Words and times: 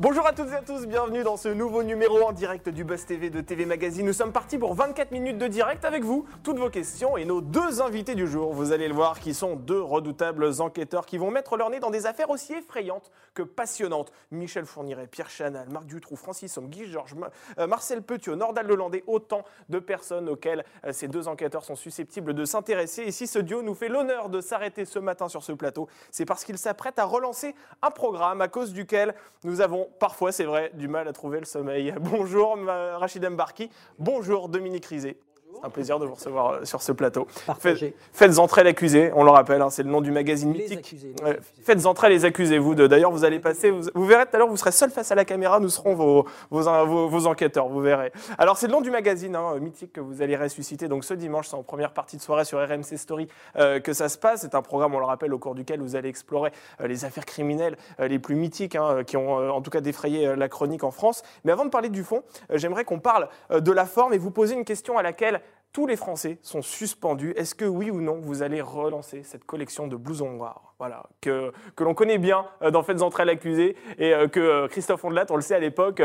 Bonjour 0.00 0.24
à 0.28 0.32
toutes 0.32 0.50
et 0.52 0.54
à 0.54 0.62
tous, 0.62 0.86
bienvenue 0.86 1.24
dans 1.24 1.36
ce 1.36 1.48
nouveau 1.48 1.82
numéro 1.82 2.22
en 2.22 2.30
direct 2.30 2.68
du 2.68 2.84
Buzz 2.84 3.04
TV 3.04 3.30
de 3.30 3.40
TV 3.40 3.66
Magazine. 3.66 4.06
Nous 4.06 4.12
sommes 4.12 4.30
partis 4.30 4.56
pour 4.56 4.74
24 4.74 5.10
minutes 5.10 5.38
de 5.38 5.48
direct 5.48 5.84
avec 5.84 6.04
vous, 6.04 6.24
toutes 6.44 6.58
vos 6.58 6.70
questions 6.70 7.16
et 7.16 7.24
nos 7.24 7.40
deux 7.40 7.82
invités 7.82 8.14
du 8.14 8.28
jour. 8.28 8.52
Vous 8.52 8.70
allez 8.70 8.86
le 8.86 8.94
voir, 8.94 9.18
qui 9.18 9.34
sont 9.34 9.56
deux 9.56 9.82
redoutables 9.82 10.60
enquêteurs 10.60 11.04
qui 11.04 11.18
vont 11.18 11.32
mettre 11.32 11.56
leur 11.56 11.68
nez 11.68 11.80
dans 11.80 11.90
des 11.90 12.06
affaires 12.06 12.30
aussi 12.30 12.52
effrayantes 12.52 13.10
que 13.34 13.42
passionnantes. 13.42 14.12
Michel 14.30 14.66
Fourniret, 14.66 15.08
Pierre 15.08 15.30
Chanal, 15.30 15.68
Marc 15.68 15.86
Dutroux, 15.86 16.14
Francis 16.14 16.56
Homme, 16.56 16.68
Guy 16.68 16.86
Georges, 16.86 17.16
euh, 17.58 17.66
Marcel 17.66 18.00
Petiot, 18.02 18.36
Nordal 18.36 18.68
Lelandais, 18.68 19.02
autant 19.08 19.42
de 19.68 19.80
personnes 19.80 20.28
auxquelles 20.28 20.64
euh, 20.84 20.92
ces 20.92 21.08
deux 21.08 21.26
enquêteurs 21.26 21.64
sont 21.64 21.74
susceptibles 21.74 22.34
de 22.34 22.44
s'intéresser. 22.44 23.02
Et 23.02 23.10
si 23.10 23.26
ce 23.26 23.40
duo 23.40 23.62
nous 23.62 23.74
fait 23.74 23.88
l'honneur 23.88 24.28
de 24.28 24.40
s'arrêter 24.40 24.84
ce 24.84 25.00
matin 25.00 25.28
sur 25.28 25.42
ce 25.42 25.50
plateau, 25.50 25.88
c'est 26.12 26.24
parce 26.24 26.44
qu'il 26.44 26.56
s'apprête 26.56 27.00
à 27.00 27.04
relancer 27.04 27.56
un 27.82 27.90
programme 27.90 28.40
à 28.40 28.46
cause 28.46 28.72
duquel 28.72 29.16
nous 29.42 29.60
avons 29.60 29.87
parfois, 29.98 30.32
c'est 30.32 30.44
vrai, 30.44 30.70
du 30.74 30.88
mal 30.88 31.08
à 31.08 31.12
trouver 31.12 31.38
le 31.38 31.44
sommeil. 31.44 31.94
Bonjour 32.00 32.56
Rachid 32.66 33.28
Mbarki, 33.28 33.70
bonjour 33.98 34.48
Dominique 34.48 34.86
Rizet. 34.86 35.18
C'est 35.60 35.66
un 35.66 35.70
plaisir 35.70 35.98
de 35.98 36.06
vous 36.06 36.14
recevoir 36.14 36.50
euh, 36.52 36.64
sur 36.64 36.82
ce 36.82 36.92
plateau. 36.92 37.26
Partagé. 37.46 37.94
Faites, 38.12 38.38
entrer 38.38 38.64
l'accusé, 38.64 39.10
on 39.14 39.24
le 39.24 39.30
rappelle, 39.30 39.62
hein, 39.62 39.70
c'est 39.70 39.82
le 39.82 39.90
nom 39.90 40.00
du 40.00 40.10
magazine 40.10 40.52
Les 40.52 40.60
mythique. 40.62 40.78
accusés, 40.78 41.14
les 41.22 41.30
accusés. 41.30 41.62
faites 41.62 41.86
entrer 41.86 42.08
les 42.08 42.24
accusés, 42.24 42.58
vous 42.58 42.74
deux. 42.74 42.88
D'ailleurs, 42.88 43.10
vous 43.10 43.24
allez 43.24 43.38
passer, 43.40 43.70
vous, 43.70 43.82
vous 43.94 44.06
verrez 44.06 44.24
tout 44.26 44.36
à 44.36 44.38
l'heure, 44.38 44.48
vous 44.48 44.56
serez 44.56 44.72
seul 44.72 44.90
face 44.90 45.10
à 45.10 45.14
la 45.14 45.24
caméra, 45.24 45.60
nous 45.60 45.68
serons 45.68 45.94
vos, 45.94 46.26
vos, 46.50 46.62
vos- 46.86 47.08
vos 47.08 47.26
enquêteurs, 47.26 47.68
vous 47.68 47.80
verrez. 47.80 48.12
Alors, 48.38 48.56
c'est 48.56 48.66
le 48.66 48.72
nom 48.72 48.80
du 48.80 48.90
magazine 48.90 49.34
hein, 49.36 49.58
mythique 49.60 49.92
que 49.92 50.00
vous 50.00 50.22
allez 50.22 50.36
ressusciter. 50.36 50.88
Donc, 50.88 51.04
ce 51.04 51.14
dimanche, 51.14 51.48
c'est 51.48 51.56
en 51.56 51.62
première 51.62 51.92
partie 51.92 52.16
de 52.16 52.22
soirée 52.22 52.44
sur 52.44 52.58
RMC 52.60 52.96
Story 52.96 53.28
euh, 53.56 53.80
que 53.80 53.92
ça 53.92 54.08
se 54.08 54.18
passe. 54.18 54.42
C'est 54.42 54.54
un 54.54 54.62
programme, 54.62 54.94
on 54.94 54.98
le 54.98 55.04
rappelle, 55.04 55.32
au 55.34 55.38
cours 55.38 55.54
duquel 55.54 55.80
vous 55.80 55.96
allez 55.96 56.08
explorer 56.08 56.52
euh, 56.80 56.86
les 56.86 57.04
affaires 57.04 57.26
criminelles 57.26 57.76
euh, 58.00 58.08
les 58.08 58.18
plus 58.18 58.34
mythiques, 58.36 58.76
hein, 58.76 59.02
qui 59.06 59.16
ont 59.16 59.38
euh, 59.40 59.50
en 59.50 59.60
tout 59.62 59.70
cas 59.70 59.80
défrayé 59.80 60.26
euh, 60.28 60.36
la 60.36 60.48
chronique 60.48 60.84
en 60.84 60.90
France. 60.90 61.22
Mais 61.44 61.52
avant 61.52 61.64
de 61.64 61.70
parler 61.70 61.88
du 61.88 62.04
fond, 62.04 62.22
euh, 62.50 62.58
j'aimerais 62.58 62.84
qu'on 62.84 62.98
parle 63.00 63.28
euh, 63.50 63.60
de 63.60 63.72
la 63.72 63.86
forme 63.86 64.12
et 64.14 64.18
vous 64.18 64.30
poser 64.30 64.54
une 64.54 64.64
question 64.64 64.98
à 64.98 65.02
laquelle 65.02 65.40
tous 65.72 65.86
les 65.86 65.96
Français 65.96 66.38
sont 66.42 66.62
suspendus. 66.62 67.32
Est-ce 67.36 67.54
que 67.54 67.64
oui 67.64 67.90
ou 67.90 68.00
non, 68.00 68.18
vous 68.20 68.42
allez 68.42 68.60
relancer 68.60 69.22
cette 69.22 69.44
collection 69.44 69.86
de 69.86 69.96
blousons 69.96 70.30
noirs? 70.32 70.74
Voilà, 70.78 71.04
que, 71.20 71.52
que 71.74 71.82
l'on 71.82 71.94
connaît 71.94 72.18
bien 72.18 72.46
euh, 72.62 72.70
dans 72.70 72.84
Faites 72.84 73.02
entrer 73.02 73.24
l'accusé 73.24 73.76
et 73.98 74.14
euh, 74.14 74.28
que 74.28 74.38
euh, 74.38 74.68
Christophe 74.68 75.04
Ondelat, 75.04 75.26
on 75.30 75.34
le 75.36 75.42
sait 75.42 75.56
à 75.56 75.58
l'époque, 75.58 76.00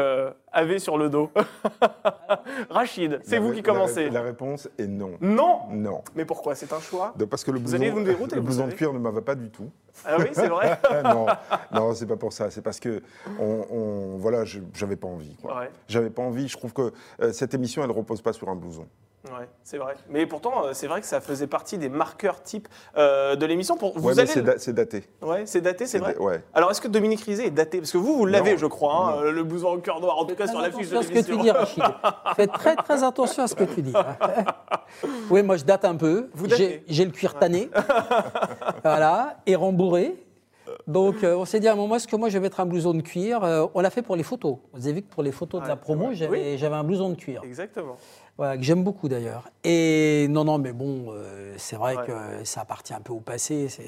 avait 0.52 0.80
sur 0.80 0.98
le 0.98 1.10
dos. 1.10 1.30
Rachid, 2.70 3.20
c'est 3.24 3.38
vous 3.40 3.52
qui 3.54 3.62
commencez. 3.62 4.10
La, 4.10 4.22
réponse 4.22 4.68
est 4.78 4.88
non. 4.88 5.12
Non? 5.22 5.60
Non. 5.72 6.02
Mais 6.16 6.26
pourquoi? 6.26 6.56
C'est 6.56 6.72
un 6.74 6.80
choix? 6.80 7.14
Donc, 7.18 7.30
parce 7.30 7.44
que 7.44 7.52
le 7.52 7.58
Vous 7.60 7.64
blouson, 7.66 7.78
allez 7.78 7.92
nous 7.92 8.04
dérouter, 8.04 8.36
le 8.36 8.42
vous 8.42 8.48
blouson 8.48 8.68
de 8.68 8.74
cuir 8.74 8.94
ne 8.94 9.00
va 9.00 9.22
pas 9.22 9.36
du 9.36 9.50
tout. 9.50 9.70
Ah 10.06 10.16
oui, 10.20 10.26
c'est 10.34 10.48
vrai 10.48 10.80
non, 11.04 11.28
non, 11.72 11.94
c'est 11.94 12.08
pas 12.08 12.18
pour 12.18 12.34
ça. 12.34 12.50
C'est 12.50 12.62
parce 12.64 12.80
que 12.80 13.02
on, 13.40 13.66
on- 13.70 14.18
voilà, 14.18 14.44
je- 14.44 14.60
j'avais 14.74 14.96
pas 14.96 15.08
envie. 15.08 15.36
quoi. 15.38 15.60
Ouais. 15.60 15.70
J'avais 15.88 16.10
pas 16.10 16.24
envie. 16.24 16.48
Je 16.48 16.58
trouve 16.58 16.74
que 16.74 16.92
euh, 17.22 17.32
cette 17.32 17.54
émission, 17.54 17.84
elle 17.84 17.92
repose 17.92 18.22
pas 18.22 18.34
sur 18.34 18.50
un 18.50 18.56
blouson. 18.56 18.88
Ouais, 19.26 19.48
c'est 19.64 19.78
vrai. 19.78 19.96
Mais 20.10 20.26
pourtant, 20.26 20.66
euh, 20.66 20.70
c'est 20.74 20.88
vrai 20.88 21.00
que 21.00 21.08
ça 21.08 21.22
faisait 21.22 21.48
partie 21.48 21.78
des 21.78 21.88
marqueurs 21.88 22.44
types 22.44 22.68
euh, 22.98 23.38
de 23.38 23.46
l'émission. 23.46 23.78
Pour 23.78 23.98
vous 23.98 24.10
ouais, 24.10 24.20
allez 24.20 24.28
c'est 24.28 24.40
le- 24.42 24.46
da- 24.46 24.58
c'est 24.58 24.74
daté. 24.74 25.06
Ouais, 25.22 25.46
c'est 25.46 25.62
daté, 25.62 25.86
c'est 25.86 26.00
vrai. 26.00 26.14
da- 26.16 26.22
Ouais. 26.22 26.44
Alors, 26.54 26.70
est-ce 26.72 26.82
que 26.82 26.90
Dominique 26.90 27.22
Rizet 27.22 27.46
est 27.48 27.52
daté? 27.52 27.78
Parce 27.80 27.94
que 27.94 27.98
vous, 27.98 28.18
vous 28.18 28.26
l'avez, 28.26 28.52
Non. 28.52 28.58
je 28.58 28.66
crois, 28.66 28.96
hein, 29.16 29.22
euh, 29.24 29.32
le 29.32 29.44
blouson 29.46 29.70
en 29.70 29.78
cœur 29.80 30.02
noir, 30.02 30.18
en 30.18 30.26
tout 30.26 30.36
cas 30.36 30.48
sur 30.48 30.60
la 30.60 30.72
fiche 30.72 30.90
de 30.90 30.98
attention 30.98 31.00
à 31.00 31.04
ce 31.04 31.08
que 31.08 31.26
tu 31.26 31.32
l'émission. 31.32 31.42
dis, 31.42 31.52
Rachid. 31.52 31.84
Fais 32.36 32.48
très 32.48 32.76
très 32.76 33.04
attention 33.04 33.44
à 33.44 33.48
ce 33.48 33.56
que 33.56 33.64
tu 33.64 33.82
dis. 33.82 33.94
oui, 35.30 35.42
moi 35.42 35.56
je 35.56 35.64
date 35.64 35.86
un 35.86 35.96
peu. 35.96 36.30
Vous 36.34 36.48
datez. 36.48 36.84
J'ai 36.88 36.94
j'ai 36.94 37.06
le 37.06 37.12
cuir 37.12 37.36
tanné, 37.40 37.70
voilà, 38.84 39.38
et 39.46 39.56
rembourré. 39.56 40.16
Donc 40.88 41.24
euh, 41.24 41.36
on 41.36 41.46
s'est 41.46 41.60
dit 41.60 41.68
à 41.68 41.74
un 41.74 41.76
moment, 41.76 41.96
est-ce 41.96 42.08
que 42.08 42.16
moi 42.16 42.30
je 42.30 42.34
vais 42.34 42.40
mettre 42.42 42.60
un 42.60 42.66
blouson 42.66 42.94
de 42.94 43.02
cuir? 43.02 43.44
Euh, 43.44 43.68
On 43.74 43.80
l'a 43.82 43.90
fait 43.90 44.02
pour 44.02 44.16
les 44.16 44.24
photos. 44.24 44.58
Vous 44.74 44.86
avez 44.88 44.96
vu 44.96 45.02
que 45.04 45.14
pour 45.14 45.24
les 45.24 45.32
photos 45.32 45.62
de 45.62 45.68
la 45.68 45.76
promo, 45.76 46.10
j'avais 46.14 46.58
un 46.66 46.84
blouson 46.84 47.10
de 47.10 47.16
cuir. 47.16 47.42
Exactement. 47.44 47.96
Voilà, 48.36 48.58
que 48.58 48.64
j'aime 48.64 48.84
beaucoup 48.84 49.08
d'ailleurs. 49.10 49.50
Et 49.64 50.26
non, 50.30 50.44
non, 50.44 50.58
mais 50.58 50.74
bon, 50.74 51.06
euh, 51.14 51.54
c'est 51.58 51.76
vrai 51.76 51.96
Ouais. 51.96 52.06
que 52.08 52.44
ça 52.46 52.62
appartient 52.62 52.94
un 52.94 53.00
peu 53.00 53.14
au 53.14 53.20
passé. 53.20 53.70
c'est- 53.70 53.84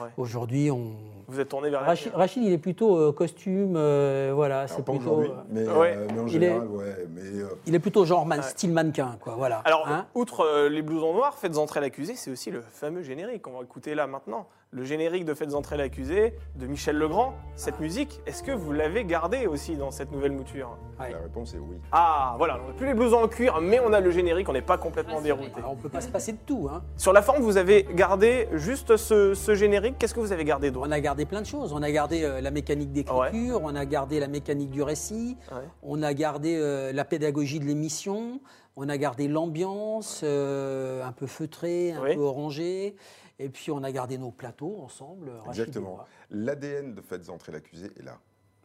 Ouais. 0.00 0.08
Aujourd'hui, 0.16 0.70
on. 0.70 0.92
Vous 1.28 1.38
êtes 1.38 1.50
tourné 1.50 1.68
vers 1.68 1.82
Rachid, 1.84 2.10
Rachid, 2.14 2.42
il 2.42 2.50
est 2.52 2.58
plutôt 2.58 2.96
euh, 2.96 3.12
costume, 3.12 3.74
euh, 3.76 4.32
voilà, 4.34 4.66
c'est 4.68 4.82
pas 4.84 4.92
plutôt. 4.92 5.22
mais, 5.50 5.68
Ouais. 5.68 5.94
euh, 5.96 6.06
mais 6.14 6.20
en 6.20 6.26
Il 6.26 6.32
général, 6.32 6.66
ouais. 6.68 7.06
Mais 7.14 7.20
euh, 7.42 7.48
Il 7.66 7.74
est 7.74 7.78
plutôt 7.78 8.06
genre 8.06 8.24
man- 8.24 8.40
Ouais. 8.40 8.46
style 8.46 8.72
mannequin, 8.72 9.16
quoi. 9.20 9.34
Voilà. 9.36 9.58
Alors, 9.66 9.86
Hein 9.86 10.06
outre 10.14 10.40
euh, 10.46 10.68
les 10.70 10.80
blousons 10.82 11.12
noirs, 11.12 11.36
Faites 11.36 11.58
entrer 11.58 11.80
l'accusé, 11.80 12.14
c'est 12.16 12.30
aussi 12.30 12.50
le 12.50 12.62
fameux 12.62 13.02
générique 13.02 13.42
qu'on 13.42 13.52
va 13.52 13.62
écouter 13.62 13.94
là 13.94 14.06
maintenant. 14.06 14.46
Le 14.72 14.84
générique 14.84 15.24
de 15.24 15.34
Faites 15.34 15.54
entrer 15.54 15.76
l'accusé 15.76 16.32
de 16.54 16.68
Michel 16.68 16.96
Legrand. 16.96 17.34
Cette 17.56 17.74
Ah. 17.78 17.82
musique, 17.82 18.20
est-ce 18.24 18.44
que 18.44 18.52
vous 18.52 18.70
l'avez 18.70 19.04
gardée 19.04 19.48
aussi 19.48 19.74
dans 19.76 19.90
cette 19.90 20.12
nouvelle 20.12 20.30
mouture 20.30 20.78
Ouais. 21.00 21.10
la 21.10 21.18
réponse 21.18 21.54
est 21.54 21.58
oui. 21.58 21.76
Ah, 21.90 22.36
voilà, 22.38 22.60
on 22.64 22.68
n'a 22.68 22.74
plus 22.74 22.86
les 22.86 22.94
blousons 22.94 23.20
en 23.24 23.26
cuir, 23.26 23.60
mais 23.60 23.80
on 23.80 23.92
a 23.92 23.98
le 23.98 24.12
générique, 24.12 24.48
on 24.48 24.52
n'est 24.52 24.62
pas 24.62 24.78
complètement 24.78 25.20
dérouté. 25.20 25.50
Alors, 25.56 25.72
on 25.72 25.74
peut 25.76 25.88
pas 25.88 26.00
se 26.00 26.08
passer 26.08 26.30
de 26.34 26.38
tout. 26.46 26.68
Hein. 26.72 26.84
Sur 26.96 27.12
la 27.12 27.20
forme, 27.20 27.42
vous 27.42 27.56
avez 27.56 27.84
gardé 27.96 28.46
juste 28.52 28.96
ce, 28.96 29.34
ce 29.34 29.56
générique. 29.56 29.96
Qu'est-ce 29.98 30.14
que 30.14 30.20
vous 30.20 30.30
avez 30.30 30.44
gardé 30.44 30.70
d'autre? 30.70 30.86
On 30.88 30.92
a 30.92 31.00
gardé 31.00 31.24
plein 31.26 31.40
de 31.40 31.46
choses. 31.46 31.72
On 31.72 31.82
a 31.82 31.90
gardé 31.90 32.22
euh, 32.22 32.40
la 32.40 32.52
mécanique 32.52 32.92
d'écriture, 32.92 33.60
on 33.64 33.74
a 33.74 33.84
gardé 33.84 34.20
la 34.20 34.28
mécanique 34.28 34.70
du 34.70 34.82
récit, 34.84 35.36
Ouais. 35.50 35.62
on 35.82 36.00
a 36.04 36.14
gardé 36.14 36.54
euh, 36.56 36.92
la 36.92 37.04
pédagogie 37.04 37.58
de 37.58 37.64
l'émission, 37.64 38.40
on 38.76 38.88
a 38.88 38.96
gardé 38.98 39.26
l'ambiance 39.26 40.20
euh, 40.22 41.02
un 41.04 41.10
peu 41.10 41.26
feutrée, 41.26 41.90
un 41.90 42.02
Oui. 42.04 42.14
peu 42.14 42.20
orangée. 42.20 42.94
Et 43.42 43.48
puis 43.48 43.72
on 43.72 43.82
a 43.82 43.90
gardé 43.90 44.18
nos 44.18 44.30
plateaux 44.30 44.78
ensemble. 44.84 45.30
Rachid 45.30 45.46
et 45.46 45.62
Exactement. 45.62 45.98
L'ADN 46.30 46.94
de 46.94 47.00
Faites 47.00 47.28
entrer 47.30 47.52
l'accusé 47.52 47.90
est 47.98 48.02
là. 48.04 48.18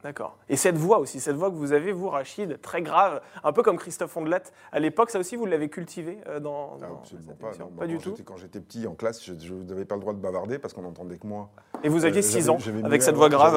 D'accord. 0.04 0.38
Et 0.50 0.56
cette 0.58 0.76
voix 0.78 1.00
aussi, 1.00 1.20
cette 1.20 1.36
voix 1.38 1.50
que 1.50 1.56
vous 1.56 1.72
avez, 1.72 1.92
vous, 1.92 2.10
Rachid, 2.10 2.62
très 2.62 2.84
grave, 2.84 3.22
un 3.44 3.52
peu 3.54 3.64
comme 3.64 3.78
Christophe 3.78 4.16
Ondelat 4.16 4.42
à 4.72 4.80
l'époque, 4.80 5.10
ça 5.10 5.18
aussi, 5.18 5.36
vous 5.36 5.48
l'avez 5.48 5.68
cultivé 5.70 6.20
euh, 6.28 6.40
dans, 6.40 6.78
Ah, 6.84 6.88
dans 6.88 6.96
absolument 7.00 7.34
pas. 7.34 7.52
non. 7.58 7.68
Pas 7.70 7.88
du 7.88 7.96
quand 7.96 8.02
tout. 8.04 8.10
j'étais- 8.12 8.24
Quand 8.24 8.38
j'étais 8.38 8.60
petit 8.60 8.86
en 8.86 8.94
classe, 8.94 9.24
je 9.26 9.54
n'avais 9.56 9.86
pas 9.86 9.96
le 9.96 10.02
droit 10.02 10.14
de 10.14 10.20
bavarder 10.20 10.60
parce 10.60 10.76
qu'on 10.76 10.84
n'entendait 10.84 11.18
que 11.18 11.26
moi. 11.26 11.50
Et 11.84 11.90
vous 11.90 12.06
aviez 12.06 12.20
Euh, 12.20 12.22
6 12.22 12.46
j'avais- 12.60 12.82
ans, 12.84 12.86
avec 12.86 13.02
cette 13.02 13.16
voix 13.16 13.30
grave. 13.30 13.56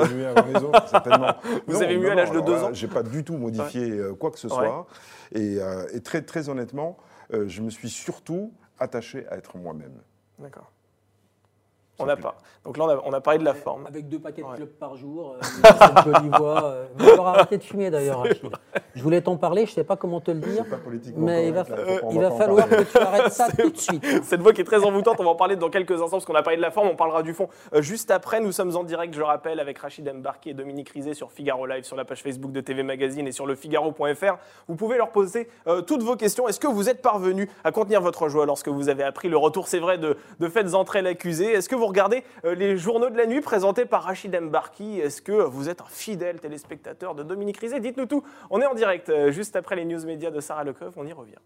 Autres, 0.65 0.89
certainement. 0.89 1.35
Vous 1.67 1.83
avez 1.83 1.99
mué 1.99 2.11
à 2.11 2.15
l'âge 2.15 2.31
de 2.31 2.35
alors 2.37 2.47
deux 2.47 2.55
là, 2.55 2.65
ans 2.67 2.71
J'ai 2.73 2.89
pas 2.89 3.03
du 3.03 3.25
tout 3.25 3.37
modifié 3.37 3.91
euh, 3.91 4.15
quoi 4.15 4.31
que 4.31 4.39
ce 4.39 4.47
Ouais. 4.47 4.55
soit. 4.55 4.87
Et, 5.33 5.59
euh, 5.61 5.87
et 5.93 6.01
très, 6.01 6.23
très 6.23 6.49
honnêtement, 6.49 6.97
euh, 7.35 7.47
je 7.49 7.61
me 7.61 7.69
suis 7.69 7.91
surtout 7.91 8.55
attaché 8.79 9.27
à 9.29 9.37
être 9.37 9.59
moi-même. 9.59 10.01
D'accord. 10.39 10.71
On 12.01 12.07
n'a 12.07 12.17
pas. 12.17 12.37
Donc 12.65 12.77
là, 12.77 12.85
on 12.85 12.89
a, 12.89 13.01
on 13.07 13.13
a 13.13 13.21
parlé 13.21 13.39
de 13.41 13.45
la 13.45 13.55
forme. 13.55 13.87
Avec 13.87 14.09
deux 14.09 14.19
paquets 14.21 14.43
de 14.43 14.47
Ouais. 14.47 14.57
clopes 14.57 14.79
par 14.79 14.95
jour, 14.97 15.35
euh, 15.35 15.39
cette 15.43 16.05
jolie 16.05 16.29
voix. 16.29 16.65
euh, 16.65 16.87
Vous 16.97 17.07
devez 17.07 17.19
arrêter 17.21 17.59
de 17.59 17.63
fumer 17.65 17.91
d'ailleurs, 17.91 18.21
Rachid. 18.21 18.51
Je 18.95 19.03
voulais 19.03 19.21
t'en 19.21 19.37
parler, 19.37 19.65
je 19.67 19.73
ne 19.73 19.75
sais 19.75 19.85
pas 19.85 19.97
comment 19.97 20.21
te 20.21 20.31
le 20.31 20.39
dire, 20.41 20.63
C'est 20.65 20.71
pas 20.71 20.77
politiquement 20.77 21.27
mais 21.27 21.49
il 21.49 21.53
va, 21.55 21.65
il 22.11 22.21
va 22.21 22.29
va 22.31 22.37
falloir 22.37 22.69
parler. 22.69 22.85
que 22.85 22.91
tu 22.91 22.99
arrêtes 22.99 23.33
ça 23.33 23.49
tout 23.59 23.71
de 23.71 23.77
suite. 23.77 24.05
Cette 24.25 24.41
voix 24.41 24.53
qui 24.53 24.61
est 24.61 24.65
très 24.65 24.85
envoûtante, 24.85 25.17
on 25.19 25.25
va 25.25 25.31
en 25.31 25.35
parler 25.37 25.57
dans 25.57 25.71
quelques 25.71 25.93
instants 25.93 26.09
parce 26.11 26.25
qu'on 26.25 26.35
a 26.35 26.43
parlé 26.43 26.57
de 26.57 26.63
la 26.63 26.71
forme, 26.71 26.89
on 26.89 26.97
parlera 26.97 27.23
du 27.23 27.35
fond 27.35 27.49
euh, 27.75 27.83
juste 27.83 28.11
après. 28.13 28.41
Nous 28.41 28.53
sommes 28.53 28.77
en 28.77 28.85
direct, 28.85 29.13
je 29.15 29.19
le 29.19 29.25
rappelle, 29.25 29.59
avec 29.61 29.79
Rachid 29.79 30.09
Mbarki 30.13 30.51
et 30.51 30.55
Dominique 30.55 30.91
Rizet 30.91 31.15
sur 31.15 31.33
Figaro 31.33 31.67
Live, 31.67 31.85
sur 31.85 31.97
la 31.97 32.05
page 32.05 32.23
Facebook 32.23 32.53
de 32.53 32.61
TV 32.61 32.83
Magazine 32.85 33.27
et 33.27 33.33
sur 33.33 33.47
le 33.47 33.55
Figaro.fr. 33.57 34.37
Vous 34.69 34.77
pouvez 34.77 34.97
leur 34.99 35.11
poser 35.11 35.49
euh, 35.67 35.81
toutes 35.83 36.03
vos 36.03 36.17
questions. 36.17 36.47
Est-ce 36.49 36.61
que 36.61 36.69
vous 36.69 36.89
êtes 36.89 37.03
parvenu 37.03 37.51
à 37.65 37.73
contenir 37.73 38.01
votre 38.01 38.29
joie 38.29 38.47
lorsque 38.47 38.69
vous 38.69 38.89
avez 38.89 39.03
appris 39.03 39.29
le 39.29 39.37
retour, 39.37 39.67
c'est 39.69 39.81
vrai, 39.81 39.99
de, 39.99 40.17
de 40.39 40.49
Faites 40.49 40.75
entrer 40.75 41.03
l'accusé 41.03 41.53
Est-ce 41.53 41.69
que 41.69 41.75
vous 41.77 41.88
regardez 41.89 42.25
euh, 42.45 42.55
les 42.55 42.77
journaux 42.77 43.11
de 43.11 43.17
la 43.17 43.27
nuit 43.27 43.41
présentés 43.41 43.85
par 43.85 44.05
Rachid 44.05 44.35
Mbarki 44.39 45.01
Est-ce 45.01 45.23
que 45.23 45.33
vous 45.33 45.69
êtes 45.69 45.81
un 45.81 45.89
fidèle 45.89 46.41
téléspectateur 46.41 47.15
de 47.15 47.23
Dominique 47.23 47.59
Rizet? 47.59 47.81
Dites-nous 47.81 48.07
tout. 48.07 48.23
On 48.51 48.61
est 48.61 48.67
en 48.67 48.75
direct 48.75 49.09
euh, 49.09 49.31
juste 49.31 49.57
après 49.57 49.77
les 49.77 49.85
news 49.85 50.05
médias 50.05 50.31
de 50.31 50.41
Sarah 50.41 50.65
Lecoeuf. 50.65 50.95
On 50.97 51.07
y 51.07 51.13
revient. 51.13 51.39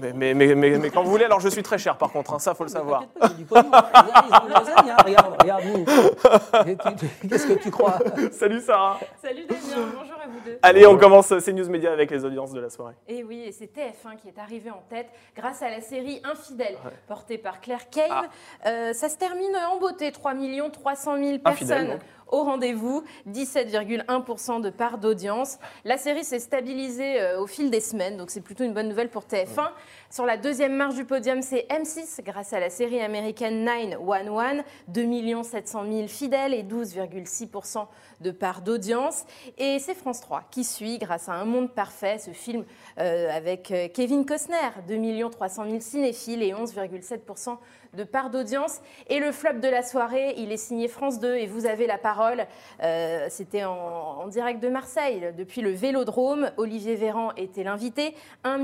Mais, 0.00 0.12
mais, 0.12 0.34
mais, 0.34 0.54
mais- 0.54 0.78
mais 0.78 0.90
quand 0.90 1.02
vous 1.02 1.10
voulez, 1.10 1.24
alors 1.24 1.40
je 1.40 1.48
suis 1.48 1.62
très 1.62 1.78
cher 1.78 1.96
par 1.98 2.10
contre, 2.12 2.34
hein, 2.34 2.38
ça 2.38 2.54
faut 2.54 2.64
le 2.64 2.70
savoir. 2.70 3.04
T'inquiète 3.18 3.18
pas, 3.18 3.26
il 3.26 3.30
y 3.30 3.34
a 3.34 3.36
du 3.36 3.44
pognon. 3.44 3.70
Regarde, 3.70 4.26
ils 4.28 4.34
ont 4.34 4.46
de 4.48 4.54
l'oseille, 4.54 4.90
hein, 4.90 4.96
Regarde, 5.04 5.36
regarde 5.40 5.64
nous. 5.64 5.84
Et 6.70 6.76
tu- 6.76 7.06
tu- 7.20 7.28
Qu'est-ce 7.28 7.46
que 7.46 7.52
tu 7.54 7.70
crois? 7.70 7.98
Salut 8.32 8.60
Sarah 8.60 8.98
Salut 9.22 9.44
Damien, 9.46 9.88
bonjour 9.96 10.16
à 10.22 10.26
vous 10.28 10.40
deux. 10.44 10.58
Allez, 10.62 10.86
on 10.86 10.96
commence 10.98 11.36
ces 11.38 11.52
news 11.52 11.68
médias 11.68 11.92
avec 11.92 12.10
les 12.10 12.24
audiences 12.24 12.52
de 12.52 12.60
la 12.60 12.70
soirée. 12.70 12.94
Et 13.08 13.24
oui, 13.24 13.44
et 13.46 13.52
c'est 13.52 13.66
TF1 13.72 14.16
qui 14.20 14.28
est 14.28 14.38
arrivé 14.38 14.70
en 14.70 14.82
tête 14.88 15.08
grâce 15.36 15.62
à 15.62 15.70
la 15.70 15.80
série 15.80 16.20
Infidèle, 16.24 16.76
portée 17.08 17.38
par 17.38 17.60
Claire 17.60 17.88
Kane. 17.90 18.28
Euh, 18.66 18.92
ça 18.92 19.08
se 19.08 19.16
termine 19.16 19.56
en 19.70 19.78
beauté, 19.78 20.12
3 20.12 20.32
300 20.72 21.16
000 21.16 21.38
Infidèle, 21.44 21.86
personnes. 21.86 21.98
Au 22.32 22.42
rendez-vous, 22.42 23.04
17,1% 23.30 24.60
de 24.60 24.70
part 24.70 24.98
d'audience. 24.98 25.58
La 25.84 25.98
série 25.98 26.24
s'est 26.24 26.40
stabilisée 26.40 27.20
euh, 27.20 27.40
au 27.40 27.46
fil 27.46 27.70
des 27.70 27.80
semaines, 27.80 28.16
donc 28.16 28.30
c'est 28.30 28.40
plutôt 28.40 28.64
une 28.64 28.72
bonne 28.72 28.88
nouvelle 28.88 29.10
pour 29.10 29.24
TF1. 29.24 29.70
Sur 30.10 30.26
la 30.26 30.36
deuxième 30.36 30.74
marche 30.74 30.94
du 30.94 31.04
podium, 31.04 31.42
c'est 31.42 31.66
M6, 31.70 32.22
grâce 32.24 32.52
à 32.52 32.60
la 32.60 32.70
série 32.70 33.00
américaine 33.00 33.64
911, 33.64 34.62
2 34.88 35.42
700 35.42 35.84
000 35.90 36.08
fidèles 36.08 36.54
et 36.54 36.62
12,6% 36.62 37.86
de 38.20 38.30
part 38.30 38.62
d'audience. 38.62 39.24
Et 39.58 39.78
c'est 39.78 39.94
France 39.94 40.20
3 40.20 40.44
qui 40.50 40.64
suit, 40.64 40.98
grâce 40.98 41.28
à 41.28 41.34
Un 41.34 41.44
Monde 41.44 41.70
Parfait, 41.70 42.18
ce 42.18 42.30
film 42.30 42.64
euh, 42.98 43.30
avec 43.30 43.70
euh, 43.70 43.88
Kevin 43.92 44.24
Costner, 44.24 44.56
2 44.88 45.28
300 45.30 45.64
000 45.68 45.80
cinéphiles 45.80 46.42
et 46.42 46.52
11,7% 46.52 47.58
de 47.96 48.04
part 48.04 48.30
d'audience. 48.30 48.80
Et 49.08 49.20
le 49.20 49.32
flop 49.32 49.54
de 49.60 49.68
la 49.68 49.82
soirée, 49.82 50.34
il 50.38 50.50
est 50.52 50.56
signé 50.56 50.88
France 50.88 51.20
2 51.20 51.36
et 51.36 51.46
vous 51.46 51.66
avez 51.66 51.86
la 51.86 51.98
parole. 51.98 52.46
Euh, 52.82 53.26
C'était 53.28 53.64
en, 53.64 53.72
en 53.72 54.26
direct 54.28 54.62
de 54.62 54.68
Marseille, 54.68 55.32
depuis 55.36 55.60
le 55.60 55.70
Vélodrome. 55.70 56.50
Olivier 56.56 56.94
Véran 56.94 57.32
était 57.36 57.64
l'invité. 57.64 58.14
1 58.44 58.58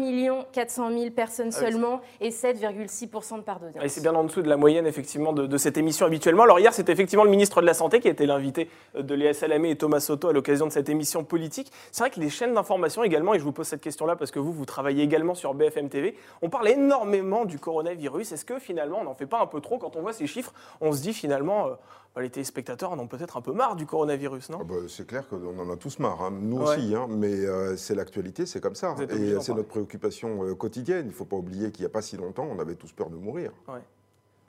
400 0.52 0.90
000 0.90 1.10
personnes 1.10 1.50
Ah 1.52 1.60
seulement 1.60 2.00
et 2.20 2.30
7,6% 2.30 3.36
de 3.36 3.42
part 3.42 3.60
d'audience. 3.60 3.84
Et 3.84 3.88
c'est 3.88 4.00
bien 4.00 4.14
en 4.14 4.24
dessous 4.24 4.42
de 4.42 4.48
la 4.48 4.56
moyenne 4.56 4.86
effectivement 4.86 5.32
de, 5.32 5.46
de 5.46 5.56
cette 5.58 5.76
émission 5.76 6.06
habituellement. 6.06 6.44
Alors 6.44 6.58
hier, 6.58 6.72
c'était 6.72 6.92
effectivement 6.92 7.24
le 7.24 7.30
ministre 7.30 7.60
de 7.60 7.66
la 7.66 7.74
Santé 7.74 8.00
qui 8.00 8.08
était 8.08 8.26
l'invité 8.26 8.70
de 8.98 9.14
Léa 9.14 9.34
Salamé 9.34 9.70
et 9.70 9.76
Thomas 9.76 10.00
Soto 10.00 10.28
à 10.28 10.32
l'occasion 10.32 10.66
de 10.66 10.72
cette 10.72 10.88
émission 10.88 11.24
politique. 11.24 11.70
C'est 11.92 12.02
vrai 12.02 12.10
que 12.10 12.20
les 12.20 12.30
chaînes 12.30 12.54
d'information 12.54 13.02
également, 13.04 13.34
et 13.34 13.38
je 13.38 13.44
vous 13.44 13.52
pose 13.52 13.66
cette 13.66 13.80
question-là 13.82 14.16
parce 14.16 14.30
que 14.30 14.38
vous, 14.38 14.52
vous 14.52 14.64
travaillez 14.66 15.02
également 15.02 15.34
sur 15.34 15.54
BFM 15.54 15.88
TV, 15.88 16.14
on 16.42 16.48
parle 16.48 16.68
énormément 16.68 17.44
du 17.44 17.58
coronavirus. 17.58 18.32
Est-ce 18.32 18.44
que 18.44 18.58
finalement, 18.58 19.00
on 19.00 19.04
n'en 19.04 19.14
fait 19.18 19.26
pas 19.26 19.40
un 19.42 19.46
peu 19.46 19.60
trop 19.60 19.78
quand 19.78 19.96
on 19.96 20.00
voit 20.02 20.12
ces 20.12 20.26
chiffres 20.26 20.52
On 20.80 20.92
se 20.92 21.02
dit 21.02 21.12
finalement, 21.12 21.66
euh, 21.66 21.70
bah, 22.14 22.22
les 22.22 22.30
téléspectateurs 22.30 22.92
en 22.92 22.98
ont 22.98 23.06
peut-être 23.06 23.36
un 23.36 23.40
peu 23.42 23.52
marre 23.52 23.76
du 23.76 23.84
coronavirus, 23.86 24.50
non? 24.50 24.58
Ah 24.62 24.64
bah, 24.64 24.74
c'est 24.88 25.06
clair 25.06 25.28
qu'on 25.28 25.58
en 25.58 25.70
a 25.70 25.76
tous 25.76 25.98
marre, 25.98 26.22
hein. 26.22 26.30
nous 26.32 26.58
Ouais. 26.58 26.76
aussi, 26.76 26.94
hein. 26.94 27.06
mais 27.10 27.34
euh, 27.34 27.76
c'est 27.76 27.94
l'actualité, 27.94 28.46
c'est 28.46 28.60
comme 28.60 28.74
ça. 28.74 28.94
Et 29.10 29.38
c'est 29.40 29.54
notre 29.54 29.68
préoccupation 29.68 30.44
euh, 30.44 30.54
quotidienne. 30.54 31.06
Il 31.06 31.08
ne 31.08 31.12
faut 31.14 31.24
pas 31.24 31.36
oublier 31.36 31.70
qu'il 31.72 31.82
n'y 31.82 31.86
a 31.86 31.92
pas 31.92 32.02
si 32.02 32.16
longtemps, 32.16 32.48
on 32.50 32.58
avait 32.58 32.74
tous 32.76 32.92
peur 32.92 33.10
de 33.10 33.16
mourir. 33.16 33.52
Ouais. 33.68 33.80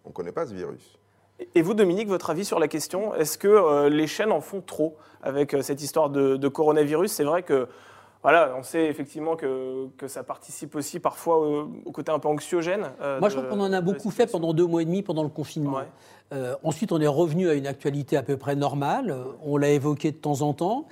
On 0.06 0.10
ne 0.10 0.13
connaît 0.13 0.31
pas 0.31 0.48
ce 0.48 0.54
virus. 0.54 0.98
Et 1.56 1.62
vous, 1.62 1.74
Dominique, 1.74 2.07
votre 2.10 2.30
avis 2.31 2.44
sur 2.45 2.60
la 2.60 2.68
question? 2.68 3.15
Est-ce 3.15 3.38
que 3.38 3.48
euh, 3.48 3.89
les 3.89 4.07
chaînes 4.07 4.31
en 4.31 4.42
font 4.42 4.62
trop 4.62 4.98
avec 5.22 5.54
euh, 5.54 5.62
cette 5.62 5.81
histoire 5.81 6.10
de, 6.10 6.36
de 6.36 6.48
coronavirus? 6.50 7.12
C'est 7.12 7.24
vrai 7.24 7.44
que, 7.44 7.68
voilà, 8.21 8.54
on 8.57 8.63
sait 8.63 8.86
effectivement 8.88 9.36
que, 9.36 9.88
que 9.98 10.07
ça 10.07 10.24
participe 10.24 10.75
aussi 10.75 11.00
parfois 11.00 11.38
au, 11.39 11.69
au 11.86 11.92
côté 11.92 12.12
un 12.12 12.19
peu 12.19 12.27
anxiogène. 12.27 12.92
euh, 13.01 13.19
Moi, 13.19 13.30
de- 13.30 13.33
je 13.33 13.39
crois 13.39 13.50
qu'on 13.50 13.62
en 13.63 13.71
a 13.71 13.81
beaucoup 13.81 14.12
fait 14.12 14.27
pendant 14.27 14.54
deux 14.54 14.66
mois 14.68 14.81
et 14.81 14.86
demi 14.86 15.01
pendant 15.04 15.24
le 15.24 15.30
confinement. 15.30 15.77
Ouais. 15.77 15.88
Euh, 16.33 16.56
ensuite, 16.63 16.92
on 16.92 17.00
est 17.00 17.07
revenu 17.07 17.50
à 17.50 17.54
une 17.54 17.66
actualité 17.66 18.18
à 18.18 18.24
peu 18.24 18.38
près 18.38 18.56
normale. 18.56 19.16
On 19.44 19.57
l'a 19.57 19.69
évoqué 19.69 20.12
de 20.12 20.18
temps 20.18 20.42
en 20.42 20.54
temps. 20.54 20.86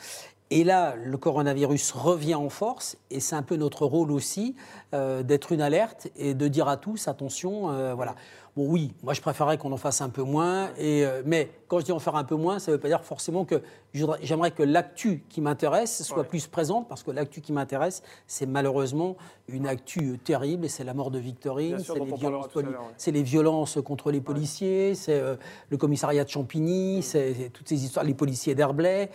Et 0.50 0.64
là, 0.64 0.96
le 0.96 1.18
coronavirus 1.18 1.92
revient 1.92 2.36
en 2.36 2.50
force. 2.50 2.98
Et 3.12 3.20
c'est 3.20 3.36
un 3.36 3.44
peu 3.44 3.56
notre 3.58 3.86
rôle 3.86 4.12
aussi 4.12 4.56
euh, 4.94 5.22
d'être 5.24 5.52
une 5.52 5.62
alerte 5.62 6.08
et 6.16 6.34
de 6.34 6.48
dire 6.48 6.68
à 6.70 6.78
tous 6.78 7.08
attention. 7.08 7.70
euh, 7.72 7.94
voilà. 7.94 8.16
Bon, 8.56 8.66
oui, 8.68 8.92
moi, 9.04 9.14
je 9.14 9.22
préférerais 9.22 9.60
qu'on 9.60 9.72
en 9.72 9.78
fasse 9.78 10.02
un 10.02 10.10
peu 10.10 10.24
moins. 10.24 10.70
Et, 10.80 11.06
euh, 11.06 11.22
mais 11.26 11.52
quand 11.68 11.80
je 11.80 11.86
dis 11.86 11.92
en 11.92 12.00
faire 12.00 12.16
un 12.16 12.24
peu 12.24 12.36
moins, 12.36 12.58
ça 12.58 12.72
ne 12.72 12.78
veut 12.78 12.82
pas 12.82 12.88
dire 12.88 13.04
forcément 13.04 13.46
que 13.46 13.62
j'aimerais 13.94 14.50
que 14.50 14.64
l'actu 14.64 15.24
qui 15.30 15.42
m'intéresse 15.42 16.02
soit 16.02 16.20
Ouais. 16.20 16.24
plus 16.24 16.48
présente. 16.48 16.88
Parce 16.88 17.04
que 17.04 17.12
l'actu 17.12 17.42
qui 17.42 17.52
m'intéresse, 17.54 18.02
c'est 18.26 18.48
malheureusement 18.48 19.16
une 19.48 19.68
actu 19.68 20.18
terrible. 20.18 20.66
Et 20.66 20.70
c'est 20.70 20.84
la 20.86 20.96
mort 20.96 21.12
de 21.12 21.20
Victorine. 21.20 21.78
C'est 21.78 22.00
les 22.00 22.06
violences 22.06 23.76
ouais. 23.76 23.82
les 23.82 23.84
contre 23.84 24.12
les 24.12 24.22
policiers, 24.22 24.96
c'est 24.96 25.22
le 25.70 25.78
commissariat 25.78 26.24
de 26.24 26.30
Champigny, 26.30 27.04
c'est 27.04 27.34
c'est 27.36 27.50
toutes 27.50 27.68
ces 27.70 27.84
histoires, 27.84 28.06
les 28.06 28.14
policiers 28.16 28.56
d'Herblay. 28.56 29.10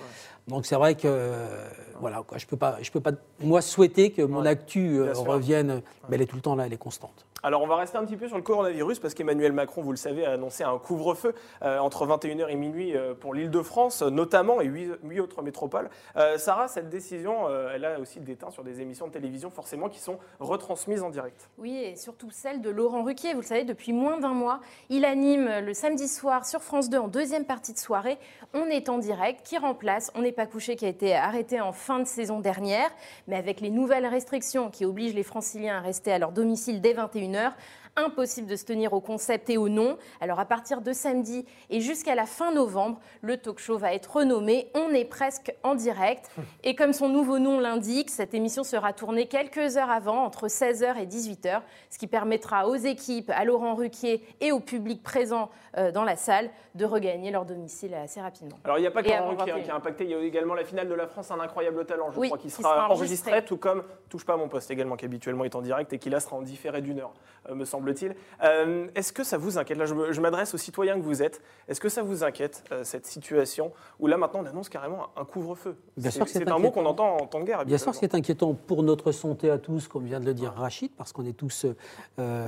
Donc 0.49 0.67
c'est 0.67 0.75
vrai 0.75 0.95
que 0.95 1.03
euh, 1.05 1.69
voilà, 2.01 2.23
quoi, 2.27 2.39
je 2.39 2.47
peux 2.47 2.57
pas, 2.57 2.79
je 2.83 2.91
peux 2.91 3.01
pas, 3.01 3.13
moi 3.41 3.63
souhaiter 3.63 4.11
que 4.11 4.23
mon 4.23 4.45
actu 4.45 4.99
euh, 4.99 5.13
revienne, 5.15 5.83
mais 6.09 6.17
elle 6.17 6.23
est 6.23 6.27
tout 6.27 6.37
le 6.37 6.43
temps 6.43 6.57
là, 6.57 6.67
elle 6.67 6.73
est 6.73 6.79
constante. 6.79 7.25
Alors 7.45 7.63
on 7.63 7.67
va 7.67 7.75
rester 7.75 7.99
un 7.99 8.05
petit 8.05 8.17
peu 8.17 8.29
sur 8.29 8.37
le 8.37 8.43
coronavirus 8.45 9.01
parce 9.01 9.15
qu'Emmanuel 9.15 9.53
Macron, 9.53 9.83
vous 9.83 9.91
le 9.91 9.97
savez, 9.97 10.25
a 10.25 10.31
annoncé 10.31 10.63
un 10.63 10.79
couvre-feu 10.79 11.35
euh, 11.63 11.81
entre 11.81 12.07
21h 12.07 12.49
et 12.49 12.55
minuit 12.55 12.97
euh, 12.97 13.15
pour 13.15 13.35
l'Île-de-France, 13.35 14.03
notamment, 14.03 14.61
et 14.61 14.67
huit, 14.67 15.19
autres 15.19 15.43
métropoles. 15.43 15.91
Euh, 16.17 16.39
Sarah, 16.39 16.69
cette 16.69 16.89
décision, 16.89 17.49
elle 17.75 17.85
a 17.85 17.99
aussi 17.99 18.21
des 18.21 18.37
teints 18.37 18.51
sur 18.51 18.63
des 18.63 18.81
émissions 18.81 19.09
de 19.09 19.13
télévision 19.13 19.51
forcément 19.51 19.89
qui 19.89 19.99
sont 19.99 20.19
retransmises 20.39 21.03
en 21.03 21.11
direct. 21.11 21.51
Oui, 21.59 21.77
et 21.77 21.97
surtout 21.97 22.31
celle 22.31 22.61
de 22.61 22.71
Laurent 22.71 23.03
Ruquier. 23.03 23.35
Vous 23.35 23.41
le 23.41 23.47
savez, 23.47 23.65
depuis 23.65 23.93
moins 23.93 24.19
d'un 24.19 24.35
mois, 24.35 24.61
il 24.89 25.05
anime 25.05 25.51
le 25.65 25.75
samedi 25.75 26.07
soir 26.07 26.47
sur 26.47 26.63
France 26.63 26.91
2 26.91 26.99
en 26.99 27.09
deuxième 27.09 27.45
partie 27.45 27.73
de 27.73 27.79
soirée. 27.79 28.19
On 28.55 28.67
est 28.67 28.89
en 28.89 28.99
direct, 28.99 29.45
qui 29.45 29.59
remplace? 29.59 30.13
On 30.15 30.23
n'est 30.23 30.31
pas 30.31 30.47
couché, 30.47 30.77
qui 30.77 30.85
a 30.85 30.89
été 30.89 31.17
arrêté 31.17 31.61
en 31.61 31.73
fin 31.73 31.99
de 31.99 32.07
saison 32.07 32.39
dernière, 32.39 32.91
mais 33.27 33.37
avec 33.37 33.61
les 33.61 33.71
nouvelles 33.71 34.07
restrictions 34.07 34.71
qui 34.71 34.85
obligent 34.85 35.15
les 35.15 35.25
franciliens 35.25 35.79
à 35.79 35.81
rester 35.81 36.13
à 36.13 36.19
leur 36.21 36.31
domicile 36.31 36.81
dès 36.81 36.95
21h 36.95 37.32
une 37.33 37.37
heure. 37.37 37.55
Impossible 37.95 38.49
de 38.49 38.57
se 38.57 38.65
tenir 38.65 38.95
au 38.95 39.01
concept 39.03 39.51
et 39.51 39.59
au 39.59 39.69
nom. 39.69 39.99
Alors 40.23 40.41
à 40.41 40.47
partir 40.47 40.81
de 40.81 40.95
samedi 40.95 41.45
et 41.69 41.81
jusqu'à 41.81 42.15
la 42.15 42.25
fin 42.25 42.51
novembre, 42.53 42.99
le 43.21 43.37
talk 43.37 43.59
show 43.59 43.77
va 43.77 43.93
être 43.93 44.17
renommé 44.17 44.71
On 44.75 44.89
est 44.95 45.05
presque 45.05 45.55
en 45.63 45.75
direct. 45.75 46.31
Et 46.65 46.75
comme 46.75 46.93
son 46.95 47.09
nouveau 47.11 47.39
nom 47.39 47.61
l'indique, 47.61 48.09
cette 48.09 48.33
émission 48.33 48.65
sera 48.65 48.93
tournée 48.95 49.27
quelques 49.27 49.77
heures 49.77 49.91
avant, 49.91 50.25
entre 50.25 50.47
16h 50.49 50.97
et 50.97 51.07
18h, 51.07 51.61
ce 51.91 51.99
qui 51.99 52.07
permettra 52.07 52.67
aux 52.67 52.77
équipes, 52.77 53.31
à 53.31 53.45
Laurent 53.45 53.75
Ruquier 53.75 54.25
et 54.41 54.53
au 54.53 54.61
public 54.61 55.03
présent 55.03 55.51
euh, 55.77 55.93
dans 55.93 56.05
la 56.05 56.17
salle 56.17 56.51
de 56.75 56.85
regagner 56.87 57.31
leur 57.31 57.45
domicile 57.45 57.93
assez 57.95 58.21
rapidement. 58.21 58.57
Alors 58.65 58.79
il 58.79 58.81
n'y 58.83 58.87
a 58.87 58.91
pas 58.91 59.03
que 59.03 59.09
Laurent 59.09 59.31
Ruquier, 59.31 59.53
hein, 59.53 59.57
21. 59.57 59.65
qui 59.65 59.71
a 59.71 59.75
impacté, 59.75 60.05
il 60.05 60.11
y 60.11 60.15
a 60.15 60.21
également 60.21 60.55
la 60.55 60.65
finale 60.65 60.89
de 60.89 60.95
la 60.95 61.07
France, 61.07 61.31
un 61.31 61.41
incroyable 61.41 61.85
talent, 61.85 62.11
je 62.11 62.19
Oui, 62.21 62.29
crois, 62.29 62.39
qui 62.39 62.49
sera, 62.49 62.63
sera 62.63 62.89
enregistré, 62.89 63.33
enregistré. 63.33 63.45
tout 63.45 63.59
comme 63.59 63.83
Touche 64.09 64.25
pas 64.25 64.35
à 64.35 64.37
mon 64.37 64.49
poste 64.49 64.71
également, 64.71 64.97
qui 64.97 65.05
habituellement 65.05 65.45
est 65.45 65.55
en 65.55 65.63
direct 65.63 65.93
et 65.93 65.99
qui 65.99 66.11
là 66.11 66.21
sera 66.21 66.37
en 66.37 66.43
différé 66.43 66.81
d'une 66.83 67.01
heure, 67.01 67.13
euh, 67.49 67.55
me 67.55 67.65
semble-t-il. 67.83 68.15
Euh, 68.43 68.87
Est-ce 68.95 69.13
que 69.13 69.25
ça 69.25 69.37
vous 69.39 69.59
inquiète? 69.59 69.79
Là, 69.79 69.87
je 69.87 70.21
m'adresse 70.21 70.55
aux 70.55 70.59
citoyens 70.59 70.95
que 70.95 71.05
vous 71.05 71.23
êtes. 71.23 71.43
Est-ce 71.69 71.81
que 71.81 71.89
ça 71.89 72.03
vous 72.03 72.23
inquiète, 72.25 72.65
euh, 72.73 72.85
cette 72.85 73.07
situation 73.07 73.73
où 73.99 74.07
là 74.07 74.17
maintenant 74.17 74.41
on 74.43 74.47
annonce 74.47 74.69
carrément 74.69 75.09
un 75.17 75.25
couvre-feu? 75.25 75.77
Bien 75.97 76.11
C'est 76.11 76.17
sûr 76.17 76.29
c'est 76.29 76.39
c'est 76.39 76.51
un 76.51 76.59
mot 76.59 76.71
qu'on 76.71 76.87
entend 76.87 77.17
en 77.17 77.27
temps 77.27 77.41
de 77.41 77.45
guerre. 77.45 77.65
Bien 77.65 77.79
sûr, 77.79 77.89
habituellement. 77.89 77.93
ce 77.93 77.99
qui 77.99 78.05
est 78.05 78.15
inquiétant 78.15 78.55
pour 78.55 78.83
notre 78.83 79.13
santé 79.13 79.51
à 79.51 79.59
tous, 79.59 79.89
comme 79.89 80.05
vient 80.05 80.21
de 80.21 80.27
le 80.27 80.35
dire 80.35 80.53
Rachid, 80.53 80.93
parce 80.97 81.13
qu'on 81.13 81.27
est 81.27 81.33
tous, 81.37 81.67
euh, 82.19 82.47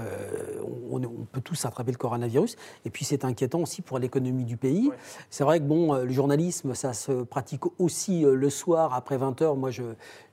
on, 0.91 1.03
on 1.03 1.27
peut 1.31 1.41
tous 1.41 1.65
attraper 1.65 1.93
le 1.93 1.99
coronavirus. 1.99 2.57
Et 2.85 2.91
puis 2.91 3.05
c'est 3.05 3.25
inquiétant 3.25 3.61
aussi 3.61 3.83
pour 3.83 3.99
l'économie 3.99 4.45
du 4.45 4.57
pays. 4.57 4.89
Ouais. 4.89 4.97
C'est 5.31 5.45
vrai 5.45 5.59
que 5.59 5.65
bon, 5.65 5.95
le 5.95 6.13
journalisme, 6.13 6.75
ça 6.75 6.93
se 6.93 7.13
pratique 7.25 7.63
aussi 7.79 8.23
le 8.23 8.51
soir 8.51 8.95
après 8.95 9.17
20 9.17 9.41
h 9.41 9.57
Moi, 9.57 9.71
je, 9.71 9.83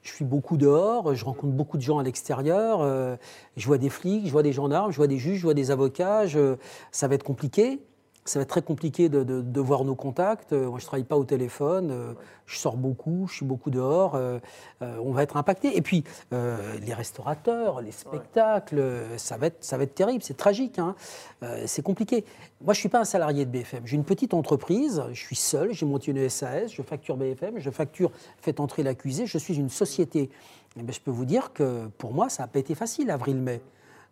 je 0.02 0.12
suis 0.12 0.26
beaucoup 0.26 0.58
dehors, 0.58 1.14
je 1.14 1.26
rencontre 1.26 1.54
beaucoup 1.54 1.78
de 1.78 1.82
gens 1.84 2.00
à 2.00 2.04
l'extérieur. 2.04 2.82
euh, 2.82 3.16
je 3.58 3.68
vois 3.68 3.78
des 3.78 3.90
flics, 3.90 4.26
je 4.26 4.32
vois 4.32 4.44
des 4.44 4.54
gendarmes, 4.54 4.92
je 4.92 4.98
vois 4.98 5.08
des 5.08 5.18
juges, 5.18 5.38
je 5.38 5.44
vois 5.44 5.54
des 5.54 5.72
avocats. 5.72 6.26
ça 6.92 7.08
va 7.08 7.16
être 7.16 7.24
compliqué. 7.24 7.82
Ça 8.24 8.38
va 8.38 8.44
être 8.44 8.50
très 8.50 8.62
compliqué 8.62 9.10
de, 9.10 9.24
de- 9.24 9.42
de 9.42 9.60
voir 9.62 9.84
nos 9.84 9.96
contacts. 9.96 10.54
Euh, 10.54 10.70
Moi, 10.70 10.78
je 10.78 10.84
ne 10.84 10.88
travaille 10.88 11.04
pas 11.06 11.18
au 11.18 11.24
téléphone. 11.24 11.90
euh, 11.92 12.14
Je 12.46 12.58
sors 12.58 12.78
beaucoup, 12.78 13.26
je 13.28 13.36
suis 13.38 13.46
beaucoup 13.46 13.72
dehors. 13.72 14.14
euh, 14.16 14.38
on 14.82 15.12
va 15.12 15.24
être 15.24 15.38
impacté. 15.38 15.76
Et 15.76 15.82
puis, 15.82 16.04
les 16.32 16.94
restaurateurs, 16.94 17.82
les 17.82 17.92
spectacles, 17.92 18.84
ça, 19.18 19.38
va 19.38 19.48
être, 19.48 19.64
ça 19.64 19.78
va 19.78 19.84
être 19.84 19.96
terrible. 19.96 20.22
C'est 20.24 20.38
tragique. 20.38 20.78
hein. 20.80 20.96
C'est 21.66 21.82
compliqué. 21.82 22.26
Moi, 22.62 22.74
je 22.74 22.80
ne 22.80 22.82
suis 22.82 22.90
pas 22.90 23.00
un 23.00 23.06
salarié 23.06 23.46
de 23.46 23.50
BFM. 23.52 23.84
J'ai 23.86 23.96
une 23.96 24.04
petite 24.04 24.34
entreprise. 24.34 25.02
Je 25.14 25.20
suis 25.20 25.36
seul. 25.36 25.72
J'ai 25.74 25.86
monté 25.86 26.12
une 26.12 26.30
SAS. 26.30 26.72
Je 26.74 26.82
facture 26.82 27.18
BFM. 27.18 27.58
Je 27.58 27.70
facture 27.70 28.12
Faites 28.40 28.60
entrer 28.60 28.84
l'accusé. 28.84 29.26
Je 29.26 29.38
suis 29.38 29.56
une 29.56 29.70
société. 29.70 30.30
Eh 30.78 30.84
bien, 30.84 30.94
je 30.94 31.00
peux 31.00 31.12
vous 31.12 31.26
dire 31.26 31.54
que 31.54 31.88
pour 31.98 32.14
moi, 32.14 32.30
ça 32.30 32.44
n'a 32.44 32.48
pas 32.48 32.60
été 32.60 32.76
facile, 32.76 33.10
avril-mai. 33.12 33.62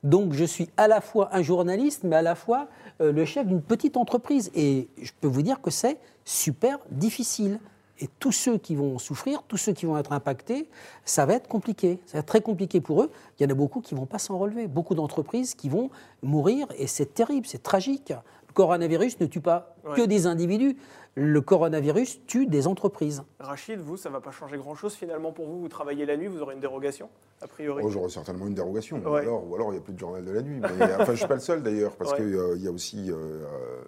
Donc 0.03 0.33
je 0.33 0.45
suis 0.45 0.69
à 0.77 0.87
la 0.87 1.01
fois 1.01 1.29
un 1.35 1.41
journaliste, 1.41 2.03
mais 2.03 2.15
à 2.15 2.21
la 2.21 2.35
fois 2.35 2.67
euh, 3.01 3.11
le 3.11 3.25
chef 3.25 3.47
d'une 3.47 3.61
petite 3.61 3.97
entreprise. 3.97 4.49
Et 4.55 4.87
je 5.01 5.11
peux 5.19 5.27
vous 5.27 5.41
dire 5.41 5.61
que 5.61 5.71
c'est 5.71 5.97
super 6.25 6.77
difficile. 6.91 7.59
Et 8.01 8.07
tous 8.19 8.31
ceux 8.31 8.57
qui 8.57 8.75
vont 8.75 8.97
souffrir, 8.97 9.43
tous 9.49 9.57
ceux 9.57 9.73
qui 9.73 9.85
vont 9.85 9.97
être 9.97 10.13
impactés, 10.13 10.69
ça 11.03 11.25
va 11.25 11.33
être 11.33 11.49
compliqué. 11.49 11.99
Ça 12.05 12.13
va 12.13 12.19
être 12.19 12.27
très 12.27 12.39
compliqué 12.39 12.79
pour 12.79 13.01
eux. 13.03 13.11
Il 13.37 13.43
y 13.43 13.45
en 13.45 13.49
a 13.49 13.53
beaucoup 13.53 13.81
qui 13.81 13.93
ne 13.93 13.99
vont 13.99 14.05
pas 14.05 14.19
s'en 14.19 14.37
relever. 14.37 14.67
Beaucoup 14.67 14.95
d'entreprises 14.95 15.53
qui 15.53 15.67
vont 15.67 15.89
mourir. 16.23 16.67
Et 16.77 16.87
c'est 16.87 17.13
terrible, 17.13 17.45
c'est 17.45 17.61
tragique. 17.61 18.13
Le 18.47 18.53
coronavirus 18.53 19.19
ne 19.19 19.25
tue 19.25 19.41
pas 19.41 19.75
Ouais. 19.83 19.95
que 19.97 20.01
des 20.03 20.27
individus. 20.27 20.77
Le 21.21 21.41
coronavirus 21.41 22.21
tue 22.27 22.45
des 22.45 22.65
entreprises. 22.65 23.23
Rachid, 23.41 23.77
vous, 23.81 23.97
ça 23.97 24.09
va 24.09 24.21
pas 24.21 24.31
changer 24.31 24.55
grand-chose 24.57 24.93
finalement 24.93 25.33
pour 25.33 25.47
vous 25.47 25.59
Vous 25.59 25.67
travaillez 25.67 26.05
la 26.05 26.15
nuit, 26.15 26.27
vous 26.27 26.39
aurez 26.41 26.53
une 26.55 26.61
dérogation, 26.61 27.09
a 27.41 27.47
priori 27.47 27.83
Oh, 27.85 27.89
J'aurais 27.89 28.07
certainement 28.07 28.47
une 28.47 28.53
dérogation. 28.53 29.01
Ou 29.05 29.09
Ouais. 29.09 29.19
alors, 29.19 29.45
ou 29.45 29.53
alors 29.53 29.67
il 29.67 29.73
n'y 29.73 29.79
a 29.79 29.81
plus 29.81 29.91
de 29.91 29.99
journal 29.99 30.23
de 30.23 30.31
la 30.31 30.41
nuit. 30.41 30.61
Mais, 30.61 30.67
enfin, 30.93 31.03
je 31.07 31.11
ne 31.11 31.15
suis 31.17 31.27
pas 31.27 31.33
le 31.33 31.41
seul 31.41 31.61
d'ailleurs, 31.61 31.97
parce 31.97 32.13
Ouais. 32.13 32.19
qu'il 32.19 32.61
y 32.63 32.67
a 32.69 32.71
aussi 32.71 33.11
euh, 33.11 33.15
euh, 33.15 33.81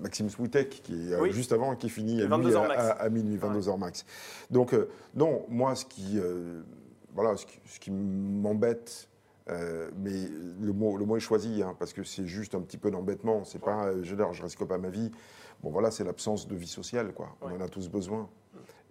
Maxime 0.00 0.30
Switek 0.30 0.70
qui 0.82 1.10
est 1.10 1.12
euh, 1.12 1.20
Oui. 1.20 1.32
juste 1.32 1.52
avant 1.52 1.74
et 1.74 1.76
qui 1.76 1.90
finit 1.90 2.22
à, 2.22 2.26
22 2.26 2.48
lui, 2.48 2.56
à, 2.56 2.68
max. 2.68 2.80
à- 2.82 2.90
à 2.92 3.08
minuit, 3.10 3.36
22 3.36 3.68
heures 3.68 3.76
max. 3.76 4.06
Donc, 4.50 4.72
euh, 4.72 4.88
non, 5.14 5.42
moi, 5.50 5.74
ce 5.74 5.84
qui, 5.84 6.18
euh, 6.18 6.62
voilà, 7.14 7.36
ce 7.36 7.44
qui, 7.44 7.60
ce 7.66 7.78
qui 7.80 7.90
m'embête, 7.90 9.10
euh, 9.50 9.90
mais 9.98 10.12
le 10.60 10.72
mot, 10.72 10.96
le 10.96 11.04
mot 11.04 11.18
est 11.18 11.20
choisi, 11.20 11.62
hein, 11.62 11.74
parce 11.78 11.92
que 11.92 12.02
c'est 12.02 12.26
juste 12.26 12.54
un 12.54 12.60
petit 12.60 12.78
peu 12.78 12.90
d'embêtement. 12.90 13.44
C'est 13.44 13.60
pas, 13.60 13.88
euh, 13.88 14.00
je 14.02 14.14
je 14.32 14.42
risque 14.42 14.64
pas 14.64 14.78
ma 14.78 14.88
vie. 14.88 15.10
Bon, 15.62 15.70
voilà, 15.70 15.90
c'est 15.90 16.04
l'absence 16.04 16.46
de 16.46 16.54
vie 16.56 16.66
sociale, 16.68 17.12
quoi. 17.12 17.36
On 17.40 17.46
en 17.56 17.60
a 17.60 17.68
tous 17.68 17.88
besoin. 17.88 18.28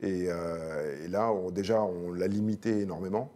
Et, 0.01 0.27
euh, 0.29 1.07
là, 1.07 1.31
on- 1.31 1.49
déjà, 1.49 1.81
on 1.81 2.11
l'a 2.11 2.27
limité 2.27 2.81
énormément. 2.81 3.31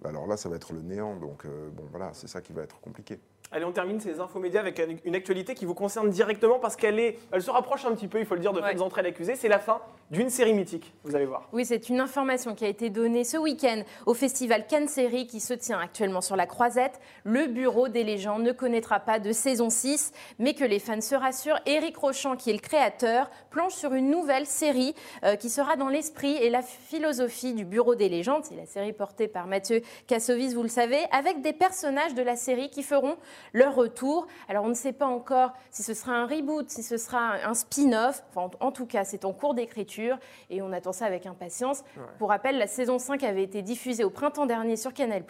Bah, 0.00 0.10
Alors 0.10 0.26
là, 0.26 0.36
ça 0.36 0.48
va 0.48 0.56
être 0.56 0.72
le 0.72 0.80
néant. 0.82 1.16
Donc, 1.16 1.44
euh, 1.44 1.70
bon, 1.70 1.84
voilà, 1.90 2.10
c'est 2.14 2.28
ça 2.28 2.40
qui 2.40 2.52
va 2.52 2.62
être 2.62 2.80
compliqué. 2.80 3.18
Allez, 3.50 3.64
on 3.64 3.72
termine 3.72 3.98
ces 3.98 4.20
infos 4.20 4.38
médias 4.38 4.60
avec 4.60 4.80
une- 5.04 5.14
actualité 5.14 5.54
qui 5.54 5.64
vous 5.64 5.74
concerne 5.74 6.10
directement 6.10 6.58
parce 6.58 6.76
qu'elle 6.76 6.98
est, 6.98 7.18
elle 7.32 7.40
se 7.42 7.50
rapproche 7.50 7.84
un 7.86 7.92
petit 7.94 8.06
peu, 8.08 8.18
il 8.20 8.26
faut 8.26 8.34
le 8.34 8.40
dire, 8.40 8.52
de 8.52 8.60
Ouais. 8.60 8.72
Faites 8.72 8.82
entrer 8.82 9.02
l'accusé. 9.02 9.36
C'est 9.36 9.48
la 9.48 9.58
fin 9.58 9.80
d'une 10.10 10.28
série 10.30 10.52
mythique, 10.54 10.92
vous 11.04 11.16
allez 11.16 11.24
voir. 11.26 11.48
Oui, 11.52 11.64
c'est 11.64 11.88
une 11.88 12.00
information 12.00 12.54
qui 12.54 12.64
a 12.64 12.68
été 12.68 12.90
donnée 12.90 13.24
ce 13.24 13.36
week-end 13.38 13.82
au 14.06 14.14
festival 14.14 14.66
Cannes 14.66 14.88
Série 14.88 15.26
qui 15.26 15.40
se 15.40 15.54
tient 15.54 15.78
actuellement 15.78 16.20
sur 16.20 16.36
la 16.36 16.46
Croisette. 16.46 17.00
Le 17.24 17.46
bureau 17.46 17.88
des 17.88 18.04
légendes 18.04 18.42
ne 18.42 18.52
connaîtra 18.52 19.00
pas 19.00 19.18
de 19.18 19.32
saison 19.32 19.70
6, 19.70 20.12
mais 20.38 20.54
que 20.54 20.64
les 20.64 20.78
fans 20.78 21.00
se 21.00 21.14
rassurent. 21.14 21.60
Éric 21.66 21.96
Rochant, 21.96 22.36
qui 22.36 22.50
est 22.50 22.54
le 22.54 22.58
créateur, 22.58 23.30
planche 23.50 23.74
sur 23.74 23.94
une 23.94 24.10
nouvelle 24.10 24.46
série 24.46 24.94
euh, 25.24 25.36
qui 25.36 25.48
sera 25.50 25.76
dans 25.76 25.88
l'esprit 25.88 26.36
et 26.36 26.50
la 26.50 26.62
philosophie 26.62 27.54
du 27.54 27.64
bureau 27.64 27.94
des 27.94 28.08
légendes. 28.08 28.44
C'est 28.44 28.56
la 28.56 28.66
série 28.66 28.92
portée 28.92 29.28
par 29.28 29.46
Mathieu 29.46 29.82
Kassovitz, 30.06 30.54
vous 30.54 30.62
le 30.62 30.68
savez, 30.68 30.98
avec 31.12 31.40
des 31.42 31.52
personnages 31.52 32.14
de 32.14 32.22
la 32.22 32.36
série 32.36 32.70
qui 32.70 32.82
feront 32.82 33.16
leur 33.52 33.74
retour. 33.74 34.26
Alors 34.48 34.64
on 34.64 34.68
ne 34.68 34.74
sait 34.74 34.92
pas 34.92 35.06
encore 35.06 35.52
si 35.70 35.82
ce 35.82 35.94
sera 35.94 36.12
un 36.12 36.26
reboot, 36.26 36.68
si 36.70 36.82
ce 36.82 36.96
sera 36.96 37.34
un 37.44 37.54
spin-off. 37.54 38.22
Enfin, 38.34 38.50
en, 38.60 38.72
tout 38.72 38.86
cas, 38.86 39.04
c'est 39.04 39.24
en 39.24 39.32
cours 39.32 39.54
d'écriture 39.54 40.18
et 40.50 40.62
on 40.62 40.72
attend 40.72 40.92
ça 40.92 41.06
avec 41.06 41.26
impatience. 41.26 41.82
Pour 42.18 42.28
rappel, 42.30 42.58
la 42.58 42.66
saison 42.66 42.98
5 42.98 43.22
avait 43.24 43.42
été 43.42 43.62
diffusée 43.62 44.04
au 44.04 44.10
printemps 44.10 44.46
dernier 44.46 44.76
sur 44.76 44.92
Canal+, 44.92 45.22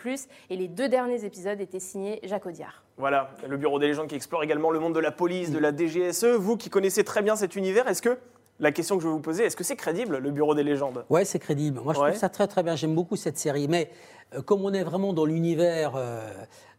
et 0.51 0.57
les 0.57 0.69
deux 0.69 0.89
derniers 0.89 1.25
épisodes 1.25 1.61
étaient 1.61 1.81
signés 1.81 2.21
Jacques 2.23 2.47
Audiard. 2.47 2.83
Voilà, 2.97 3.31
le 3.47 3.57
bureau 3.57 3.79
des 3.79 3.87
légendes 3.87 4.09
qui 4.09 4.15
explore 4.17 4.43
également 4.43 4.71
le 4.71 4.81
monde 4.81 4.95
de 4.95 5.01
la 5.01 5.13
police, 5.13 5.51
de 5.53 5.59
la 5.59 5.71
DGSE. 5.77 6.25
Vous 6.25 6.57
qui 6.57 6.69
connaissez 6.69 7.05
très 7.05 7.23
bien 7.23 7.37
cet 7.37 7.55
univers, 7.57 7.87
est-ce 7.89 8.03
que, 8.03 8.19
la 8.61 8.73
question 8.73 8.97
que 8.97 9.03
je 9.05 9.09
vais 9.09 9.15
vous 9.15 9.21
poser, 9.21 9.45
est-ce 9.45 9.57
que 9.57 9.63
c'est 9.63 9.77
crédible, 9.77 10.19
le 10.19 10.31
bureau 10.33 10.55
des 10.55 10.65
légendes? 10.65 11.05
Ouais, 11.09 11.25
c'est 11.25 11.39
crédible. 11.39 11.81
Moi, 11.81 11.95
je 11.95 12.01
Ouais. 12.01 12.09
trouve 12.09 12.19
ça 12.21 12.29
très 12.29 12.49
très 12.49 12.65
bien. 12.65 12.75
J'aime 12.75 12.95
beaucoup 12.95 13.15
cette 13.15 13.39
série. 13.39 13.69
Mais 13.69 13.89
euh, 14.35 14.43
comme 14.43 14.65
on 14.65 14.73
est 14.73 14.83
vraiment 14.83 15.13
dans 15.13 15.25
l'univers, 15.25 15.93
euh, 15.97 16.29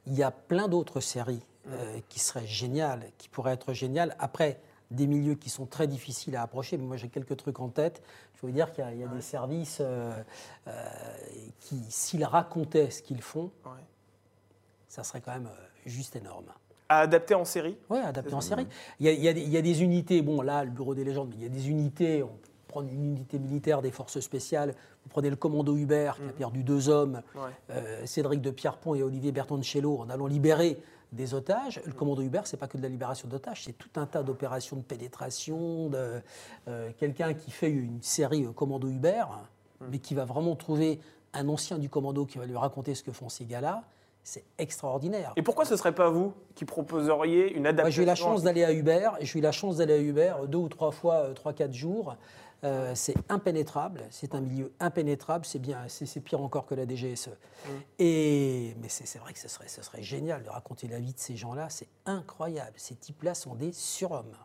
il 0.08 0.14
y 0.14 0.24
a 0.24 0.32
plein 0.32 0.68
d'autres 0.68 1.00
séries 1.02 1.42
euh, 1.68 2.00
qui 2.10 2.20
seraient 2.20 2.48
géniales, 2.48 3.04
qui 3.18 3.30
pourraient 3.30 3.54
être 3.54 3.74
géniales. 3.74 4.16
Après, 4.20 4.60
des 4.92 5.06
milieux 5.06 5.36
qui 5.36 5.50
sont 5.50 5.66
très 5.68 5.88
difficiles 5.88 6.36
à 6.36 6.42
approcher. 6.42 6.78
Mais 6.78 6.84
moi, 6.86 6.98
j'ai 6.98 7.10
quelques 7.10 7.38
trucs 7.38 7.60
en 7.60 7.70
tête. 7.70 8.02
Je 8.42 8.46
veux 8.48 8.52
dire 8.52 8.72
qu'il 8.72 8.84
y 8.84 8.88
a, 8.88 8.92
il 8.92 9.00
y 9.00 9.04
a 9.04 9.08
des 9.08 9.22
services 9.22 9.80
euh, 9.82 10.12
euh, 10.68 10.86
qui, 11.60 11.80
s'ils 11.90 12.26
racontaient 12.26 12.90
ce 12.90 13.02
qu'ils 13.04 13.22
font, 13.22 13.52
Ouais. 13.66 13.84
ça 14.88 15.04
serait 15.04 15.22
quand 15.22 15.34
même 15.34 15.50
juste 15.86 16.16
énorme. 16.16 16.46
À 16.88 17.02
adapter 17.02 17.36
en 17.36 17.46
série 17.46 17.78
Oui, 17.90 18.00
adapté 18.00 18.34
en 18.34 18.42
série. 18.42 18.66
Il 19.00 19.06
y, 19.06 19.10
a, 19.10 19.12
il, 19.12 19.22
y 19.24 19.28
a 19.28 19.34
des, 19.34 19.42
il 19.42 19.50
y 19.50 19.58
a 19.58 19.62
des 19.62 19.84
unités, 19.84 20.24
bon 20.24 20.42
là, 20.42 20.64
le 20.64 20.72
bureau 20.72 20.96
des 20.96 21.04
légendes, 21.04 21.28
mais 21.30 21.36
il 21.36 21.44
y 21.44 21.46
a 21.46 21.50
des 21.50 21.70
unités, 21.70 22.24
on 22.24 22.30
peut 22.30 22.50
prendre 22.68 22.90
une 22.92 23.04
unité 23.06 23.38
militaire 23.38 23.84
des 23.84 23.92
forces 23.92 24.20
spéciales, 24.20 24.74
vous 25.10 25.14
prenez 25.14 25.32
le 25.32 25.36
commando 25.36 25.76
Hubert 25.76 26.18
qui 26.18 26.30
a 26.30 26.34
perdu 26.34 26.64
deux 26.64 26.88
hommes, 26.88 27.24
Ouais. 27.34 27.42
euh, 27.72 28.06
Cédric 28.06 28.42
de 28.42 28.52
Pierrepont 28.52 28.94
et 28.94 29.02
Olivier 29.02 29.32
Bertoncello 29.32 29.98
en 29.98 30.10
allant 30.12 30.28
libérer 30.28 30.80
des 31.12 31.34
otages. 31.34 31.82
Le 31.88 31.94
commando 31.94 32.22
Hubert, 32.22 32.46
c'est 32.46 32.58
pas 32.58 32.68
que 32.68 32.78
de 32.78 32.84
la 32.84 32.90
libération 32.90 33.28
d'otages, 33.28 33.64
c'est 33.64 33.74
tout 33.76 33.90
un 33.96 34.06
tas 34.06 34.22
d'opérations 34.22 34.78
de 34.78 34.84
pénétration, 34.84 35.90
de 35.90 36.22
euh, 36.68 36.92
quelqu'un 37.00 37.34
qui 37.34 37.50
fait 37.50 37.72
une 37.72 38.00
série 38.04 38.46
euh, 38.46 38.52
commando 38.52 38.88
Hubert, 38.88 39.30
mais 39.90 39.98
qui 39.98 40.14
va 40.14 40.26
vraiment 40.26 40.56
trouver 40.56 41.00
un 41.34 41.50
ancien 41.50 41.80
du 41.80 41.90
commando 41.90 42.28
qui 42.28 42.38
va 42.38 42.46
lui 42.46 42.56
raconter 42.58 42.94
ce 42.94 43.02
que 43.02 43.12
font 43.12 43.30
ces 43.30 43.46
gars-là. 43.46 43.82
C'est 44.24 44.44
extraordinaire. 44.60 45.34
Et 45.38 45.42
pourquoi 45.42 45.66
ce 45.66 45.76
serait 45.76 45.96
pas 45.96 46.10
vous 46.12 46.34
qui 46.54 46.66
proposeriez 46.66 47.52
une 47.54 47.66
adaptation 47.66 47.96
j'ai 47.96 48.04
eu 48.04 48.06
la 48.06 48.16
chance 48.16 48.44
d'aller 48.44 48.64
à 48.64 48.74
Uber. 48.74 49.10
J'ai 49.22 49.40
eu 49.40 49.42
la 49.42 49.52
chance 49.52 49.78
d'aller 49.78 49.94
à 49.94 49.98
Uber 50.00 50.34
deux 50.48 50.60
ou 50.60 50.70
trois 50.70 50.92
fois, 50.92 51.30
trois, 51.34 51.54
quatre 51.54 51.74
jours. 51.74 52.16
Euh, 52.64 52.92
c'est 52.96 53.16
impénétrable. 53.30 54.04
C'est 54.10 54.36
un 54.36 54.42
milieu 54.42 54.74
impénétrable. 54.80 55.46
C'est 55.46 55.60
bien, 55.60 55.80
c'est 55.88 56.20
pire 56.20 56.42
encore 56.42 56.66
que 56.66 56.76
la 56.76 56.86
DGSE. 56.86 57.30
Et 57.98 58.76
mais 58.82 58.90
c'est 58.90 59.20
vrai 59.20 59.34
que 59.34 59.40
ce 59.40 59.48
serait, 59.48 59.68
ce 59.68 59.82
serait 59.82 60.04
génial 60.04 60.44
de 60.44 60.50
raconter 60.50 60.88
la 60.88 61.00
vie 61.00 61.14
de 61.14 61.20
ces 61.20 61.36
gens-là. 61.38 61.70
C'est 61.70 61.90
incroyable. 62.06 62.74
Ces 62.76 62.96
types-là 62.96 63.34
sont 63.34 63.56
des 63.56 63.72
surhommes. 63.72 64.36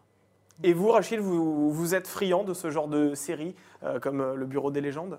Et 0.62 0.72
vous, 0.72 0.90
Rachid, 0.90 1.18
vous, 1.18 1.72
vous 1.72 1.94
êtes 1.94 2.06
friand 2.06 2.44
de 2.44 2.54
ce 2.54 2.70
genre 2.70 2.86
de 2.86 3.14
série 3.14 3.56
euh, 3.82 3.98
comme 3.98 4.20
euh, 4.20 4.34
le 4.36 4.46
bureau 4.46 4.70
des 4.70 4.80
légendes? 4.80 5.18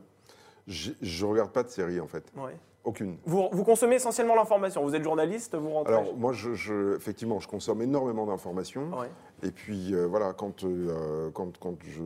Je 0.68 0.92
ne 1.02 1.30
regarde 1.30 1.52
pas 1.52 1.64
de 1.64 1.70
série, 1.70 2.00
en 2.00 2.08
fait. 2.08 2.32
Ouais. 2.36 2.56
Aucune. 2.86 3.18
Vous, 3.26 3.50
vous 3.52 3.64
consommez 3.64 3.96
essentiellement 3.96 4.36
l'information. 4.36 4.84
Vous 4.84 4.96
êtes 4.96 5.04
journaliste, 5.04 5.56
vous 5.56 5.72
rentrez. 5.72 5.94
Alors, 5.94 6.16
moi, 6.16 6.32
je, 6.34 6.54
je- 6.54 6.96
effectivement, 6.96 7.40
je 7.40 7.48
consomme 7.48 7.82
énormément 7.82 8.26
d'informations. 8.28 8.92
Ouais. 9.00 9.10
Et 9.44 9.50
puis, 9.52 9.94
euh, 9.96 10.06
voilà, 10.06 10.34
quand, 10.34 10.64
euh, 10.64 11.32
quand, 11.34 11.58
quand 11.58 11.76
je, 11.84 12.04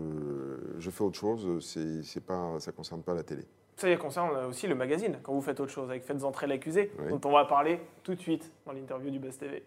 je 0.80 0.90
fais 0.90 1.04
autre 1.04 1.18
chose, 1.20 1.60
c'est, 1.62 2.24
pas, 2.26 2.56
ça 2.60 2.72
ne 2.72 2.76
concerne 2.78 3.02
pas 3.02 3.14
la 3.14 3.24
télé. 3.24 3.44
Ça 3.76 3.94
concerne 3.98 4.36
aussi 4.50 4.68
le 4.68 4.76
magazine, 4.76 5.20
quand 5.22 5.34
vous 5.34 5.42
faites 5.42 5.60
autre 5.60 5.72
chose, 5.72 5.90
avec 5.90 6.04
Faites 6.04 6.24
entrer 6.24 6.48
l'accusé, 6.48 6.92
Oui. 7.00 7.10
dont 7.10 7.22
on 7.30 7.34
va 7.34 7.46
parler 7.46 7.80
tout 8.04 8.16
de 8.16 8.20
suite 8.20 8.52
dans 8.66 8.72
l'interview 8.74 9.10
du 9.12 9.20
Buzz 9.20 9.38
TV. 9.38 9.64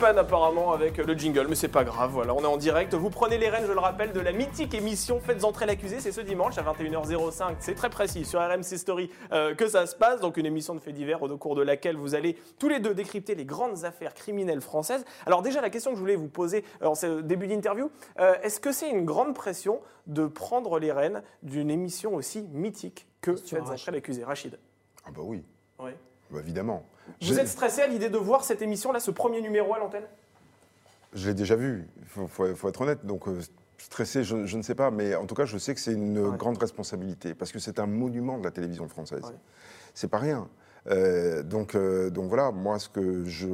Panne 0.00 0.18
apparemment 0.18 0.72
avec 0.72 0.96
le 0.96 1.12
jingle, 1.12 1.46
mais 1.46 1.54
c'est 1.54 1.68
pas 1.68 1.84
grave, 1.84 2.12
voilà, 2.12 2.34
on 2.34 2.40
est 2.40 2.46
en 2.46 2.56
direct. 2.56 2.94
Vous 2.94 3.10
prenez 3.10 3.36
les 3.36 3.50
rênes, 3.50 3.66
je 3.66 3.72
le 3.72 3.78
rappelle, 3.78 4.12
de 4.12 4.20
la 4.20 4.32
mythique 4.32 4.72
émission 4.72 5.20
Faites 5.20 5.44
entrer 5.44 5.66
l'accusé, 5.66 6.00
c'est 6.00 6.10
ce 6.10 6.22
dimanche 6.22 6.56
à 6.56 6.62
21h05, 6.62 7.56
c'est 7.58 7.74
très 7.74 7.90
précis, 7.90 8.24
sur 8.24 8.40
RMC 8.40 8.78
Story 8.78 9.10
euh, 9.32 9.54
que 9.54 9.68
ça 9.68 9.84
se 9.84 9.94
passe, 9.94 10.22
donc 10.22 10.38
une 10.38 10.46
émission 10.46 10.74
de 10.74 10.80
faits 10.80 10.94
divers 10.94 11.22
au 11.22 11.36
cours 11.36 11.54
de 11.54 11.60
laquelle 11.60 11.96
vous 11.96 12.14
allez 12.14 12.38
tous 12.58 12.70
les 12.70 12.80
deux 12.80 12.94
décrypter 12.94 13.34
les 13.34 13.44
grandes 13.44 13.84
affaires 13.84 14.14
criminelles 14.14 14.62
françaises. 14.62 15.04
Alors 15.26 15.42
déjà, 15.42 15.60
la 15.60 15.68
question 15.68 15.90
que 15.90 15.96
je 15.96 16.00
voulais 16.00 16.16
vous 16.16 16.28
poser 16.28 16.64
en 16.82 16.94
ce 16.94 17.20
début 17.20 17.46
d'interview, 17.46 17.90
euh, 18.20 18.32
est-ce 18.42 18.58
que 18.58 18.72
c'est 18.72 18.88
une 18.88 19.04
grande 19.04 19.34
pression 19.34 19.82
de 20.06 20.26
prendre 20.26 20.78
les 20.78 20.92
rênes 20.92 21.22
d'une 21.42 21.70
émission 21.70 22.14
aussi 22.14 22.48
mythique 22.54 23.06
que 23.20 23.36
Faites 23.36 23.68
entrer 23.68 23.92
l'accusé? 23.92 24.24
Rachid 24.24 24.58
Ah 25.04 25.10
bah 25.14 25.20
oui, 25.22 25.44
Ouais. 25.78 25.94
Bah 26.30 26.40
évidemment. 26.40 26.84
Vous 27.22 27.38
êtes 27.38 27.48
stressé 27.48 27.82
à 27.82 27.86
l'idée 27.86 28.08
de 28.08 28.18
voir 28.18 28.44
cette 28.44 28.62
émission-là, 28.62 29.00
ce 29.00 29.10
premier 29.10 29.40
numéro 29.40 29.74
à 29.74 29.78
l'antenne? 29.78 30.04
Je 31.12 31.28
l'ai 31.28 31.34
déjà 31.34 31.56
vu, 31.56 31.88
il 32.00 32.06
faut, 32.06 32.26
faut- 32.28 32.54
faut 32.54 32.68
être 32.68 32.80
honnête. 32.82 33.04
Donc, 33.04 33.26
euh, 33.26 33.40
stressé, 33.78 34.22
je, 34.22 34.46
je 34.46 34.56
ne 34.56 34.62
sais 34.62 34.74
pas, 34.76 34.90
mais 34.90 35.14
en 35.16 35.26
tout 35.26 35.34
cas, 35.34 35.44
je 35.44 35.58
sais 35.58 35.74
que 35.74 35.80
c'est 35.80 35.92
une 35.92 36.18
Ouais. 36.18 36.36
grande 36.36 36.58
responsabilité, 36.58 37.34
parce 37.34 37.50
que 37.50 37.58
c'est 37.58 37.80
un 37.80 37.86
monument 37.86 38.38
de 38.38 38.44
la 38.44 38.50
télévision 38.52 38.86
française. 38.88 39.24
Ouais. 39.24 39.34
C'est 39.94 40.08
pas 40.08 40.18
rien. 40.18 40.48
Euh, 40.86 41.42
donc, 41.42 41.74
euh, 41.74 42.10
donc 42.10 42.28
voilà, 42.28 42.50
moi, 42.50 42.78
ce 42.78 42.88
que 42.88 43.24
je, 43.24 43.46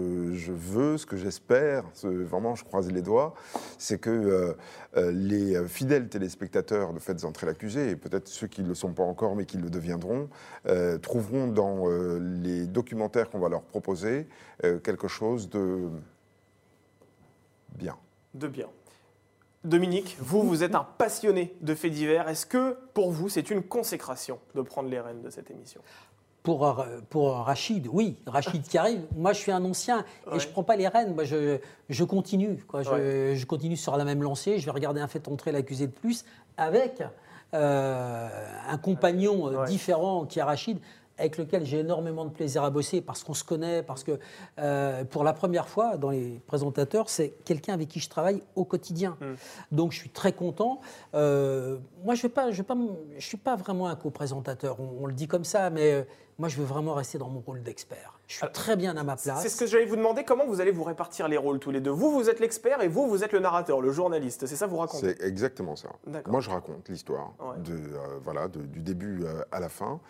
veux, 0.53 0.99
ce 0.99 1.07
que 1.07 1.17
j'espère, 1.17 1.85
vraiment, 2.03 2.55
je 2.55 2.65
croise 2.65 2.91
les 2.91 3.03
doigts, 3.03 3.35
c'est 3.79 3.99
que 3.99 4.57
euh, 4.97 5.13
les 5.13 5.67
fidèles 5.67 6.09
téléspectateurs 6.09 6.93
de 6.93 6.99
Faites 6.99 7.25
entrer 7.25 7.47
l'accusé, 7.47 7.91
et 7.91 7.97
peut-être 7.97 8.29
ceux 8.29 8.47
qui 8.47 8.63
ne 8.63 8.69
le 8.69 8.75
sont 8.75 8.93
pas 8.93 9.03
encore, 9.03 9.37
mais 9.37 9.45
qui 9.45 9.59
le 9.59 9.71
deviendront, 9.71 10.29
trouveront 11.03 11.49
dans 11.49 11.87
les 12.19 12.67
documentaires 12.67 13.31
qu'on 13.31 13.39
va 13.39 13.49
leur 13.49 13.63
proposer 13.63 14.27
quelque 14.83 15.09
chose 15.09 15.49
de 15.51 15.89
bien. 17.77 17.97
de 18.35 18.49
bien. 18.49 18.69
Dominique, 19.65 20.17
vous, 20.21 20.43
vous 20.43 20.63
êtes 20.63 20.75
un 20.75 20.85
passionné 20.85 21.55
de 21.61 21.75
faits 21.75 21.93
divers. 21.93 22.29
Est-ce 22.29 22.47
que 22.47 22.77
pour 22.95 23.11
vous, 23.11 23.29
c'est 23.29 23.51
une 23.51 23.63
consécration 23.63 24.39
de 24.55 24.63
prendre 24.63 24.89
les 24.89 25.01
rênes 25.01 25.23
de 25.23 25.31
cette 25.31 25.51
émission? 25.51 25.81
Pour, 26.47 26.65
euh, 26.81 27.01
pour 27.11 27.33
Rachid, 27.39 27.89
oui, 27.93 28.17
Rachid 28.25 28.63
qui 28.63 28.79
arrive. 28.79 29.01
Moi, 29.17 29.33
je 29.33 29.39
suis 29.41 29.51
un 29.51 29.65
ancien 29.65 30.05
et 30.29 30.35
Ouais. 30.35 30.39
je 30.39 30.47
ne 30.47 30.53
prends 30.53 30.63
pas 30.63 30.77
les 30.77 30.87
rênes. 30.87 31.13
Moi, 31.13 31.25
je, 31.25 31.59
je 31.89 32.05
continue. 32.05 32.59
Quoi. 32.69 32.83
Je, 32.85 32.91
Ouais. 32.91 33.35
je 33.35 33.45
continue 33.47 33.77
sur 33.77 33.97
la 33.97 34.05
même 34.05 34.23
lancée. 34.23 34.61
Je 34.61 34.65
vais 34.65 34.71
regarder 34.71 35.01
un 35.01 35.09
fait 35.09 35.27
entrer 35.27 35.51
l'accusé 35.51 35.89
de 35.89 35.93
plus 35.93 36.25
avec 36.57 37.03
euh, 37.53 38.29
un 38.69 38.79
compagnon 38.79 39.49
euh, 39.49 39.61
Ouais. 39.63 39.67
différent 39.67 40.25
qui 40.25 40.39
est 40.39 40.43
Rachid. 40.45 40.79
avec 41.19 41.39
lequel 41.39 41.65
j'ai 41.65 41.79
énormément 41.79 42.27
de 42.27 42.31
plaisir 42.31 42.63
à 42.63 42.69
bosser 42.69 43.01
parce 43.01 43.25
qu'on 43.25 43.33
se 43.33 43.43
connaît, 43.43 43.83
parce 43.83 44.05
que 44.05 44.19
euh, 44.59 45.03
pour 45.07 45.25
la 45.25 45.33
première 45.33 45.67
fois 45.67 45.97
dans 45.97 46.11
les 46.11 46.43
présentateurs, 46.47 47.09
c'est 47.09 47.31
quelqu'un 47.47 47.73
avec 47.73 47.89
qui 47.89 48.01
je 48.01 48.11
travaille 48.11 48.43
au 48.55 48.65
quotidien. 48.67 49.17
Donc 49.73 49.93
je 49.93 49.97
suis 49.99 50.11
très 50.11 50.33
content. 50.35 50.79
Euh, 51.15 51.79
moi, 52.05 52.15
je 52.15 52.27
ne 52.27 53.19
suis 53.19 53.39
pas 53.39 53.57
vraiment 53.57 53.89
un 53.89 53.97
co-présentateur, 53.97 54.77
on, 54.79 55.05
on, 55.05 55.07
le 55.07 55.15
dit 55.15 55.27
comme 55.27 55.45
ça, 55.45 55.71
mais 55.71 56.07
moi, 56.39 56.51
je 56.51 56.59
veux 56.59 56.65
vraiment 56.65 56.93
rester 56.93 57.17
dans 57.17 57.31
mon 57.31 57.41
rôle 57.41 57.63
d'expert. 57.63 58.21
Je 58.27 58.37
suis 58.37 58.47
très 58.53 58.77
bien 58.77 58.95
à 58.97 59.03
ma 59.03 59.17
place. 59.17 59.41
C'est 59.41 59.49
ce 59.49 59.59
que 59.59 59.67
j'allais 59.67 59.87
vous 59.87 59.97
demander. 59.97 60.23
Comment 60.23 60.47
vous 60.47 60.61
allez 60.61 60.71
vous 60.71 60.83
répartir 60.85 61.29
les 61.29 61.39
rôles 61.39 61.59
tous 61.59 61.71
les 61.71 61.81
deux? 61.81 61.91
Vous, 61.91 62.11
vous 62.11 62.29
êtes 62.29 62.41
l'expert 62.41 62.83
et 62.83 62.89
vous, 62.89 63.07
vous 63.07 63.25
êtes 63.25 63.33
le 63.33 63.39
narrateur, 63.39 63.81
le 63.81 63.91
journaliste. 63.91 64.47
C'est 64.47 64.57
ça 64.57 64.67
vous 64.67 64.77
racontez? 64.77 65.15
C'est 65.19 65.25
exactement 65.25 65.77
ça. 65.77 65.89
Moi, 66.27 66.41
je 66.41 66.51
raconte 66.51 66.91
l'histoire 66.91 67.33
de 67.65 67.73
euh, 67.73 68.19
voilà 68.23 68.49
du 68.49 68.81
début 68.81 69.25
euh, 69.25 69.43
à 69.51 69.61
la 69.61 69.71
fin. 69.71 70.01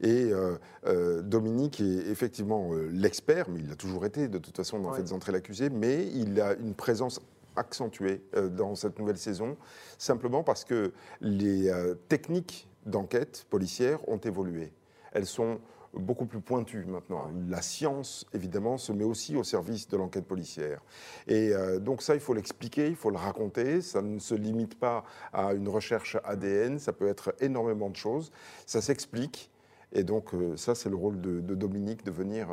Et 0.00 0.32
euh, 0.32 1.22
Dominique 1.22 1.80
est 1.80 2.08
effectivement 2.08 2.70
l'expert, 2.90 3.48
mais 3.48 3.60
il 3.60 3.70
a 3.70 3.76
toujours 3.76 4.04
été 4.06 4.26
de 4.26 4.38
toute 4.38 4.56
façon 4.56 4.80
dans 4.80 4.90
ouais. 4.90 4.96
Faites 4.96 5.12
entrer 5.12 5.30
l'accusé, 5.30 5.70
mais 5.70 6.06
il 6.06 6.40
a 6.40 6.54
une 6.54 6.74
présence 6.74 7.20
accentuée 7.54 8.22
dans 8.50 8.74
cette 8.74 8.98
nouvelle 8.98 9.18
saison, 9.18 9.56
simplement 9.98 10.42
parce 10.42 10.64
que 10.64 10.92
les 11.20 11.70
techniques 12.08 12.68
d'enquête 12.86 13.46
policière 13.48 14.06
ont 14.08 14.18
évolué. 14.18 14.72
Elles 15.12 15.26
sont 15.26 15.58
beaucoup 15.98 16.26
plus 16.26 16.40
pointu 16.40 16.84
maintenant. 16.84 17.30
La 17.48 17.62
science, 17.62 18.26
évidemment, 18.32 18.78
se 18.78 18.92
met 18.92 19.04
aussi 19.04 19.36
au 19.36 19.44
service 19.44 19.88
de 19.88 19.96
l'enquête 19.96 20.26
policière. 20.26 20.82
Et 21.26 21.52
euh, 21.52 21.78
donc 21.78 22.02
ça, 22.02 22.14
il 22.14 22.20
faut 22.20 22.34
l'expliquer, 22.34 22.88
il 22.88 22.96
faut 22.96 23.10
le 23.10 23.16
raconter. 23.16 23.80
Ça 23.80 24.02
ne 24.02 24.18
se 24.18 24.34
limite 24.34 24.78
pas 24.78 25.04
à 25.32 25.52
une 25.52 25.68
recherche 25.68 26.16
ADN, 26.24 26.78
ça 26.78 26.92
peut 26.92 27.08
être 27.08 27.34
énormément 27.40 27.90
de 27.90 27.96
choses. 27.96 28.30
Ça 28.66 28.80
s'explique. 28.80 29.50
Et 29.92 30.04
donc 30.04 30.34
euh, 30.34 30.56
ça, 30.56 30.74
c'est 30.74 30.90
le 30.90 30.96
rôle 30.96 31.20
de, 31.20 31.40
de, 31.40 31.54
Dominique 31.54 32.04
de 32.04 32.10
venir 32.10 32.48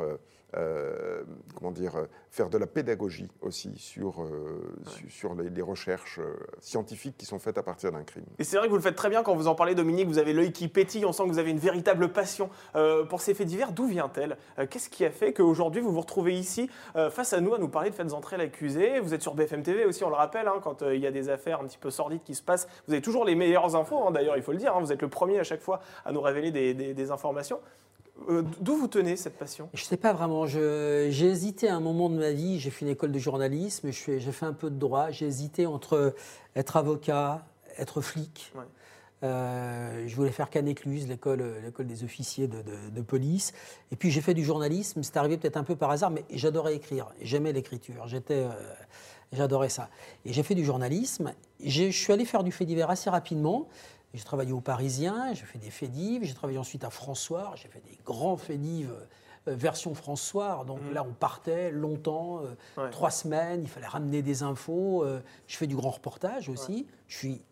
euh, 0.56 1.22
comment 1.54 1.70
dire, 1.70 1.94
faire 2.34 2.50
de 2.50 2.58
la 2.58 2.66
pédagogie 2.66 3.28
aussi 3.40 3.72
sur, 3.76 4.20
euh, 4.20 4.74
ouais. 4.86 5.08
sur 5.08 5.34
les, 5.34 5.50
les, 5.50 5.62
recherches 5.62 6.18
euh, 6.18 6.34
scientifiques 6.58 7.16
qui 7.16 7.26
sont 7.26 7.38
faites 7.38 7.58
à 7.58 7.62
partir 7.62 7.92
d'un 7.92 8.02
crime. 8.02 8.24
Et 8.40 8.44
c'est 8.44 8.56
vrai 8.56 8.66
que 8.66 8.70
vous 8.70 8.76
le 8.76 8.82
faites 8.82 8.96
très 8.96 9.08
bien 9.08 9.22
quand 9.22 9.36
vous 9.36 9.46
en 9.46 9.54
parlez, 9.54 9.74
Dominique. 9.76 10.08
Vous 10.08 10.18
avez 10.18 10.32
l'œil 10.32 10.52
qui 10.52 10.66
pétille. 10.66 11.04
On 11.04 11.12
sent 11.12 11.22
que 11.24 11.28
vous 11.28 11.38
avez 11.38 11.50
une 11.50 11.58
véritable 11.58 12.08
passion 12.08 12.50
euh, 12.74 13.04
pour 13.04 13.20
ces 13.20 13.34
faits 13.34 13.46
divers. 13.46 13.72
D'où 13.72 13.86
vient-elle? 13.86 14.36
Qu'est-ce 14.68 14.88
qui 14.88 15.04
a 15.04 15.10
fait 15.10 15.32
qu'aujourd'hui 15.32 15.80
vous 15.80 15.92
vous 15.92 16.00
retrouvez 16.00 16.34
ici 16.34 16.68
face 17.10 17.32
à 17.32 17.40
nous 17.40 17.54
à 17.54 17.58
nous 17.58 17.68
parler 17.68 17.90
de 17.90 17.94
faites 17.94 18.12
entrer 18.12 18.36
l'accusé? 18.36 19.00
Vous 19.00 19.14
êtes 19.14 19.22
sur 19.22 19.34
BFM 19.34 19.62
TV 19.62 19.84
aussi, 19.84 20.04
on 20.04 20.08
le 20.08 20.14
rappelle, 20.14 20.48
hein, 20.48 20.60
quand 20.62 20.82
il 20.82 21.00
y 21.00 21.06
a 21.06 21.10
des 21.10 21.28
affaires 21.28 21.60
un 21.60 21.64
petit 21.64 21.78
peu 21.78 21.90
sordides 21.90 22.22
qui 22.24 22.34
se 22.34 22.42
passent. 22.42 22.68
Vous 22.86 22.92
avez 22.92 23.02
toujours 23.02 23.24
les 23.24 23.34
meilleures 23.34 23.76
infos, 23.76 24.02
hein, 24.06 24.10
d'ailleurs, 24.10 24.36
il 24.36 24.42
faut 24.42 24.52
le 24.52 24.58
dire. 24.58 24.74
Hein, 24.74 24.80
vous 24.80 24.92
êtes 24.92 25.02
le 25.02 25.08
premier 25.08 25.38
à 25.38 25.44
chaque 25.44 25.60
fois 25.60 25.80
à 26.04 26.12
nous 26.12 26.20
révéler 26.20 26.50
des, 26.50 26.74
des, 26.74 26.94
des 26.94 27.10
informations. 27.10 27.60
Euh, 28.28 28.42
D'où 28.60 28.76
vous 28.76 28.88
tenez 28.88 29.16
cette 29.16 29.36
passion? 29.38 29.68
Je 29.74 29.82
ne 29.82 29.86
sais 29.86 29.96
pas 29.96 30.12
vraiment. 30.12 30.46
J'ai 30.46 31.26
hésité 31.26 31.68
à 31.68 31.76
un 31.76 31.80
moment 31.80 32.08
de 32.08 32.16
ma 32.16 32.32
vie. 32.32 32.58
J'ai 32.58 32.70
fait 32.70 32.84
une 32.84 32.90
école 32.92 33.12
de 33.12 33.18
journalisme, 33.18 33.90
j'ai 33.90 34.20
fait 34.20 34.46
un 34.46 34.52
peu 34.52 34.70
de 34.70 34.78
droit. 34.78 35.10
J'ai 35.10 35.26
hésité 35.26 35.66
entre 35.66 36.14
être 36.56 36.76
avocat, 36.76 37.46
être 37.78 38.00
flic. 38.00 38.52
Ouais. 38.54 38.64
Euh, 39.24 40.04
je 40.06 40.14
voulais 40.16 40.30
faire 40.30 40.50
Canécluse, 40.50 41.08
l'école 41.08 41.62
des 41.78 42.04
officiers 42.04 42.46
de, 42.46 42.58
de, 42.58 42.90
de, 42.90 43.00
police. 43.00 43.52
Et 43.90 43.96
puis 43.96 44.10
j'ai 44.10 44.20
fait 44.20 44.34
du 44.34 44.44
journalisme. 44.44 45.02
C'est 45.02 45.16
arrivé 45.16 45.38
peut-être 45.38 45.56
un 45.56 45.64
peu 45.64 45.76
par 45.76 45.90
hasard, 45.90 46.10
mais 46.10 46.24
j'adorais 46.30 46.74
écrire. 46.74 47.08
J'aimais 47.22 47.52
l'écriture. 47.52 48.06
J'étais, 48.06 48.34
euh, 48.34 48.50
j'adorais 49.32 49.70
ça. 49.70 49.88
Et 50.26 50.32
j'ai 50.32 50.42
fait 50.42 50.54
du 50.54 50.64
journalisme. 50.64 51.32
Je 51.64 51.90
suis 51.90 52.12
allé 52.12 52.26
faire 52.26 52.44
du 52.44 52.52
fait 52.52 52.66
divers 52.66 52.90
assez 52.90 53.08
rapidement. 53.08 53.68
J'ai 54.14 54.24
travaillé 54.24 54.52
au 54.52 54.60
Parisien, 54.60 55.34
j'ai 55.34 55.44
fait 55.44 55.58
des 55.58 55.70
faits 55.70 55.90
divers, 55.90 56.26
j'ai 56.26 56.34
travaillé 56.34 56.58
ensuite 56.58 56.84
à 56.84 56.90
François, 56.90 57.52
j'ai 57.56 57.68
fait 57.68 57.80
des 57.80 57.98
grands 58.04 58.36
faits 58.36 58.60
divers 58.60 58.90
euh, 59.46 59.54
version 59.54 59.94
François. 59.94 60.64
Donc 60.66 60.80
mmh. 60.82 60.94
là, 60.94 61.04
on 61.06 61.12
partait 61.12 61.70
longtemps, 61.70 62.40
euh, 62.40 62.82
ouais. 62.82 62.90
trois 62.90 63.10
semaines, 63.10 63.62
il 63.62 63.68
fallait 63.68 63.86
ramener 63.86 64.22
des 64.22 64.42
infos. 64.42 65.04
Euh, 65.04 65.20
je 65.46 65.56
fais 65.56 65.66
du 65.66 65.76
grand 65.76 65.90
reportage 65.90 66.48
aussi. 66.48 66.72
Ouais. 66.72 66.86
Je 67.08 67.16
suis 67.18 67.42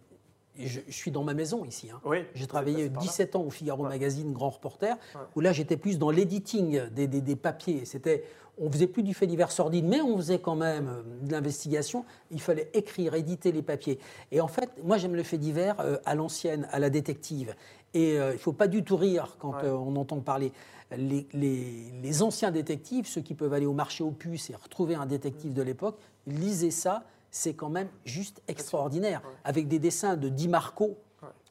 je, 0.59 0.80
je, 0.87 0.92
suis 0.92 1.11
dans 1.11 1.25
ma 1.25 1.35
maison 1.35 1.64
ici. 1.64 1.90
Hein. 1.90 2.00
Oui, 2.04 2.18
j'ai 2.35 2.47
travaillé 2.47 2.88
17 2.88 3.37
ans 3.37 3.42
au 3.42 3.50
Figaro 3.50 3.85
ouais. 3.85 3.88
Magazine, 3.88 4.32
grand 4.32 4.50
reporter, 4.50 4.97
ouais. 5.14 5.21
où 5.35 5.40
là 5.40 5.52
j'étais 5.52 5.76
plus 5.76 5.99
dans 5.99 6.11
l'editing 6.11 6.88
des, 6.90 7.06
des, 7.06 7.21
des, 7.21 7.37
papiers. 7.37 7.85
C'était, 7.85 8.25
on 8.59 8.71
faisait 8.71 8.87
plus 8.87 9.02
du 9.02 9.14
fait 9.14 9.26
divers 9.26 9.50
sordide, 9.50 9.87
mais 9.87 10.00
on 10.00 10.16
faisait 10.16 10.38
quand 10.38 10.56
même 10.56 10.88
euh, 10.88 11.26
de 11.26 11.32
l'investigation. 11.32 12.04
Il 12.30 12.40
fallait 12.40 12.71
écrire, 12.75 13.14
éditer 13.14 13.52
les 13.52 13.62
papiers. 13.62 13.99
Et 14.30 14.40
en 14.40 14.49
fait, 14.49 14.71
moi 14.85 14.99
j'aime 14.99 15.14
le 15.14 15.23
fait 15.23 15.38
divers 15.38 15.76
euh, 15.80 15.97
à 16.04 16.14
l'ancienne, 16.14 16.68
à 16.71 16.78
la 16.78 16.90
détective. 16.90 17.54
Et 17.94 18.18
euh, 18.18 18.30
il 18.30 18.35
ne 18.35 18.38
faut 18.38 18.52
pas 18.52 18.68
du 18.68 18.85
tout 18.85 18.97
rire 18.97 19.37
quand 19.38 19.54
ouais. 19.54 19.68
on 19.68 19.97
entend 19.97 20.21
parler. 20.21 20.52
Les, 20.94 21.26
les, 21.32 21.90
les, 22.02 22.23
anciens 22.23 22.50
détectives, 22.50 23.06
ceux 23.06 23.23
qui 23.23 23.32
peuvent 23.32 23.54
aller 23.54 23.64
au 23.64 23.73
marché 23.73 24.04
aux 24.04 24.11
puces 24.11 24.50
et 24.50 24.54
retrouver 24.54 24.94
un 24.94 25.06
détective 25.06 25.54
de 25.54 25.62
l'époque, 25.62 25.99
lisez 26.26 26.71
ça 26.71 27.04
c'est 27.32 27.54
quand 27.54 27.68
même 27.68 27.88
juste 28.04 28.40
extraordinaire. 28.46 29.22
Avec 29.42 29.66
des 29.66 29.80
dessins 29.80 30.16
de 30.16 30.28
Di 30.28 30.46
Marco 30.46 30.98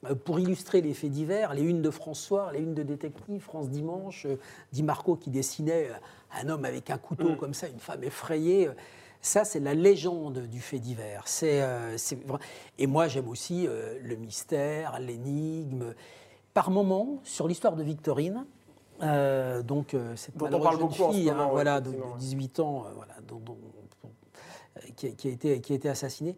euh, 0.06 0.16
pour 0.16 0.40
illustrer 0.40 0.80
les 0.80 0.94
faits 0.94 1.12
divers, 1.12 1.54
les 1.54 1.64
unes 1.64 1.82
de 1.82 1.90
François, 1.90 2.54
les 2.54 2.60
unes 2.60 2.74
de 2.74 2.84
Détective, 2.84 3.42
France 3.42 3.70
Dimanche, 3.70 4.26
euh, 4.26 4.38
Di 4.72 4.84
Marco 4.84 5.18
qui 5.18 5.30
dessinait 5.30 5.90
euh, 5.90 6.42
un 6.42 6.48
homme 6.48 6.64
avec 6.64 6.90
un 6.90 6.98
couteau 6.98 7.32
mmh. 7.32 7.38
comme 7.38 7.54
ça, 7.54 7.68
une 7.68 7.80
femme 7.80 8.04
effrayée. 8.06 8.70
Ça, 9.22 9.46
c'est 9.46 9.60
la 9.60 9.76
légende 9.76 10.40
du 10.48 10.60
fait 10.60 10.80
divers. 10.80 11.24
C'est, 11.28 11.62
euh, 11.62 11.96
et 12.80 12.88
moi, 12.88 13.08
j'aime 13.08 13.28
aussi 13.28 13.68
euh, 13.68 14.00
le 14.02 14.16
mystère, 14.16 15.00
l'énigme. 15.00 15.94
Par 16.56 16.72
moments, 16.72 17.20
sur 17.24 17.48
l'histoire 17.48 17.76
de 17.76 17.84
Victorine, 17.84 18.46
euh, 19.04 19.62
donc 19.62 19.96
cette 20.16 20.40
malheureuse 20.42 20.80
jeune 20.80 21.12
fille, 21.12 21.30
hein, 21.30 21.48
voilà, 21.52 21.80
de, 21.82 21.92
de, 21.92 22.18
18 22.18 22.60
ans, 22.60 22.86
voilà, 22.96 23.14
dont, 23.28 23.40
dont 23.40 23.58
qui, 24.96 25.16
qui, 25.16 25.28
a 25.28 25.32
été, 25.32 25.62
qui 25.62 25.74
a 25.74 25.76
été 25.76 25.90
assassiné. 25.90 26.36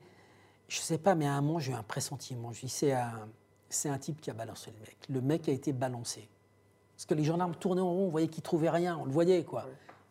Je 0.67 0.79
ne 0.79 0.83
sais 0.83 0.97
pas, 0.97 1.15
mais 1.15 1.27
à 1.27 1.33
un 1.33 1.41
moment, 1.41 1.59
j'ai 1.59 1.71
eu 1.71 1.75
un 1.75 1.83
pressentiment. 1.83 2.51
Je 2.51 2.61
dis, 2.61 2.69
c'est 2.69 2.93
un, 2.93 3.27
c'est 3.69 3.89
un 3.89 3.97
type 3.97 4.21
qui 4.21 4.29
a 4.29 4.33
balancé 4.33 4.71
le 4.71 4.79
mec. 4.79 4.97
Le 5.09 5.21
mec 5.21 5.49
a 5.49 5.51
été 5.51 5.73
balancé. 5.73 6.27
Parce 6.95 7.05
que 7.05 7.13
les 7.13 7.23
gendarmes 7.23 7.55
tournaient 7.55 7.81
en 7.81 7.91
rond, 7.91 8.05
on 8.05 8.09
voyait 8.09 8.27
qu'il 8.27 8.41
ne 8.41 8.45
trouvait 8.45 8.69
rien, 8.69 8.97
on 8.99 9.05
le 9.05 9.11
voyait, 9.11 9.43
quoi. 9.43 9.65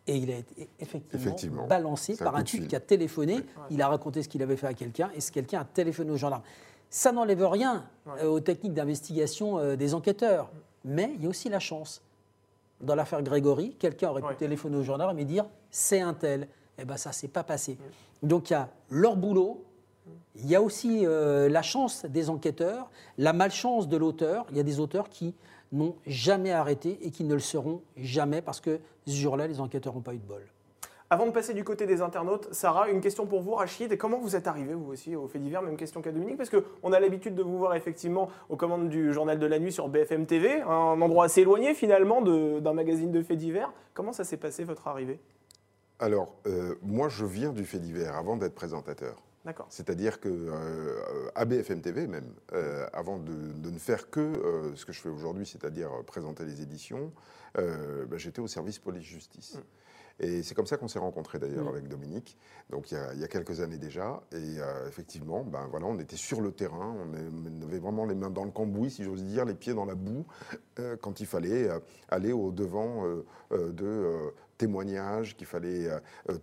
Et 0.07 0.17
il 0.17 0.31
a 0.33 0.39
été 0.39 0.69
effectivement, 0.81 1.21
effectivement. 1.21 1.67
balancé 1.69 2.17
par 2.17 2.35
un 2.35 2.43
type 2.43 2.67
qui 2.67 2.75
a 2.75 2.81
téléphoné. 2.81 3.35
Ouais. 3.35 3.43
Il 3.71 3.81
a 3.83 3.89
raconté 3.89 4.23
ce 4.23 4.29
qu'il 4.29 4.43
avait 4.43 4.57
fait 4.57 4.67
à 4.67 4.75
quelqu'un 4.75 5.11
et 5.15 5.21
ce 5.21 5.31
quelqu'un 5.31 5.61
a 5.61 5.65
téléphoné 5.65 6.11
aux 6.11 6.17
gendarmes. 6.17 6.43
Ça 6.91 7.13
n'enlève 7.13 7.47
rien 7.47 7.87
euh, 8.19 8.27
aux 8.27 8.41
techniques 8.41 8.75
d'investigation 8.75 9.59
euh, 9.59 9.77
des 9.77 9.95
enquêteurs. 9.95 10.51
Mais 10.85 11.13
il 11.15 11.23
y 11.23 11.27
a 11.27 11.29
aussi 11.29 11.49
la 11.49 11.61
chance. 11.61 12.03
Dans 12.81 12.97
l'affaire 12.97 13.23
Grégory, 13.23 13.77
quelqu'un 13.79 14.11
aurait 14.11 14.23
pu 14.23 14.35
téléphoner 14.35 14.77
aux 14.77 14.83
gendarmes 14.83 15.19
et 15.21 15.25
dire 15.25 15.47
c'est 15.71 16.01
un 16.01 16.15
tel. 16.15 16.49
Eh 16.79 16.85
bien, 16.85 16.97
ça 16.97 17.11
ne 17.11 17.15
s'est 17.15 17.29
pas 17.29 17.45
passé. 17.45 17.79
Donc, 18.23 18.51
il 18.51 18.55
y 18.55 18.57
a 18.57 18.69
leur 18.91 19.17
boulot, 19.17 19.65
il 20.37 20.47
y 20.49 20.57
a 20.57 20.63
aussi 20.63 21.07
euh, 21.07 21.49
la 21.49 21.63
chance 21.63 22.07
des 22.07 22.31
enquêteurs, 22.31 22.91
la 23.19 23.33
malchance 23.33 23.89
de 23.89 23.97
l'auteur. 23.97 24.47
Il 24.51 24.57
y 24.57 24.61
a 24.61 24.65
des 24.65 24.81
auteurs 24.81 25.09
qui 25.09 25.35
n'ont 25.73 25.97
jamais 26.07 26.53
arrêté 26.53 26.99
et 27.03 27.11
qui 27.11 27.25
ne 27.25 27.35
le 27.35 27.41
seront 27.41 27.83
jamais 27.97 28.43
parce 28.43 28.61
que 28.61 28.81
ce 29.07 29.13
jour-là, 29.13 29.47
les 29.47 29.61
enquêteurs 29.61 29.95
n'ont 29.95 30.01
pas 30.01 30.15
eu 30.15 30.19
de 30.19 30.27
bol. 30.27 30.43
Avant 31.13 31.27
de 31.27 31.31
passer 31.31 31.53
du 31.53 31.63
côté 31.63 31.85
des 31.85 32.01
internautes, 32.01 32.49
Sarah, 32.53 32.89
une 32.89 33.03
question 33.03 33.27
pour 33.27 33.43
vous, 33.43 33.53
Rachid. 33.53 33.99
Comment 33.99 34.19
vous 34.19 34.35
êtes 34.35 34.47
arrivé, 34.47 34.73
vous 34.73 34.93
aussi, 34.93 35.15
au 35.15 35.29
fait 35.29 35.39
divers? 35.39 35.61
Même 35.61 35.77
question 35.77 36.01
qu'à 36.01 36.11
Dominique, 36.11 36.39
parce 36.39 36.49
qu'on 36.49 36.91
a 36.91 37.01
l'habitude 37.01 37.35
de 37.35 37.43
vous 37.43 37.59
voir 37.59 37.75
effectivement 37.75 38.31
aux 38.49 38.57
commandes 38.57 38.89
du 38.89 39.13
Journal 39.13 39.39
de 39.39 39.45
la 39.45 39.59
Nuit 39.59 39.73
sur 39.73 39.91
BFM 39.91 40.25
TV, 40.25 40.63
un 40.63 41.03
endroit 41.03 41.27
assez 41.27 41.43
éloigné 41.43 41.75
finalement 41.75 42.23
d'un 42.23 42.73
magazine 42.73 43.13
de 43.13 43.21
faits 43.21 43.37
divers. 43.37 43.71
Comment 43.93 44.15
ça 44.15 44.25
s'est 44.25 44.39
passé, 44.39 44.65
votre 44.65 44.89
arrivée? 44.89 45.21
Alors, 46.03 46.35
euh, 46.49 46.75
moi, 46.83 47.09
je 47.09 47.25
viens 47.25 47.53
du 47.53 47.65
fait 47.65 47.79
divers 47.79 48.17
avant 48.17 48.37
d'être 48.37 48.57
présentateur. 48.57 49.23
C'est-à-dire 49.69 50.21
que 50.21 50.29
euh, 50.29 51.31
à 51.35 51.45
BFM 51.45 51.81
TV 51.81 52.07
même, 52.07 52.33
euh, 52.53 52.87
avant 52.93 53.19
de, 53.19 53.33
de, 53.33 53.71
ne 53.71 53.79
faire 53.79 54.09
que 54.09 54.21
euh, 54.21 54.77
ce 54.77 54.87
que 54.87 54.93
je 54.93 55.01
fais 55.01 55.09
aujourd'hui, 55.09 55.47
c'est-à-dire 55.47 55.91
présenter 56.07 56.45
les 56.45 56.63
éditions, 56.63 57.13
bah, 57.55 58.17
j'étais 58.17 58.41
au 58.41 58.47
service 58.47 58.79
police-justice. 58.79 59.57
Mm. 59.57 59.61
Et 60.21 60.43
c'est 60.43 60.55
comme 60.55 60.67
ça 60.67 60.77
qu'on 60.77 60.89
s'est 60.89 60.99
rencontrés 60.99 61.39
d'ailleurs 61.39 61.65
mmh. 61.65 61.69
avec 61.69 61.89
Dominique, 61.89 62.39
donc 62.71 62.91
il 62.91 62.95
y, 62.95 62.97
a, 62.97 63.13
il 63.15 63.21
y, 63.21 63.25
a, 63.25 63.29
quelques 63.29 63.61
années 63.61 63.79
déjà. 63.79 64.23
Et 64.33 64.59
euh, 64.59 64.89
effectivement, 64.89 65.45
ben, 65.45 65.67
voilà, 65.71 65.87
on 65.87 65.99
était 65.99 66.17
sur 66.17 66.41
le 66.41 66.53
terrain, 66.53 66.95
on, 66.97 67.63
avait 67.67 67.79
vraiment 67.79 68.05
les 68.05 68.15
mains 68.15 68.31
dans 68.31 68.45
le 68.45 68.51
cambouis, 68.51 68.91
si 68.91 69.05
j'ose 69.05 69.25
dire, 69.25 69.45
les 69.45 69.55
pieds 69.55 69.75
dans 69.75 69.85
la 69.85 69.95
boue, 69.95 70.25
euh, 70.79 70.97
quand 71.01 71.21
il 71.21 71.27
fallait 71.27 71.69
euh, 71.69 71.79
aller 72.09 72.33
au-devant 72.33 73.05
de 73.51 74.33
témoignages, 74.59 75.37
qu'il 75.37 75.47
fallait 75.47 75.89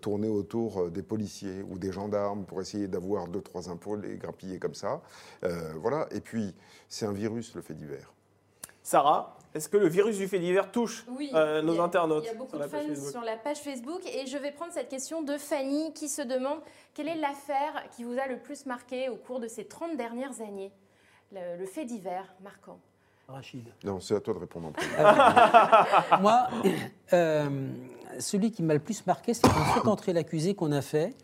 tourner 0.02 0.28
autour 0.28 0.92
des 0.92 1.02
policiers 1.02 1.64
ou 1.64 1.80
des 1.80 1.92
gendarmes 1.92 2.46
pour 2.46 2.62
essayer 2.62 2.88
d'avoir 2.88 3.28
deux, 3.28 3.42
trois 3.42 3.70
impôts, 3.70 3.96
les 3.96 4.18
grappiller 4.18 4.60
comme 4.60 4.76
ça. 4.76 5.02
voilà, 5.78 6.08
et 6.12 6.22
puis 6.22 6.54
c'est 6.88 7.06
un 7.06 7.14
virus, 7.14 7.56
le 7.56 7.62
fait 7.62 7.74
divers. 7.74 8.14
Sarah, 8.84 9.39
est-ce 9.56 9.70
que 9.70 9.78
le 9.78 9.88
virus 9.88 10.18
du 10.18 10.28
fait 10.28 10.40
divers 10.40 10.72
touche 10.72 11.06
oui, 11.10 11.32
euh, 11.34 11.62
nos 11.62 11.80
a, 11.80 11.84
internautes 11.84 12.24
Il 12.26 12.28
y 12.28 12.30
a 12.30 12.36
beaucoup 12.36 12.58
de 12.58 12.64
fans 12.64 13.10
sur 13.12 13.22
la 13.22 13.38
page 13.38 13.60
Facebook 13.60 14.02
et 14.06 14.28
je 14.28 14.38
vais 14.38 14.52
prendre 14.52 14.74
cette 14.74 14.90
question 14.90 15.22
de 15.24 15.38
Fanny 15.38 15.94
qui 15.94 16.08
se 16.10 16.22
demande 16.22 16.60
quelle 16.94 17.08
est 17.08 17.16
l'affaire 17.16 17.84
qui 17.96 18.04
vous 18.04 18.18
a 18.20 18.28
le 18.28 18.38
plus 18.38 18.66
marqué 18.66 19.10
au 19.10 19.16
cours 19.16 19.40
de 19.40 19.48
ces 19.48 19.66
30 19.66 19.98
dernières 19.98 20.42
années? 20.42 20.72
Le, 21.32 21.58
le 21.58 21.66
fait 21.66 21.86
divers 21.86 22.34
marquant 22.42 22.80
Rachid. 23.30 23.68
Non, 23.84 24.00
c'est 24.00 24.16
à 24.16 24.20
toi 24.20 24.34
de 24.34 24.40
répondre 24.40 24.70
en 24.70 24.72
premier. 24.72 26.22
Moi, 26.22 26.48
euh, 27.14 27.70
celui 28.20 28.52
qui 28.52 28.64
m'a 28.64 28.74
le 28.74 28.80
plus 28.80 29.06
marqué, 29.06 29.34
c'est 29.34 29.48
un 29.48 29.66
fait 29.66 29.88
entrer 29.88 30.14
l'accusé 30.14 30.56
qu'on 30.56 30.72
a 30.72 30.82
fait, 30.82 31.16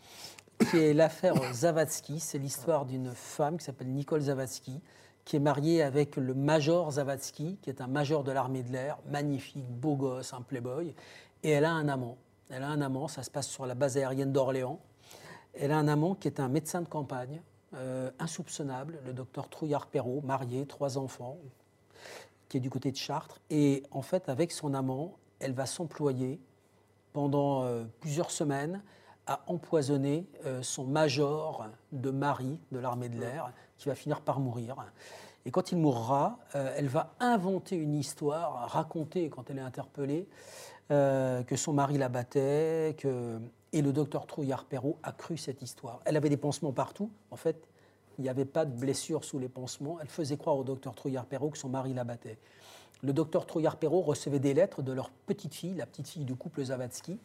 qui 0.70 0.78
est 0.78 0.94
l'affaire 0.94 1.34
Zavatsky. 1.52 2.20
C'est 2.20 2.38
l'histoire 2.38 2.86
d'une 2.86 3.12
femme 3.12 3.58
qui 3.58 3.64
s'appelle 3.64 3.88
Nicole 3.88 4.20
Zavatsky, 4.20 4.80
qui 5.26 5.36
est 5.36 5.40
mariée 5.40 5.82
avec 5.82 6.16
le 6.16 6.34
major 6.34 6.92
Zavatsky, 6.92 7.58
qui 7.60 7.68
est 7.68 7.80
un 7.80 7.88
major 7.88 8.22
de 8.22 8.30
l'armée 8.30 8.62
de 8.62 8.70
l'air, 8.72 8.96
magnifique, 9.10 9.68
beau 9.68 9.96
gosse, 9.96 10.32
un 10.32 10.40
playboy. 10.40 10.94
Et 11.42 11.50
elle 11.50 11.64
a 11.64 11.72
un 11.72 11.88
amant. 11.88 12.16
Elle 12.48 12.62
a 12.62 12.68
un 12.68 12.80
amant, 12.80 13.08
ça 13.08 13.24
se 13.24 13.30
passe 13.30 13.48
sur 13.48 13.66
la 13.66 13.74
base 13.74 13.98
aérienne 13.98 14.32
d'Orléans. 14.32 14.78
Elle 15.52 15.72
a 15.72 15.78
un 15.78 15.88
amant 15.88 16.14
qui 16.14 16.28
est 16.28 16.38
un 16.38 16.48
médecin 16.48 16.80
de 16.80 16.86
campagne, 16.86 17.42
euh, 17.74 18.08
insoupçonnable, 18.20 19.00
le 19.04 19.12
docteur 19.12 19.48
Trouillard-Perrault, 19.48 20.22
marié, 20.22 20.64
trois 20.64 20.96
enfants, 20.96 21.38
qui 22.48 22.58
est 22.58 22.60
du 22.60 22.70
côté 22.70 22.92
de 22.92 22.96
Chartres. 22.96 23.40
Et 23.50 23.82
en 23.90 24.02
fait, 24.02 24.28
avec 24.28 24.52
son 24.52 24.74
amant, 24.74 25.18
elle 25.40 25.54
va 25.54 25.66
s'employer 25.66 26.40
pendant 27.12 27.64
euh, 27.64 27.82
plusieurs 27.98 28.30
semaines 28.30 28.80
à 29.26 29.42
empoisonner 29.48 30.28
euh, 30.44 30.62
son 30.62 30.84
major 30.84 31.66
de 31.90 32.10
mari 32.12 32.60
de 32.70 32.78
l'armée 32.78 33.08
de 33.08 33.18
l'air, 33.18 33.52
qui 33.78 33.88
va 33.88 33.94
finir 33.94 34.20
par 34.20 34.40
mourir. 34.40 34.76
Et 35.44 35.50
quand 35.50 35.70
il 35.70 35.78
mourra, 35.78 36.38
euh, 36.54 36.74
elle 36.76 36.88
va 36.88 37.14
inventer 37.20 37.76
une 37.76 37.94
histoire, 37.94 38.68
raconter 38.68 39.30
quand 39.30 39.48
elle 39.48 39.58
est 39.58 39.62
interpellée, 39.62 40.26
euh, 40.90 41.42
que 41.44 41.56
son 41.56 41.72
mari 41.72 41.98
la 41.98 42.08
battait, 42.08 42.96
que... 42.98 43.38
et 43.72 43.82
le 43.82 43.92
docteur 43.92 44.26
Trouillard-Perrault 44.26 44.98
a 45.02 45.12
cru 45.12 45.36
cette 45.36 45.62
histoire. 45.62 46.00
Elle 46.04 46.16
avait 46.16 46.28
des 46.28 46.36
pansements 46.36 46.72
partout. 46.72 47.10
En 47.30 47.36
fait, 47.36 47.68
il 48.18 48.22
n'y 48.22 48.28
avait 48.28 48.44
pas 48.44 48.64
de 48.64 48.72
blessure 48.72 49.24
sous 49.24 49.38
les 49.38 49.48
pansements. 49.48 49.98
Elle 50.00 50.08
faisait 50.08 50.36
croire 50.36 50.56
au 50.56 50.64
docteur 50.64 50.94
Trouillard-Perrault 50.94 51.50
que 51.50 51.58
son 51.58 51.68
mari 51.68 51.94
la 51.94 52.04
battait. 52.04 52.38
Le 53.02 53.12
docteur 53.12 53.46
Trouillard-Perrault 53.46 54.02
recevait 54.02 54.38
des 54.38 54.54
lettres 54.54 54.82
de 54.82 54.92
leur 54.92 55.10
petite 55.10 55.54
fille, 55.54 55.74
la 55.74 55.86
petite 55.86 56.08
fille 56.08 56.24
du 56.24 56.34
couple 56.34 56.64
Zavatsky, 56.64 57.18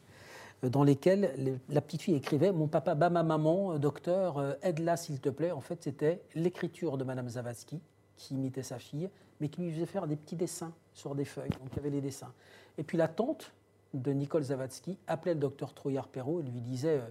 dans 0.70 0.84
lesquelles 0.84 1.34
les- 1.38 1.58
la 1.70 1.82
petite 1.82 2.02
fille 2.04 2.16
écrivait 2.16 2.52
Mon 2.52 2.68
papa 2.68 2.94
bat 2.96 3.10
ma 3.10 3.24
maman, 3.24 3.74
euh, 3.74 3.78
docteur, 3.80 4.38
euh, 4.38 4.54
aide-la 4.62 4.96
s'il 4.98 5.20
te 5.20 5.30
plaît. 5.30 5.52
En 5.52 5.62
fait, 5.62 5.84
c'était 5.84 6.22
l'écriture 6.36 6.98
de 6.98 7.04
Madame 7.04 7.28
Zavatsky 7.30 7.80
qui 8.16 8.36
imitait 8.36 8.62
sa 8.64 8.78
fille, 8.78 9.10
mais 9.40 9.50
qui 9.50 9.62
lui 9.62 9.72
faisait 9.72 9.86
faire 9.88 10.06
des 10.08 10.16
petits 10.16 10.36
dessins 10.36 10.72
sur 10.94 11.16
des 11.16 11.26
feuilles. 11.26 11.50
Donc 11.50 11.70
il 11.72 11.78
y 11.78 11.80
avait 11.80 11.90
les 11.90 12.02
dessins. 12.02 12.32
Et 12.78 12.84
puis 12.84 12.98
la 12.98 13.08
tante 13.08 13.52
de 13.94 14.12
Nicole 14.12 14.44
Zavatsky 14.44 14.98
appelait 15.08 15.34
le 15.34 15.40
docteur 15.40 15.74
Trouillard-Perrault 15.74 16.42
et 16.42 16.44
lui 16.44 16.62
disait, 16.62 17.00
euh, 17.00 17.08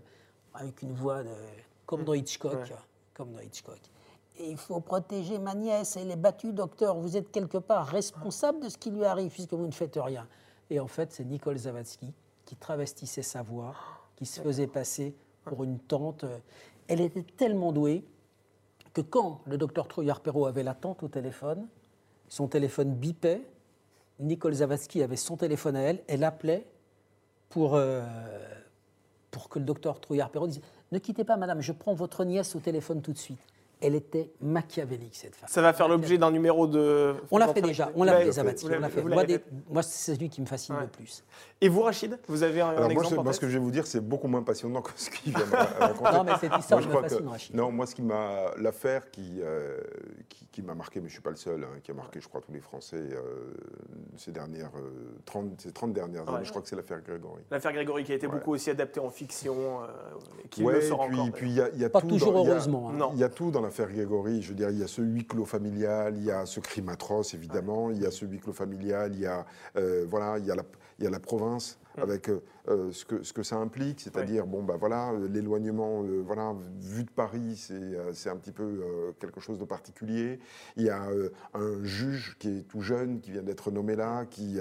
avec 0.54 0.82
une 0.82 0.92
voix 0.92 1.22
de- 1.24 1.28
comme 1.86 2.04
dans 2.04 2.14
Hitchcock, 2.14 2.52
Ouais. 2.54 2.76
comme 3.14 3.32
dans 3.32 3.40
Hitchcock. 3.40 3.80
Il 4.38 4.56
faut 4.56 4.80
protéger 4.80 5.38
ma 5.38 5.54
nièce, 5.54 5.96
elle 5.96 6.10
est 6.10 6.16
battue, 6.16 6.52
docteur. 6.52 6.96
Vous 6.96 7.16
êtes 7.16 7.30
quelque 7.30 7.58
part 7.58 7.86
responsable 7.86 8.60
de 8.60 8.68
ce 8.68 8.78
qui 8.78 8.90
lui 8.90 9.04
arrive 9.04 9.30
puisque 9.32 9.52
vous 9.52 9.66
ne 9.66 9.72
faites 9.72 9.98
rien. 10.00 10.26
Et 10.70 10.80
en 10.80 10.86
fait, 10.86 11.12
c'est 11.12 11.24
Nicole 11.24 11.58
Zavatsky 11.58 12.14
qui 12.50 12.56
travestissait 12.56 13.22
sa 13.22 13.42
voix, 13.42 13.76
qui 14.16 14.26
se 14.26 14.40
faisait 14.40 14.66
passer 14.66 15.14
pour 15.44 15.62
une 15.62 15.78
tante. 15.78 16.24
Elle 16.88 17.00
était 17.00 17.22
tellement 17.22 17.70
douée 17.70 18.04
que 18.92 19.02
quand 19.02 19.40
le 19.46 19.56
docteur 19.56 19.86
Trouillard-Perrault 19.86 20.46
avait 20.46 20.64
la 20.64 20.74
tante 20.74 21.04
au 21.04 21.08
téléphone, 21.08 21.68
son 22.26 22.48
téléphone 22.48 22.92
bipait, 22.92 23.46
Nicole 24.18 24.54
Zavatsky 24.54 25.00
avait 25.00 25.14
son 25.14 25.36
téléphone 25.36 25.76
à 25.76 25.82
elle, 25.82 26.02
elle 26.08 26.24
appelait 26.24 26.66
pour, 27.50 27.76
euh, 27.76 28.02
pour 29.30 29.48
que 29.48 29.60
le 29.60 29.64
docteur 29.64 30.00
Trouillard-Perrault 30.00 30.48
dise 30.48 30.60
Ne 30.90 30.98
quittez 30.98 31.22
pas, 31.22 31.36
madame, 31.36 31.60
je 31.60 31.70
prends 31.70 31.94
votre 31.94 32.24
nièce 32.24 32.56
au 32.56 32.58
téléphone 32.58 33.00
tout 33.00 33.12
de 33.12 33.18
suite. 33.18 33.38
Elle 33.82 33.94
était 33.94 34.30
machiavélique, 34.42 35.16
cette 35.16 35.34
femme. 35.34 35.48
Ça 35.48 35.62
va 35.62 35.72
faire 35.72 35.88
l'objet 35.88 36.18
d'un 36.18 36.30
numéro 36.30 36.66
de. 36.66 37.14
On 37.30 37.38
l'a 37.38 37.48
fait 37.48 37.62
déjà, 37.62 37.90
on 37.94 38.04
l'a 38.04 38.20
fait, 38.30 38.40
on 38.40 38.68
l'a 38.68 38.88
vous 38.88 39.02
Moi, 39.08 39.16
l'avez 39.16 39.38
des- 39.38 39.44
moi, 39.70 39.82
c'est 39.82 40.12
celui 40.12 40.28
qui 40.28 40.42
me 40.42 40.46
fascine 40.46 40.74
Ouais. 40.74 40.82
le 40.82 40.88
plus. 40.88 41.24
Et 41.62 41.68
vous, 41.68 41.80
Rachid, 41.82 42.18
vous 42.28 42.42
avez 42.42 42.60
un, 42.60 42.66
un 42.68 42.70
Alors 42.76 42.90
moi, 42.90 43.02
exemple 43.02 43.22
moi, 43.24 43.32
ce 43.32 43.40
que 43.40 43.48
je 43.48 43.54
vais 43.54 43.58
vous 43.64 43.70
dire, 43.70 43.86
c'est 43.86 44.00
beaucoup 44.00 44.28
moins 44.28 44.42
passionnant 44.42 44.82
que 44.82 44.90
ce 44.96 45.08
qu'il 45.10 45.34
vient 45.34 45.46
de 45.46 45.54
raconter. 45.54 46.10
Non, 46.12 46.24
mais 46.24 46.32
cette 46.40 46.56
histoire 46.58 46.80
Moi, 46.80 46.82
je 46.82 46.86
me 46.88 46.92
crois 46.92 47.02
que- 47.02 47.08
fascine, 47.08 47.28
Rachid. 47.28 47.54
Non, 47.56 47.72
moi, 47.72 47.86
ce 47.86 47.94
qui 47.94 48.02
m'a. 48.02 48.50
L'affaire 48.58 49.10
qui, 49.10 49.40
euh, 49.40 49.78
qui, 50.28 50.46
qui 50.52 50.62
m'a 50.62 50.74
marqué, 50.74 51.00
mais 51.00 51.08
je 51.08 51.12
ne 51.12 51.14
suis 51.14 51.22
pas 51.22 51.30
le 51.30 51.36
seul, 51.36 51.64
hein, 51.64 51.78
qui 51.82 51.90
a 51.90 51.94
marqué, 51.94 52.20
je 52.20 52.28
crois, 52.28 52.42
tous 52.42 52.52
les 52.52 52.60
Français 52.60 52.96
euh, 52.98 53.54
ces 54.16 54.30
dernières 54.32 54.72
euh, 54.76 55.18
30, 55.24 55.58
ces 55.60 55.72
30 55.72 55.92
dernières 55.94 56.26
Ouais. 56.28 56.34
années, 56.34 56.44
je 56.44 56.50
crois 56.50 56.60
que 56.60 56.68
c'est 56.68 56.76
l'affaire 56.76 57.00
Grégory. 57.00 57.42
L'affaire 57.50 57.72
Grégory 57.72 58.04
qui 58.04 58.12
a 58.12 58.16
été 58.16 58.26
Ouais. 58.26 58.34
beaucoup 58.34 58.52
aussi 58.52 58.68
adaptée 58.70 59.00
en 59.00 59.08
fiction, 59.10 59.54
euh, 59.82 59.86
et 60.44 60.48
qui 60.48 60.62
Ouais, 60.64 60.74
le 60.74 60.78
puis, 60.80 60.92
encore. 60.92 61.26
et 61.26 61.30
puis 61.30 61.48
il 61.50 61.56
y 61.56 61.84
a, 61.84 61.86
a 61.86 61.90
Pas 61.90 62.00
tout 62.02 62.08
toujours 62.08 62.36
heureusement, 62.36 62.90
hein. 62.90 62.94
Non. 62.96 63.10
Il 63.14 63.20
y 63.20 63.24
a 63.24 63.28
tout 63.28 63.50
dans 63.50 63.62
l'affaire 63.70 63.90
Grégory. 63.90 64.42
Je 64.42 64.48
veux 64.48 64.54
dire, 64.54 64.70
il 64.70 64.78
y 64.78 64.82
a 64.82 64.88
ce 64.88 65.00
huis 65.00 65.24
clos 65.24 65.44
familial, 65.44 66.16
il 66.16 66.24
y 66.24 66.30
a 66.30 66.44
ce 66.44 66.60
crime 66.60 66.88
atroce, 66.88 67.34
évidemment, 67.34 67.90
il 67.90 68.02
y 68.02 68.06
a 68.06 68.10
ce 68.10 68.24
huis 68.26 68.40
clos 68.40 68.52
familial, 68.52 69.12
il 69.14 69.20
y 69.20 69.26
a, 69.26 69.46
euh, 69.76 70.04
voilà, 70.08 70.38
il 70.38 70.46
y 70.46 70.50
a, 70.50 70.56
la, 70.56 70.64
il 70.98 71.04
y 71.04 71.06
a 71.06 71.10
la 71.10 71.20
province 71.20 71.78
Mm. 71.96 72.02
avec 72.02 72.28
euh, 72.28 72.42
euh, 72.68 72.92
ce, 72.92 73.04
que, 73.04 73.22
ce 73.22 73.32
que 73.32 73.42
ça 73.42 73.56
implique, 73.56 74.00
c'est-à-dire, 74.00 74.46
bon, 74.46 74.62
bah 74.62 74.76
voilà, 74.78 75.12
l'éloignement, 75.28 76.04
euh, 76.04 76.22
voilà, 76.24 76.54
vu 76.80 77.04
de 77.04 77.10
Paris, 77.10 77.56
c'est 78.12 78.30
un 78.30 78.36
petit 78.36 78.52
peu 78.52 79.14
quelque 79.18 79.40
chose 79.40 79.58
de 79.58 79.64
particulier. 79.64 80.38
Il 80.76 80.84
y 80.84 80.90
a 80.90 81.08
un 81.54 81.84
juge 81.84 82.36
qui 82.38 82.48
est 82.48 82.62
tout 82.62 82.80
jeune, 82.80 83.20
qui 83.20 83.32
vient 83.32 83.42
d'être 83.42 83.70
nommé 83.70 83.96
là, 83.96 84.24
qui. 84.26 84.58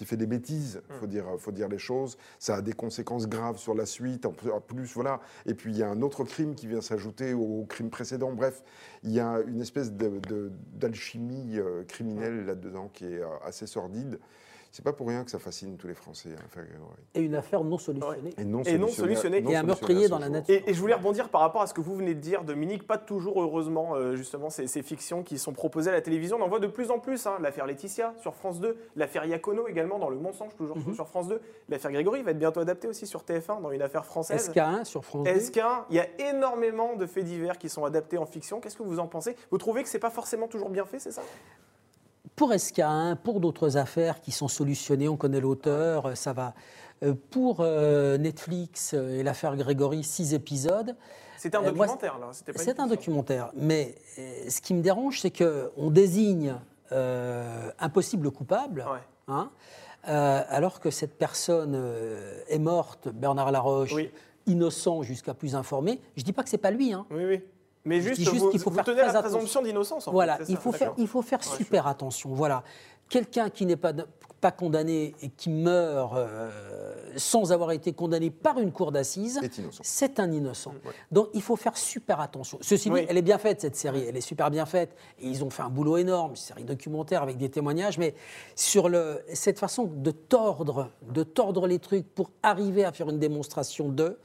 Qui 0.00 0.06
fait 0.06 0.16
des 0.16 0.26
bêtises, 0.26 0.80
Mm. 0.88 0.94
faut 0.94 1.06
dire, 1.06 1.24
faut 1.36 1.52
dire 1.52 1.68
les 1.68 1.78
choses. 1.78 2.16
Ça 2.38 2.54
a 2.54 2.62
des 2.62 2.72
conséquences 2.72 3.28
graves 3.28 3.58
sur 3.58 3.74
la 3.74 3.84
suite. 3.84 4.24
En 4.24 4.32
plus, 4.32 4.94
voilà. 4.94 5.20
Et 5.44 5.52
puis 5.52 5.72
il 5.72 5.76
y 5.78 5.82
a 5.82 5.90
un 5.90 6.00
autre 6.00 6.24
crime 6.24 6.54
qui 6.54 6.66
vient 6.66 6.80
s'ajouter 6.80 7.34
au 7.34 7.66
crime 7.68 7.90
précédent. 7.90 8.32
Bref, 8.32 8.62
il 9.02 9.10
y 9.10 9.20
a 9.20 9.40
une 9.46 9.60
espèce 9.60 9.92
d'alchimie 9.92 11.58
euh, 11.58 11.84
criminelle 11.84 12.46
là-dedans 12.46 12.88
qui 12.90 13.04
est 13.04 13.20
euh, 13.20 13.26
assez 13.44 13.66
sordide. 13.66 14.18
C'est 14.72 14.84
pas 14.84 14.92
pour 14.92 15.08
rien 15.08 15.24
que 15.24 15.30
ça 15.32 15.40
fascine 15.40 15.76
tous 15.76 15.88
les 15.88 15.94
Français, 15.94 16.28
hein, 16.32 16.38
l'affaire 16.42 16.64
Grégory. 16.64 16.94
Et 17.14 17.22
une 17.22 17.34
affaire 17.34 17.64
non 17.64 17.76
solutionnée. 17.76 18.32
Et 18.38 18.44
non 18.44 18.62
Et 18.62 18.78
non 18.78 18.86
solutionnée. 18.86 19.42
Et 19.48 19.56
un 19.56 19.64
meurtrier 19.64 20.08
dans 20.08 20.20
la 20.20 20.28
nature. 20.28 20.54
Et, 20.54 20.70
et 20.70 20.74
je 20.74 20.80
voulais 20.80 20.94
rebondir 20.94 21.28
par 21.28 21.40
rapport 21.40 21.62
à 21.62 21.66
ce 21.66 21.74
que 21.74 21.80
vous 21.80 21.96
venez 21.96 22.14
de 22.14 22.20
dire, 22.20 22.44
Dominique. 22.44 22.86
Pas 22.86 22.96
toujours, 22.96 23.42
heureusement, 23.42 23.96
euh, 23.96 24.14
justement, 24.14 24.48
ces, 24.48 24.68
ces 24.68 24.82
fictions 24.84 25.24
qui 25.24 25.38
sont 25.38 25.52
proposées 25.52 25.90
à 25.90 25.92
la 25.92 26.00
télévision. 26.00 26.36
On 26.38 26.42
en 26.42 26.48
voit 26.48 26.60
de 26.60 26.68
plus 26.68 26.92
en 26.92 27.00
plus. 27.00 27.26
hein. 27.26 27.38
L'affaire 27.40 27.66
Laetitia 27.66 28.14
sur 28.18 28.36
France 28.36 28.60
2, 28.60 28.76
l'affaire 28.94 29.24
Iacono 29.24 29.66
également 29.66 29.98
dans 29.98 30.08
Le 30.08 30.18
Mensonge, 30.18 30.54
toujours 30.56 30.76
Mhm. 30.76 30.94
sur 30.94 31.08
France 31.08 31.26
2. 31.26 31.40
L'affaire 31.68 31.90
Grégory 31.90 32.22
va 32.22 32.30
être 32.30 32.38
bientôt 32.38 32.60
adaptée 32.60 32.86
aussi 32.86 33.08
sur 33.08 33.24
TF1 33.24 33.60
dans 33.60 33.72
une 33.72 33.82
affaire 33.82 34.06
française. 34.06 34.50
SK1 34.50 34.84
sur 34.84 35.04
France 35.04 35.24
2. 35.24 35.30
SK1, 35.32 35.84
il 35.90 35.96
y 35.96 36.00
a 36.00 36.06
énormément 36.30 36.94
de 36.94 37.06
faits 37.06 37.24
divers 37.24 37.58
qui 37.58 37.68
sont 37.68 37.84
adaptés 37.84 38.18
en 38.18 38.26
fiction. 38.26 38.60
Qu'est-ce 38.60 38.76
que 38.76 38.84
vous 38.84 39.00
en 39.00 39.08
pensez? 39.08 39.34
Vous 39.50 39.58
trouvez 39.58 39.82
que 39.82 39.88
c'est 39.88 39.98
pas 39.98 40.10
forcément 40.10 40.46
toujours 40.46 40.70
bien 40.70 40.84
fait, 40.84 41.00
c'est 41.00 41.10
ça? 41.10 41.22
Pour 42.36 42.52
SK1, 42.52 43.16
pour 43.16 43.40
d'autres 43.40 43.76
affaires 43.76 44.20
qui 44.20 44.32
sont 44.32 44.48
solutionnées, 44.48 45.08
on 45.08 45.16
connaît 45.16 45.40
l'auteur, 45.40 46.06
euh, 46.06 46.14
ça 46.14 46.32
va. 46.32 46.54
Euh, 47.02 47.14
Pour 47.30 47.58
euh, 47.60 48.18
Netflix 48.18 48.94
et 48.94 49.22
l'affaire 49.22 49.56
Grégory, 49.56 50.04
six 50.04 50.34
épisodes. 50.34 50.94
C'était 51.36 51.56
un 51.56 51.60
Euh, 51.60 51.72
moi, 51.72 51.86
documentaire, 51.86 52.18
là. 52.18 52.28
C'est 52.56 52.78
un 52.80 52.86
documentaire. 52.86 53.50
Mais 53.54 53.94
ce 54.48 54.60
qui 54.60 54.74
me 54.74 54.82
dérange, 54.82 55.20
c'est 55.20 55.30
qu'on 55.30 55.90
désigne 55.90 56.54
euh, 56.92 57.70
un 57.78 57.88
possible 57.88 58.30
coupable, 58.30 58.84
Ouais. 58.90 58.98
hein, 59.28 59.50
euh, 60.08 60.42
alors 60.48 60.80
que 60.80 60.90
cette 60.90 61.16
personne 61.16 61.74
euh, 61.74 62.42
est 62.48 62.58
morte, 62.58 63.08
Bernard 63.08 63.52
Laroche, 63.52 63.92
Oui. 63.94 64.10
innocent 64.46 65.02
jusqu'à 65.02 65.32
plus 65.34 65.54
informé. 65.54 66.00
Je 66.16 66.22
ne 66.22 66.24
dis 66.24 66.32
pas 66.32 66.42
que 66.42 66.48
c'est 66.50 66.58
pas 66.58 66.70
lui. 66.70 66.92
hein. 66.92 67.06
Oui, 67.10 67.24
oui. 67.24 67.40
Mais 67.84 68.00
juste, 68.00 68.20
juste 68.20 68.36
vous, 68.36 68.50
qu'il 68.50 68.60
faut 68.60 68.70
vous 68.70 68.76
faire 68.76 68.84
tenez 68.84 68.98
la 68.98 69.04
attention. 69.08 69.22
présomption 69.22 69.62
d'innocence. 69.62 70.06
en 70.08 70.12
Voilà, 70.12 70.36
fait, 70.38 70.44
il 70.48 70.54
ça 70.56 70.60
faut, 70.60 70.72
faire, 70.72 70.92
il 70.98 71.08
faut 71.08 71.22
faire 71.22 71.40
Ouais, 71.40 71.56
super 71.56 71.86
attention. 71.86 72.30
Voilà. 72.34 72.62
Quelqu'un 73.08 73.48
qui 73.50 73.66
n'est 73.66 73.76
pas, 73.76 73.92
pas 74.40 74.52
condamné 74.52 75.14
et 75.20 75.30
qui 75.30 75.50
meurt 75.50 76.12
euh, 76.14 76.48
sans 77.16 77.50
avoir 77.52 77.72
été 77.72 77.92
condamné 77.92 78.30
par 78.30 78.60
une 78.60 78.70
cour 78.70 78.92
d'assises, 78.92 79.40
c'est 79.82 80.20
un 80.20 80.30
innocent. 80.30 80.74
Donc 81.10 81.28
il 81.34 81.42
faut 81.42 81.56
faire 81.56 81.76
super 81.76 82.20
attention. 82.20 82.58
Ceci 82.60 82.88
dit, 82.88 82.94
Oui. 82.94 83.06
elle 83.08 83.16
est 83.16 83.22
bien 83.22 83.38
faite 83.38 83.62
cette 83.62 83.74
série, 83.74 84.04
elle 84.06 84.16
est 84.16 84.20
super 84.20 84.50
bien 84.50 84.64
faite. 84.66 84.94
Et 85.18 85.26
ils 85.26 85.42
ont 85.42 85.50
fait 85.50 85.62
un 85.62 85.70
boulot 85.70 85.96
énorme, 85.96 86.30
une 86.30 86.36
série 86.36 86.62
documentaire 86.64 87.22
avec 87.22 87.36
des 87.36 87.48
témoignages, 87.48 87.98
mais 87.98 88.14
sur 88.54 88.88
le, 88.88 89.20
cette 89.32 89.58
façon 89.58 89.84
de 89.92 90.10
tordre, 90.12 90.90
de 91.10 91.22
tordre 91.24 91.66
les 91.66 91.80
trucs 91.80 92.06
pour 92.14 92.30
arriver 92.44 92.84
à 92.84 92.92
faire 92.92 93.08
une 93.08 93.18
démonstration 93.18 93.88
de, 93.88 94.18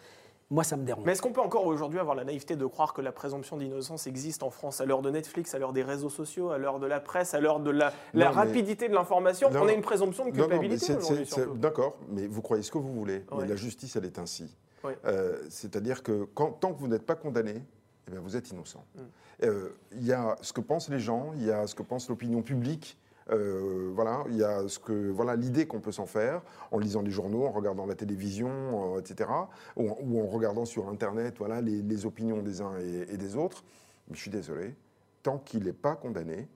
moi 0.50 0.64
ça 0.64 0.78
me 0.78 0.84
dérange. 0.84 1.04
Mais 1.06 1.14
est-ce 1.14 1.22
qu'on 1.22 1.32
peut 1.32 1.42
encore 1.42 1.66
aujourd'hui 1.66 2.00
avoir 2.00 2.16
la 2.16 2.24
naïveté 2.24 2.56
de 2.56 2.66
croire 2.66 2.94
que 2.94 3.02
la 3.02 3.12
présomption 3.12 3.58
d'innocence 3.58 4.06
existe 4.08 4.44
en 4.44 4.50
France 4.52 4.80
à 4.80 4.86
l'heure 4.86 5.02
de 5.02 5.10
Netflix, 5.10 5.56
à 5.56 5.60
l'heure 5.60 5.74
des 5.74 5.84
réseaux 5.84 6.10
sociaux, 6.10 6.52
à 6.52 6.58
l'heure 6.58 6.80
de 6.80 6.86
la 6.86 7.00
presse, 7.00 7.34
à 7.34 7.40
l'heure 7.40 7.60
de 7.60 7.72
la, 7.72 7.92
la 8.14 8.26
Non, 8.26 8.32
mais- 8.32 8.42
rapidité 8.42 8.88
de 8.88 8.94
l'information? 8.94 9.50
On 9.52 9.68
a 9.68 9.74
une 9.74 9.82
présomption 9.82 10.26
de 10.26 10.32
culpabilité 10.32 10.96
aujourd'hui. 10.96 11.28
D'accord, 11.56 11.98
mais 12.10 12.28
vous 12.28 12.42
croyez 12.42 12.64
ce 12.64 12.72
que 12.72 12.78
vous 12.78 12.94
voulez. 12.94 13.26
Ouais. 13.32 13.42
Mais 13.42 13.48
la 13.48 13.56
justice, 13.56 13.96
elle 13.96 14.06
est 14.06 14.20
ainsi. 14.20 14.56
Ouais. 14.84 14.98
Euh, 15.06 15.42
C'est-à-dire 15.50 16.04
que 16.04 16.26
quand, 16.36 16.52
tant 16.52 16.74
que 16.74 16.80
vous 16.80 16.88
n'êtes 16.88 17.06
pas 17.06 17.16
condamné, 17.16 17.64
eh 18.08 18.12
bien, 18.12 18.20
vous 18.20 18.36
êtes 18.38 18.52
innocent. 18.52 18.84
Mm. 18.96 19.00
Euh, 19.44 19.70
Il 19.94 20.06
y 20.06 20.14
a 20.14 20.36
ce 20.42 20.54
que 20.54 20.62
pensent 20.62 20.90
les 20.90 21.00
gens, 21.00 21.32
il 21.36 21.44
y 21.46 21.52
a 21.52 21.66
ce 21.66 21.74
que 21.74 21.82
pense 21.84 22.08
l'opinion 22.08 22.44
publique. 22.44 22.98
Euh, 23.32 23.92
voilà, 23.94 24.24
il 24.30 24.38
y 24.38 24.44
a 24.44 24.68
ce 24.68 24.78
que 24.78 25.10
voilà 25.10 25.36
l'idée 25.36 25.66
qu'on 25.66 25.80
peut 25.82 25.92
s'en 25.92 26.06
faire 26.06 26.42
en 26.72 26.78
lisant 26.78 27.02
les 27.02 27.12
journaux, 27.12 27.46
en 27.46 27.52
regardant 27.52 27.86
la 27.86 27.96
télévision, 27.96 28.96
euh, 28.96 29.00
etc., 29.00 29.30
ou, 29.76 29.90
en- 29.90 30.28
regardant 30.28 30.66
sur 30.66 30.90
Internet, 30.90 31.36
voilà 31.38 31.62
les, 31.62 32.06
opinions 32.06 32.42
des 32.42 32.62
uns 32.62 32.78
et, 32.80 33.14
et 33.14 33.18
des 33.18 33.36
autres. 33.36 33.64
Mais 34.08 34.16
je 34.16 34.22
suis 34.22 34.32
désolé, 34.32 34.76
tant 35.24 35.40
qu'il 35.40 35.64
n'est 35.64 35.74
pas 35.74 35.96
condamné, 35.96 36.48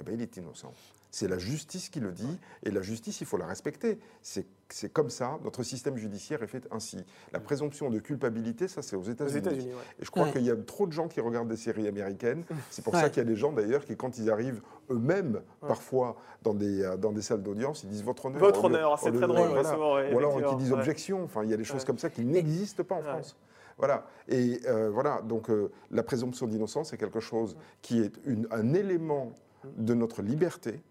eh 0.00 0.04
ben, 0.04 0.12
il 0.14 0.20
est 0.22 0.36
innocent. 0.36 0.72
C'est 1.10 1.26
la 1.28 1.38
justice 1.38 1.88
qui 1.88 2.00
le 2.00 2.12
dit, 2.12 2.38
et 2.64 2.70
la 2.70 2.82
justice, 2.82 3.22
il 3.22 3.26
faut 3.26 3.38
la 3.38 3.46
respecter. 3.46 3.98
C'est 4.22 4.92
comme 4.92 5.08
ça, 5.08 5.38
notre 5.42 5.62
système 5.62 5.96
judiciaire 5.96 6.42
est 6.42 6.46
fait 6.46 6.68
ainsi. 6.70 6.98
La 7.32 7.40
présomption 7.40 7.88
de 7.88 7.98
culpabilité, 7.98 8.68
ça 8.68 8.82
c'est 8.82 8.94
aux 8.96 9.02
États-Unis. 9.02 9.48
Ouais. 9.68 9.72
Et 10.00 10.04
je 10.04 10.10
crois 10.10 10.24
Ouais. 10.24 10.32
qu'il 10.32 10.42
y 10.42 10.50
a 10.50 10.56
trop 10.56 10.86
de 10.86 10.92
gens 10.92 11.08
qui 11.08 11.20
regardent 11.22 11.48
des 11.48 11.56
séries 11.56 11.88
américaines. 11.88 12.44
C'est 12.70 12.84
pour 12.84 12.92
Ouais. 12.92 13.00
ça 13.00 13.08
qu'il 13.08 13.22
y 13.22 13.26
a 13.26 13.28
des 13.28 13.36
gens 13.36 13.52
d'ailleurs 13.52 13.86
qui, 13.86 13.96
quand 13.96 14.18
ils 14.18 14.28
arrivent 14.28 14.60
eux-mêmes, 14.90 15.40
parfois 15.62 16.16
dans 16.42 16.52
des, 16.52 16.82
euh, 16.82 16.96
dans 16.98 17.12
des 17.12 17.22
salles 17.22 17.42
d'audience, 17.42 17.82
ils 17.84 17.88
disent 17.88 18.04
votre 18.04 18.26
honneur. 18.26 18.40
Votre 18.40 18.64
honneur, 18.64 18.98
c'est 18.98 19.10
très 19.10 19.26
drôle, 19.26 19.48
voilà. 19.48 19.72
souvent, 19.72 19.92
Ou 19.94 20.18
alors 20.18 20.50
qui 20.50 20.56
disent 20.56 20.72
ouais. 20.72 20.78
objection. 20.78 21.24
Enfin, 21.24 21.42
il 21.44 21.50
y 21.50 21.54
a 21.54 21.56
des 21.56 21.64
choses 21.64 21.80
Ouais. 21.80 21.86
comme 21.86 21.98
ça 21.98 22.10
qui 22.10 22.24
n'existent 22.26 22.84
pas 22.84 22.96
en 22.96 22.98
Ouais. 22.98 23.04
France. 23.04 23.34
Voilà. 23.78 24.06
Et 24.28 24.60
euh, 24.66 24.90
voilà. 24.90 25.22
Donc 25.22 25.48
euh, 25.48 25.70
la 25.90 26.02
présomption 26.02 26.46
d'innocence, 26.46 26.90
c'est 26.90 26.98
quelque 26.98 27.20
chose 27.20 27.56
qui 27.80 28.00
est 28.00 28.12
une- 28.26 28.46
un 28.50 28.74
élément 28.74 29.32
de 29.78 29.94
notre 29.94 30.20
liberté 30.20 30.82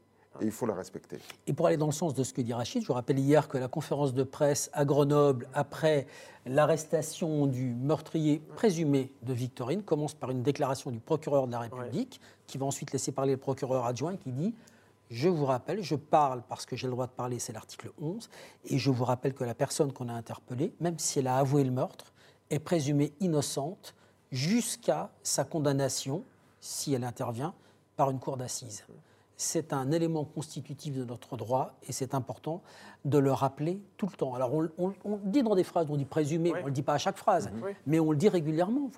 et 0.41 0.45
il 0.45 0.52
faut 0.52 0.65
la 0.65 0.73
respecter. 0.73 1.19
Et 1.45 1.54
pour 1.54 1.67
aller 1.67 1.78
dans 1.78 1.88
le 1.88 1.91
sens 1.91 2.13
de 2.13 2.23
ce 2.23 2.34
que 2.34 2.41
dit 2.41 2.54
Rachid, 2.54 2.82
je 2.82 2.88
vous 2.88 2.93
rappelle 2.93 3.19
hier 3.19 3.47
que 3.47 3.58
la 3.58 3.67
conférence 3.67 4.13
de 4.13 4.23
presse 4.23 4.69
à 4.73 4.86
Grenoble, 4.86 5.47
après 5.54 6.08
l'arrestation 6.45 7.47
du 7.47 7.73
meurtrier 7.73 8.41
présumé 8.56 9.12
de 9.23 9.34
Victorine, 9.34 9.84
commence 9.84 10.13
par 10.13 10.32
une 10.32 10.43
déclaration 10.43 10.91
du 10.91 11.00
procureur 11.00 11.47
de 11.47 11.52
la 11.52 11.60
République, 11.60 12.21
qui 12.45 12.58
va 12.58 12.65
ensuite 12.65 12.91
laisser 12.91 13.12
parler 13.12 13.34
le 13.34 13.38
procureur 13.38 13.86
adjoint, 13.86 14.15
qui 14.15 14.32
dit 14.32 14.54
Je 15.10 15.30
vous 15.30 15.45
rappelle, 15.45 15.82
je 15.82 15.95
parle 15.95 16.41
parce 16.47 16.65
que 16.65 16.76
j'ai 16.76 16.88
le 16.88 16.93
droit 16.93 17.08
de 17.08 17.12
parler, 17.12 17.39
c'est 17.39 17.54
l'article 17.54 17.91
11, 18.02 18.30
et 18.65 18.78
je 18.78 18.89
vous 18.89 19.06
rappelle 19.06 19.34
que 19.34 19.43
la 19.43 19.56
personne 19.56 19.91
qu'on 19.91 20.10
a 20.10 20.13
interpellée, 20.13 20.73
même 20.80 21.00
si 21.00 21.19
elle 21.19 21.28
a 21.28 21.38
avoué 21.38 21.63
le 21.63 21.71
meurtre, 21.71 22.13
est 22.50 22.60
présumée 22.60 23.13
innocente 23.19 23.93
jusqu'à 24.32 25.10
sa 25.23 25.43
condamnation, 25.43 26.23
si 26.60 26.93
elle 26.93 27.04
intervient, 27.04 27.54
par 27.95 28.10
une 28.12 28.19
cour 28.19 28.38
d'assises 28.38 28.84
c'est 29.38 29.71
un 29.71 29.91
élément 29.91 30.26
constitutif 30.26 30.95
de 30.95 31.04
notre 31.06 31.38
droit 31.38 31.76
et 31.88 31.91
c'est 31.91 32.15
important 32.15 32.62
de 33.06 33.19
le 33.19 33.32
rappeler 33.32 33.80
tout 33.95 34.08
le 34.08 34.13
temps. 34.17 34.34
Alors 34.34 34.54
on, 34.54 34.67
on- 34.80 34.93
on 35.06 35.12
le 35.12 35.21
dit 35.26 35.43
dans 35.43 35.54
des 35.56 35.63
phrases, 35.63 35.88
on 35.89 35.95
dit 35.95 36.06
présumé, 36.06 36.50
Oui. 36.52 36.58
on 36.60 36.62
ne 36.63 36.67
le 36.67 36.71
dit 36.73 36.82
pas 36.82 36.95
à 36.95 36.97
chaque 36.97 37.17
phrase, 37.17 37.50
Oui. 37.63 37.71
mais 37.86 38.00
on 38.00 38.12
le 38.12 38.17
dit 38.17 38.30
régulièrement. 38.30 38.89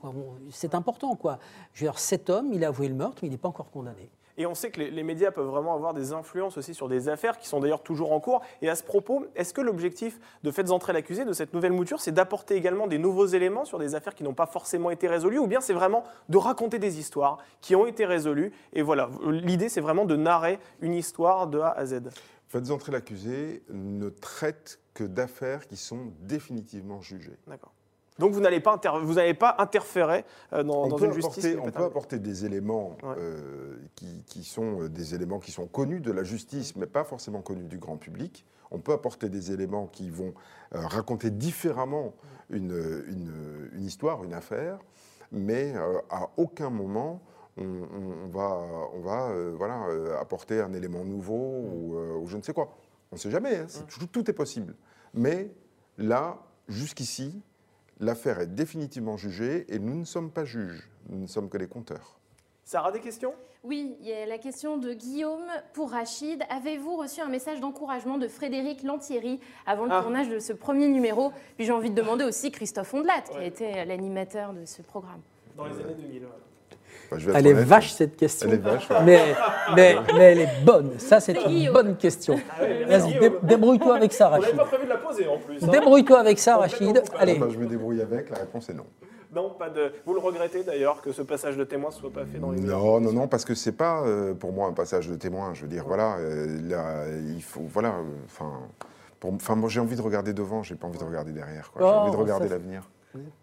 C'est 0.50 0.74
important. 0.76 1.16
quoi. 1.16 1.40
Je 1.74 1.84
veux 1.86 1.92
dire, 1.92 2.00
cet 2.00 2.30
homme, 2.30 2.54
il 2.54 2.64
a 2.64 2.70
avoué 2.70 2.88
le 2.88 2.96
meurtre, 2.96 3.20
mais 3.22 3.28
il 3.28 3.32
n'est 3.32 3.38
pas 3.38 3.50
encore 3.50 3.70
condamné. 3.70 4.10
Et 4.40 4.46
on 4.46 4.56
sait 4.56 4.72
que 4.72 4.80
les, 4.80 4.90
les 4.90 5.04
médias 5.04 5.32
peuvent 5.32 5.46
vraiment 5.46 5.76
avoir 5.76 5.94
des 5.94 6.14
influences 6.14 6.58
aussi 6.58 6.74
sur 6.74 6.88
des 6.88 7.10
affaires 7.10 7.38
qui 7.38 7.48
sont 7.48 7.60
d'ailleurs 7.60 7.84
toujours 7.84 8.14
en 8.14 8.20
cours. 8.20 8.42
Et 8.62 8.70
à 8.70 8.76
ce 8.76 8.84
propos, 8.84 9.26
est-ce 9.36 9.54
que 9.54 9.62
l'objectif 9.62 10.20
de 10.44 10.50
Faites 10.50 10.72
entrer 10.72 10.94
l'accusé, 10.94 11.26
de 11.26 11.34
cette 11.34 11.54
nouvelle 11.54 11.74
mouture, 11.74 12.00
c'est 12.00 12.14
d'apporter 12.14 12.56
également 12.56 12.88
des 12.88 12.98
nouveaux 12.98 13.26
éléments 13.28 13.66
sur 13.66 13.78
des 13.80 13.96
affaires 13.96 14.16
qui 14.16 14.24
n'ont 14.24 14.34
pas 14.34 14.46
forcément 14.46 14.90
été 14.90 15.08
résolues 15.08 15.40
Ou 15.40 15.48
bien 15.48 15.62
c'est 15.62 15.74
vraiment 15.74 16.06
de 16.30 16.38
raconter 16.38 16.80
des 16.80 17.00
histoires 17.00 17.38
qui 17.62 17.76
ont 17.76 17.86
été 17.86 18.06
résolues 18.06 18.54
Et 18.74 18.82
voilà, 18.82 19.10
l'idée 19.30 19.70
c'est 19.70 19.82
vraiment 19.82 20.06
de 20.06 20.16
narrer 20.16 20.60
une 20.80 20.94
histoire 20.94 21.48
de 21.48 21.60
A 21.60 21.72
à 21.72 21.86
Z. 21.86 22.10
Faites 22.48 22.72
entrer 22.72 22.92
l'accusé 22.92 23.62
ne 23.70 24.10
traite 24.10 24.80
que 24.94 25.04
d'affaires 25.04 25.68
qui 25.68 25.78
sont 25.78 26.14
définitivement 26.22 27.02
jugées. 27.02 27.38
D'accord. 27.46 27.74
Donc 28.20 28.34
vous 28.34 28.40
n'allez 28.42 28.60
pas, 28.60 28.74
inter- 28.74 29.00
vous 29.02 29.14
n'allez 29.16 29.34
pas 29.34 29.56
interférer 29.58 30.26
euh, 30.54 30.62
dans, 30.64 30.88
dans 30.88 30.98
une 30.98 31.14
justice. 31.14 31.46
apporter, 31.46 31.60
on 31.68 31.72
peut 31.72 31.84
apporter 31.86 32.20
des 32.20 32.46
éléments 32.46 32.98
Ouais. 33.02 33.16
euh, 33.18 33.78
qui, 33.96 34.22
qui 34.26 34.44
sont 34.44 34.82
euh, 34.84 34.90
des 34.90 35.16
éléments 35.16 35.40
qui 35.40 35.52
sont 35.52 35.66
connus 35.68 36.02
de 36.02 36.12
la 36.12 36.24
justice, 36.24 36.76
mais 36.76 36.86
pas 36.86 37.04
forcément 37.04 37.42
connus 37.42 37.64
du 37.68 37.78
grand 37.78 37.98
public. 37.98 38.46
On 38.72 38.80
peut 38.80 38.92
apporter 38.94 39.30
des 39.30 39.52
éléments 39.52 39.88
qui 39.88 40.10
vont 40.12 40.34
euh, 40.76 40.86
raconter 40.86 41.32
différemment 41.32 42.14
une, 42.52 43.04
une- 43.08 43.70
une 43.74 43.84
histoire, 43.86 44.24
une 44.24 44.34
affaire, 44.34 44.80
mais 45.32 45.74
à 46.10 46.30
aucun 46.38 46.70
moment 46.70 47.22
on, 47.58 47.64
on- 47.64 48.26
on 48.26 48.28
va, 48.28 48.58
on 48.94 49.00
va 49.02 49.34
voilà, 49.56 49.86
apporter 50.20 50.62
un 50.62 50.74
élément 50.74 51.04
nouveau 51.04 51.36
ou, 51.36 51.96
euh, 51.98 52.18
ou 52.18 52.28
je 52.28 52.38
ne 52.38 52.42
sais 52.42 52.54
quoi. 52.54 52.70
On 53.12 53.16
ne 53.16 53.20
sait 53.20 53.32
jamais, 53.32 53.56
hein, 53.58 53.66
c'est- 53.68 53.86
tout, 53.88 54.06
tout 54.08 54.30
est 54.30 54.34
possible. 54.34 54.76
Mais 55.14 55.52
là, 55.98 56.38
jusqu'ici, 56.68 57.42
l'affaire 58.00 58.40
est 58.40 58.48
définitivement 58.48 59.18
jugée 59.18 59.66
et 59.74 59.80
nous 59.80 59.96
ne 59.96 60.06
sommes 60.06 60.32
pas 60.32 60.46
juges, 60.46 60.90
nous 61.10 61.20
ne 61.20 61.28
sommes 61.28 61.50
que 61.50 61.58
les 61.58 61.68
compteurs. 61.68 62.20
Sarah, 62.64 62.92
des 62.92 63.00
questions? 63.00 63.34
Oui, 63.64 63.98
il 64.00 64.08
y 64.08 64.14
a 64.14 64.26
la 64.26 64.38
question 64.38 64.78
de 64.78 64.94
Guillaume 64.94 65.48
pour 65.74 65.92
Rachid. 65.92 66.44
Avez-vous 66.50 66.96
reçu 66.96 67.20
un 67.20 67.28
message 67.28 67.60
d'encouragement 67.60 68.18
de 68.18 68.28
Frédéric 68.30 68.84
Lantieri 68.84 69.40
avant 69.66 69.84
le 69.86 69.92
Ah. 69.92 70.02
tournage 70.02 70.30
de 70.30 70.40
ce 70.40 70.54
premier 70.54 70.88
numéro? 70.88 71.32
Puis 71.58 71.66
j'ai 71.66 71.74
envie 71.74 71.90
de 71.90 71.96
demander 71.96 72.24
aussi 72.24 72.52
Christophe 72.52 72.94
Ondelat, 72.94 73.22
qui 73.30 73.36
a 73.38 73.44
été 73.44 73.84
l'animateur 73.86 74.54
de 74.54 74.64
ce 74.66 74.82
programme. 74.82 75.20
Dans 75.58 75.66
les 75.66 75.74
années 75.82 75.96
2000. 75.96 76.24
ouais. 76.24 76.30
Bah, 77.12 77.18
je 77.20 77.26
vais 77.26 77.32
être 77.32 77.38
Elle 77.40 77.48
est 77.48 77.54
honnête, 77.54 77.66
vache 77.66 77.92
cette 77.92 78.16
question. 78.16 78.48
Elle 78.50 78.56
est 78.56 78.62
vache, 78.62 78.90
ouais. 78.90 78.98
Mais, 79.06 79.36
mais, 79.76 79.96
mais 80.16 80.24
elle 80.32 80.40
est 80.42 80.64
bonne. 80.64 80.92
Ça, 81.00 81.20
c'est 81.20 81.34
une 81.34 81.48
Guillaume. 81.48 81.74
bonne 81.74 81.96
question. 81.98 82.40
merci, 82.88 83.14
Vas-y, 83.14 83.20
dé- 83.20 83.32
débrouille-toi 83.44 83.96
avec 83.96 84.14
ça, 84.14 84.28
On 84.28 84.32
n'avait 84.32 84.44
Rachid. 84.44 84.58
pas 84.58 84.66
prévu 84.66 84.84
de 84.86 84.90
la 84.90 84.98
poser 84.98 85.28
en 85.28 85.38
plus. 85.38 85.64
hein. 85.64 85.68
Débrouille-toi 85.72 86.20
avec 86.20 86.40
ça, 86.40 86.58
Rachid. 86.58 87.04
Allez. 87.18 87.40
Bah, 87.40 87.48
je 87.52 87.58
me 87.58 87.66
débrouille 87.66 88.02
avec, 88.02 88.30
la 88.30 88.38
réponse 88.38 88.70
est 88.70 88.74
non. 88.74 88.86
Non, 89.36 89.52
pas 89.52 89.70
de. 89.70 89.92
Vous 90.08 90.14
le 90.16 90.20
regrettez 90.20 90.64
d'ailleurs 90.64 91.02
que 91.04 91.12
ce 91.12 91.22
passage 91.22 91.56
de 91.56 91.64
témoin 91.64 91.90
ne 91.92 91.94
soit 91.96 92.12
pas 92.12 92.26
fait 92.26 92.40
dans 92.40 92.50
les. 92.52 92.62
Non, 92.62 93.00
non, 93.00 93.12
non, 93.14 93.28
parce 93.28 93.46
que 93.46 93.54
c'est 93.54 93.72
pas 93.74 94.02
euh, 94.04 94.34
pour 94.34 94.52
moi 94.54 94.68
un 94.68 94.74
passage 94.74 95.08
de 95.08 95.14
témoin. 95.16 95.54
Je 95.54 95.62
veux 95.62 95.68
dire, 95.68 95.84
voilà, 95.86 96.16
euh, 96.18 96.58
là, 96.68 97.04
il 97.36 97.44
faut, 97.44 97.62
voilà, 97.72 97.90
euh, 97.90 98.04
enfin, 98.26 98.52
enfin, 99.24 99.56
moi 99.56 99.70
j'ai 99.70 99.80
envie 99.80 99.96
de 99.96 100.02
regarder 100.02 100.34
devant, 100.34 100.64
j'ai 100.64 100.74
pas 100.74 100.88
envie 100.88 100.98
de 100.98 101.04
regarder 101.04 101.32
derrière. 101.32 101.70
quoi. 101.72 101.82
J'ai 101.84 101.88
Oh, 101.88 102.00
envie 102.00 102.12
de 102.12 102.16
regarder 102.18 102.50
l'avenir. 102.50 102.90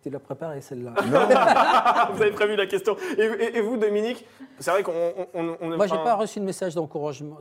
Tu 0.02 0.10
l'as 0.10 0.20
préparée, 0.20 0.60
celle-là. 0.60 0.92
Vous 2.12 2.22
avez 2.22 2.30
prévu 2.30 2.54
la 2.56 2.66
question. 2.66 2.96
Et, 3.18 3.22
et- 3.22 3.56
et 3.58 3.60
vous, 3.60 3.76
Dominique 3.76 4.24
C'est 4.60 4.70
vrai 4.70 4.82
qu'on. 4.82 4.92
on- 5.34 5.56
on- 5.60 5.76
Moi, 5.76 5.86
j'ai 5.86 5.94
enfin, 5.94 6.04
pas 6.04 6.14
reçu 6.14 6.38
de 6.40 6.44
message 6.44 6.74
d'encouragement 6.76 7.36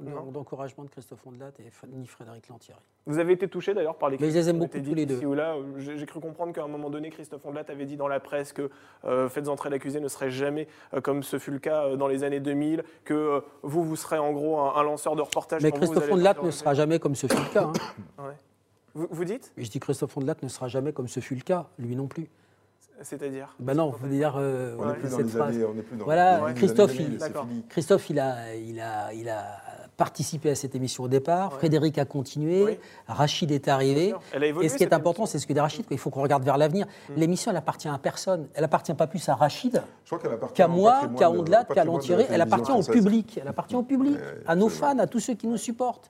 de 0.83 0.89
Christophe 0.89 1.25
Ondelat 1.25 1.51
et 1.59 1.63
ni 1.95 2.07
Frédéric 2.07 2.47
Lantieri. 2.49 2.79
Vous 3.05 3.19
avez 3.19 3.33
été 3.33 3.47
touché 3.47 3.73
d'ailleurs 3.73 3.95
par 3.95 4.09
les 4.09 4.17
Mais 4.19 4.29
je 4.31 4.35
les 4.35 4.49
aime 4.49 4.57
beaucoup, 4.59 4.79
tous 4.79 4.93
les 4.95 5.05
deux. 5.05 5.15
ici 5.17 5.25
ou 5.25 5.33
là. 5.35 5.55
J'ai 5.77 6.05
cru 6.05 6.19
comprendre 6.19 6.51
qu'à 6.53 6.63
un 6.63 6.67
moment 6.67 6.89
donné, 6.89 7.09
Christophe 7.11 7.45
Ondelat 7.45 7.65
avait 7.69 7.85
dit 7.85 7.95
dans 7.97 8.07
la 8.07 8.19
presse 8.19 8.53
que 8.53 8.69
euh, 9.05 9.29
Faites 9.29 9.47
entrer 9.47 9.69
l'accusé 9.69 9.99
ne 9.99 10.07
serait 10.07 10.31
jamais 10.31 10.67
euh, 10.93 11.01
comme 11.01 11.21
ce 11.23 11.37
fut 11.37 11.51
le 11.51 11.59
cas 11.59 11.85
euh, 11.85 11.95
dans 11.95 12.07
les 12.07 12.23
années 12.23 12.39
2000, 12.39 12.83
que 13.03 13.43
vous, 13.61 13.83
vous 13.83 13.95
serez 13.95 14.17
en 14.17 14.31
gros 14.33 14.59
un, 14.59 14.75
un 14.75 14.83
lanceur 14.83 15.15
de 15.15 15.21
reportage. 15.21 15.61
Mais 15.61 15.71
Christophe 15.71 16.11
Ondelat 16.11 16.35
ne 16.41 16.51
sera 16.51 16.73
jamais 16.73 16.99
comme 16.99 17.15
ce 17.15 17.27
fut 17.27 17.35
le 17.37 17.53
cas. 17.53 17.63
hein. 17.65 17.73
Ouais. 18.23 18.33
Vous, 18.95 19.07
vous 19.11 19.25
dites? 19.25 19.51
Je 19.57 19.69
dis 19.69 19.79
Christophe 19.79 20.15
Ondelat 20.17 20.35
ne 20.41 20.47
sera 20.47 20.67
jamais 20.67 20.93
comme 20.93 21.07
ce 21.07 21.19
fut 21.19 21.35
le 21.35 21.41
cas, 21.41 21.67
lui 21.77 21.95
non 21.95 22.07
plus. 22.07 22.29
C'est-à-dire? 23.01 23.53
Ben 23.59 23.75
non, 23.75 23.89
vous 23.89 23.97
voulez 23.97 24.17
dire 24.17 24.35
euh, 24.37 24.77
On 24.79 24.85
n'est 24.87 24.93
plus 24.93 25.09
dans 25.09 25.17
cette 25.17 25.25
les 25.25 25.31
phrase. 25.31 25.55
années, 25.55 25.65
on 25.65 25.73
n'est 25.73 25.81
plus 25.81 25.97
dans 25.97 26.05
Voilà, 26.05 26.37
les 26.39 26.43
années 26.45 26.53
Christophe, 26.55 26.95
2000, 26.95 27.19
il-. 27.19 27.63
Christophe, 27.67 28.09
il 28.09 28.19
a, 28.19 28.55
il, 28.55 28.79
a, 28.79 29.13
il 29.13 29.27
a 29.27 29.43
participé 29.97 30.49
à 30.51 30.55
cette 30.55 30.75
émission 30.75 31.03
au 31.03 31.07
départ. 31.09 31.51
Ouais. 31.51 31.57
Frédéric 31.57 31.97
a 31.97 32.05
continué. 32.05 32.63
Oui. 32.63 32.79
Rachid 33.07 33.51
est 33.51 33.67
arrivé. 33.67 34.13
Elle 34.31 34.43
a 34.43 34.47
évolué. 34.47 34.65
Et 34.65 34.69
ce 34.69 34.77
qui 34.77 34.83
est 34.83 34.93
important, 34.93 35.25
c'est 35.25 35.39
ce 35.39 35.47
que 35.47 35.51
dit 35.51 35.59
Rachid, 35.59 35.85
quoi. 35.85 35.93
il 35.93 35.97
faut 35.99 36.09
qu'on 36.09 36.21
regarde 36.21 36.43
vers 36.45 36.57
l'avenir. 36.57 36.85
Mm. 37.09 37.13
L'émission, 37.17 37.51
elle 37.51 37.57
appartient 37.57 37.89
à 37.89 37.97
personne. 37.97 38.47
Elle 38.53 38.63
appartient 38.63 38.93
pas 38.93 39.07
plus 39.07 39.27
à 39.27 39.35
Rachid 39.35 39.83
qu'à 40.53 40.67
moi, 40.69 41.01
qu'à 41.17 41.29
de- 41.29 41.37
Ondelat, 41.37 41.65
qu'à 41.65 41.75
patrimoine 41.75 41.75
de 41.75 41.75
la 41.75 41.83
Lantieri. 42.15 42.25
Elle 42.29 42.41
appartient 42.41 42.71
au 42.71 42.81
public. 42.81 43.39
Elle 43.41 43.47
appartient 43.49 43.75
au 43.75 43.83
public, 43.83 44.17
à 44.47 44.55
nos 44.55 44.69
fans, 44.69 44.97
à 44.99 45.07
tous 45.07 45.19
ceux 45.19 45.33
qui 45.33 45.47
nous 45.47 45.57
supportent. 45.57 46.09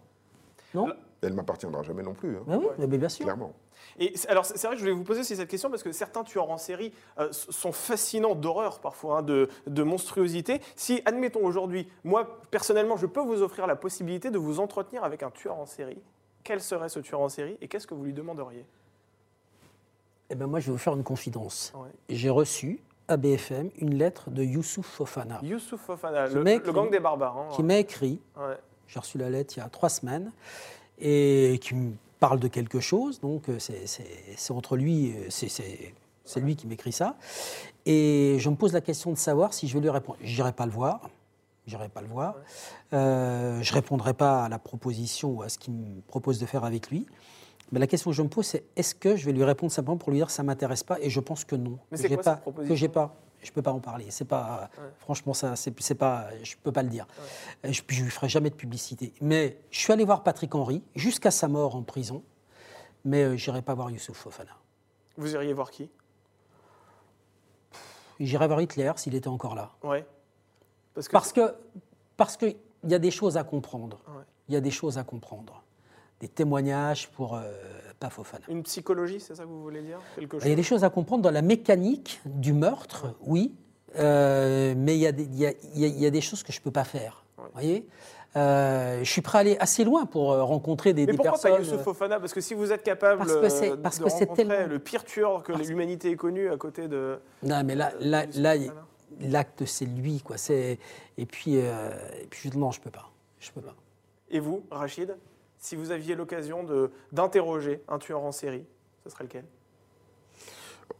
Non? 0.75 0.87
Elle 1.21 1.34
m'appartiendra 1.34 1.82
jamais 1.84 2.04
non 2.04 2.13
plus, 2.13 2.38
hein, 2.38 2.43
Ben 2.45 2.58
oui, 2.58 2.67
mais 2.78 2.97
bien 2.97 3.10
sûr. 3.10 3.25
clairement. 3.25 3.54
Et 3.97 4.15
c'est- 4.15 4.28
alors, 4.30 4.45
c'est 4.45 4.60
vrai 4.67 4.71
que 4.71 4.75
je 4.75 4.82
voulais 4.82 4.95
vous 4.95 5.04
poser 5.04 5.21
aussi 5.21 5.36
cette 5.36 5.49
question 5.49 5.69
parce 5.69 5.82
que 5.84 5.91
certains 5.91 6.23
tueurs 6.23 6.49
en 6.51 6.58
série 6.58 6.91
euh, 7.19 7.30
sont 7.32 7.71
fascinants 7.71 8.36
d'horreur 8.36 8.80
parfois, 8.80 9.19
hein, 9.19 9.21
de, 9.23 9.49
de 9.67 9.84
monstruosité. 9.84 10.62
Si, 10.75 11.01
admettons 11.06 11.43
aujourd'hui, 11.45 11.88
moi 12.04 12.39
personnellement, 12.51 12.97
je 12.97 13.06
peux 13.08 13.21
vous 13.21 13.41
offrir 13.41 13.65
la 13.67 13.75
possibilité 13.75 14.30
de 14.32 14.38
vous 14.38 14.60
entretenir 14.60 15.04
avec 15.04 15.23
un 15.23 15.32
tueur 15.32 15.56
en 15.58 15.65
série, 15.65 15.97
quel 16.43 16.62
serait 16.62 16.89
ce 16.89 16.99
tueur 16.99 17.21
en 17.21 17.30
série 17.30 17.58
et 17.62 17.67
qu'est-ce 17.67 17.88
que 17.88 17.93
vous 17.95 18.04
lui 18.04 18.13
demanderiez? 18.13 18.65
Eh 20.30 20.36
ben 20.36 20.47
moi, 20.47 20.60
je 20.60 20.67
vais 20.67 20.71
vous 20.71 20.78
faire 20.78 20.95
une 20.95 21.04
confidence. 21.04 21.71
Ouais. 21.75 21.89
J'ai 22.10 22.30
reçu 22.30 22.82
à 23.08 23.17
BFM 23.17 23.69
une 23.78 23.95
lettre 23.95 24.30
de 24.32 24.43
Youssouf 24.43 24.86
Fofana 24.88 25.39
Youssouf 25.43 25.80
Fofana, 25.82 26.25
le, 26.28 26.43
le 26.43 26.71
gang 26.71 26.89
des 26.89 26.99
barbares. 26.99 27.38
hein, 27.38 27.47
qui 27.56 27.62
m'a 27.62 27.78
écrit 27.78 28.19
ouais. 28.38 28.58
J'ai 28.88 28.99
reçu 28.99 29.17
la 29.19 29.30
lettre 29.30 29.56
il 29.58 29.60
y 29.60 29.63
a 29.63 29.69
trois 29.69 29.89
semaines 29.89 30.32
et 30.99 31.60
qui 31.62 31.75
me 31.75 31.93
parle 32.19 32.39
de 32.39 32.47
quelque 32.47 32.79
chose. 32.79 33.19
Donc 33.19 33.49
euh, 33.49 33.60
c'est- 33.60 34.51
entre 34.51 34.77
lui, 34.77 35.12
euh, 35.12 35.25
c'est- 35.29 36.39
lui 36.39 36.55
qui 36.55 36.67
m'écrit 36.67 36.91
ça. 36.91 37.17
Et 37.86 38.38
je 38.39 38.49
me 38.49 38.55
pose 38.55 38.73
la 38.73 38.81
question 38.81 39.12
de 39.12 39.17
savoir 39.17 39.53
si 39.53 39.67
je 39.67 39.73
vais 39.75 39.81
lui 39.81 39.89
répondre. 39.89 40.17
J'irai 40.21 40.53
pas 40.53 40.65
le 40.65 40.71
voir. 40.71 41.10
J'irai 41.67 41.89
pas 41.89 42.01
le 42.01 42.08
voir. 42.08 42.36
Euh, 42.93 43.62
je 43.62 43.73
répondrai 43.73 44.13
pas 44.13 44.45
à 44.45 44.49
la 44.49 44.60
proposition 44.60 45.31
ou 45.31 45.41
à 45.41 45.49
ce 45.49 45.58
qu'il 45.58 45.73
me 45.73 46.01
propose 46.01 46.39
de 46.39 46.45
faire 46.45 46.63
avec 46.63 46.89
lui. 46.89 47.05
Mais 47.71 47.79
la 47.79 47.88
question 47.88 48.12
que 48.12 48.15
je 48.15 48.21
me 48.21 48.27
pose, 48.29 48.45
c'est 48.45 48.63
est-ce 48.75 48.93
que 48.93 49.15
je 49.15 49.25
vais 49.25 49.31
lui 49.34 49.43
répondre 49.43 49.71
simplement 49.71 49.97
pour 49.97 50.12
lui 50.12 50.17
dire 50.19 50.29
ça 50.29 50.43
m'intéresse 50.43 50.84
pas 50.84 50.99
Et 51.01 51.10
je 51.10 51.19
pense 51.19 51.43
que 51.43 51.55
non. 51.55 51.79
Mais 51.91 51.97
Que 51.97 52.08
j'ai 52.08 52.17
pas, 52.17 52.41
cette 52.45 52.67
Que 52.67 52.75
j'ai 52.75 52.88
pas. 52.89 53.15
Je 53.45 53.51
peux 53.51 53.62
pas 53.62 53.71
en 53.71 53.79
parler. 53.79 54.08
C'est 54.10 54.25
pas. 54.25 54.69
Ouais. 54.77 54.84
Franchement, 54.99 55.34
ça, 55.34 55.55
c'est 55.55 55.95
pas. 55.95 56.27
Je 56.43 56.55
peux 56.62 56.71
pas 56.71 56.84
le 56.84 56.89
dire. 56.89 57.05
Je, 57.63 57.81
je 57.88 58.03
lui 58.03 58.10
ferai 58.10 58.27
jamais 58.27 58.49
de 58.49 58.55
publicité. 58.55 59.13
Mais 59.21 59.58
je 59.71 59.79
suis 59.79 59.93
allé 59.93 60.03
voir 60.03 60.23
Patrick 60.23 60.53
Henry 60.55 60.84
jusqu'à 60.95 61.31
sa 61.31 61.47
mort 61.47 61.75
en 61.75 61.84
prison. 61.84 62.23
Mais 63.05 63.23
euh, 63.23 63.38
j'irai 63.38 63.62
pas 63.62 63.75
voir 63.75 63.91
Youssouf 63.91 64.17
Fofana. 64.17 64.58
Vous 65.17 65.34
iriez 65.34 65.53
voir 65.53 65.69
qui? 65.69 65.89
J'irai 68.19 68.47
voir 68.47 68.62
Hitler 68.62 68.91
s'il 68.95 69.13
était 69.15 69.27
encore 69.27 69.55
là. 69.55 69.71
Ouais. 69.84 70.05
Parce 70.93 71.08
que, 71.08 71.12
Parce 71.12 71.31
que, 71.34 71.55
parce 72.17 72.38
que 72.38 72.45
il 72.47 72.91
y 72.91 72.95
a 72.95 72.99
des 72.99 73.12
choses 73.12 73.38
à 73.38 73.43
comprendre. 73.43 73.99
Ouais. 74.08 74.23
Il 74.47 74.53
y 74.53 74.58
a 74.58 74.62
des 74.62 74.71
choses 74.71 74.97
à 74.97 75.03
comprendre. 75.03 75.63
Des 76.25 76.29
témoignages 76.31 77.07
pour 77.09 77.35
euh, 77.35 77.43
pas 77.99 78.09
Fofana. 78.09 78.43
Une 78.49 78.63
psychologie, 78.63 79.19
c'est 79.19 79.35
ça 79.35 79.43
que 79.43 79.47
vous 79.47 79.61
voulez 79.61 79.83
dire? 79.83 79.99
Quelque 80.15 80.38
Il 80.41 80.49
y 80.49 80.53
a 80.53 80.55
des 80.55 80.63
choses 80.63 80.83
à 80.83 80.89
comprendre 80.89 81.21
dans 81.21 81.29
la 81.29 81.43
mécanique 81.43 82.19
du 82.25 82.51
meurtre, 82.51 83.13
oui, 83.21 83.53
euh, 83.99 84.73
mais 84.75 84.95
il 84.95 85.01
y, 85.01 85.05
a 85.05 85.11
des, 85.11 85.21
il, 85.25 85.35
y 85.38 85.45
a, 85.45 85.51
il 85.75 85.79
y 85.81 85.85
a- 85.85 85.88
il 85.88 85.99
y 85.99 86.05
a 86.07 86.09
des 86.09 86.21
choses 86.21 86.41
que 86.41 86.51
je 86.51 86.57
ne 86.59 86.63
peux 86.63 86.71
pas 86.71 86.83
faire. 86.83 87.23
Ouais. 87.38 87.43
Vous 87.45 87.51
voyez? 87.53 87.88
Euh, 88.38 89.03
Je 89.03 89.11
suis 89.11 89.21
prêt 89.21 89.38
à 89.38 89.41
aller 89.41 89.55
assez 89.59 89.83
loin 89.83 90.07
pour 90.07 90.31
euh, 90.31 90.43
rencontrer 90.43 90.93
des, 90.93 91.05
Mais 91.05 91.11
des 91.11 91.17
pourquoi 91.17 91.33
personnes. 91.33 91.51
pas 91.51 91.59
Youssouf 91.59 91.83
Fofana? 91.83 92.19
Parce 92.19 92.33
que 92.33 92.41
si 92.41 92.55
vous 92.55 92.71
êtes 92.71 92.81
capable 92.81 93.19
Parce 93.19 93.35
que 93.39 93.49
c'est- 93.49 93.71
euh, 93.73 93.77
parce 93.77 93.99
de 93.99 94.05
que 94.05 94.09
c'est 94.09 94.21
rencontrer 94.25 94.47
tellement- 94.47 94.67
le 94.67 94.79
pire 94.79 95.03
tueur 95.05 95.43
que 95.43 95.51
Parce- 95.51 95.67
l'humanité 95.67 96.09
ait 96.09 96.15
connu 96.15 96.49
à 96.49 96.57
côté 96.57 96.88
de... 96.88 97.19
Non, 97.43 97.63
mais 97.63 97.75
là, 97.75 97.91
l'acte, 99.19 99.65
c'est 99.65 99.85
lui, 99.85 100.21
quoi. 100.21 100.38
C'est 100.38 100.79
et 101.19 101.25
puis, 101.27 101.57
euh, 101.57 101.91
et 102.19 102.25
puis 102.25 102.49
non, 102.57 102.71
je 102.71 102.81
peux 102.81 102.89
pas. 102.89 103.11
Je 103.39 103.51
peux 103.51 103.61
pas. 103.61 103.75
Et 104.31 104.39
vous, 104.39 104.63
Rachid, 104.71 105.15
si 105.65 105.75
vous 105.75 105.89
aviez 105.89 106.13
l'occasion 106.15 106.63
d'interroger 107.12 107.84
un 107.88 107.97
tueur 107.97 108.21
en 108.23 108.32
série, 108.32 108.65
ce 109.04 109.10
serait 109.10 109.23
lequel? 109.23 109.45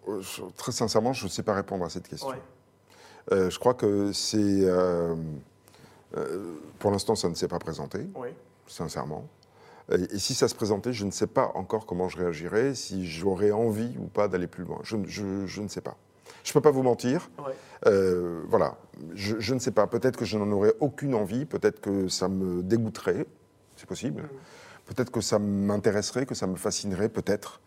Euh, 0.08 0.19
je- 0.21 0.41
Très 0.58 0.71
sincèrement, 0.71 1.13
je 1.13 1.25
ne 1.25 1.30
sais 1.30 1.43
pas 1.43 1.54
répondre 1.54 1.86
à 1.86 1.89
cette 1.89 2.08
question. 2.08 2.30
Ouais. 2.30 2.41
Euh, 3.32 3.49
je 3.51 3.60
crois 3.60 3.75
que 3.75 4.12
c'est. 4.12 4.38
euh, 4.39 5.15
pour 6.80 6.89
l'instant, 6.91 7.15
ça 7.15 7.30
ne 7.30 7.36
s'est 7.36 7.47
pas 7.47 7.60
présenté, 7.60 8.08
Oui. 8.15 8.30
sincèrement. 8.67 9.28
Et, 9.91 10.15
et 10.15 10.17
si 10.19 10.34
ça 10.34 10.47
se 10.47 10.56
présentait, 10.56 10.93
je 10.93 11.06
ne 11.06 11.12
sais 11.12 11.28
pas 11.28 11.51
encore 11.54 11.86
comment 11.86 12.10
je 12.10 12.17
réagirais, 12.17 12.73
si 12.73 13.06
j'aurais 13.06 13.51
envie 13.51 13.95
ou 13.99 14.06
pas 14.08 14.28
d'aller 14.28 14.47
plus 14.47 14.63
loin. 14.63 14.80
Je, 14.82 14.95
ne- 14.95 15.06
je- 15.08 15.45
je 15.45 15.62
ne 15.62 15.67
sais 15.67 15.82
pas. 15.82 15.95
Je 16.43 16.49
ne 16.51 16.54
peux 16.54 16.62
pas 16.62 16.71
vous 16.71 16.82
mentir. 16.84 17.30
Ouais. 17.45 17.54
Voilà. 18.47 18.78
Je, 19.13 19.36
je 19.39 19.54
ne 19.54 19.60
sais 19.60 19.71
pas. 19.71 19.86
Peut-être 19.86 20.17
que 20.17 20.25
je 20.25 20.38
n'en 20.39 20.51
aurais 20.51 20.73
aucune 20.80 21.13
envie. 21.13 21.45
Peut-être 21.45 21.82
que 21.82 22.08
ça 22.08 22.28
me 22.30 22.63
dégoûterait. 22.63 23.28
C'est 23.75 23.88
possible. 23.88 24.29
Peut-être 24.85 25.11
que 25.11 25.21
ça 25.21 25.39
m'intéresserait, 25.39 26.25
que 26.25 26.35
ça 26.35 26.47
me 26.47 26.55
fascinerait. 26.55 27.09
Peut-être. 27.09 27.61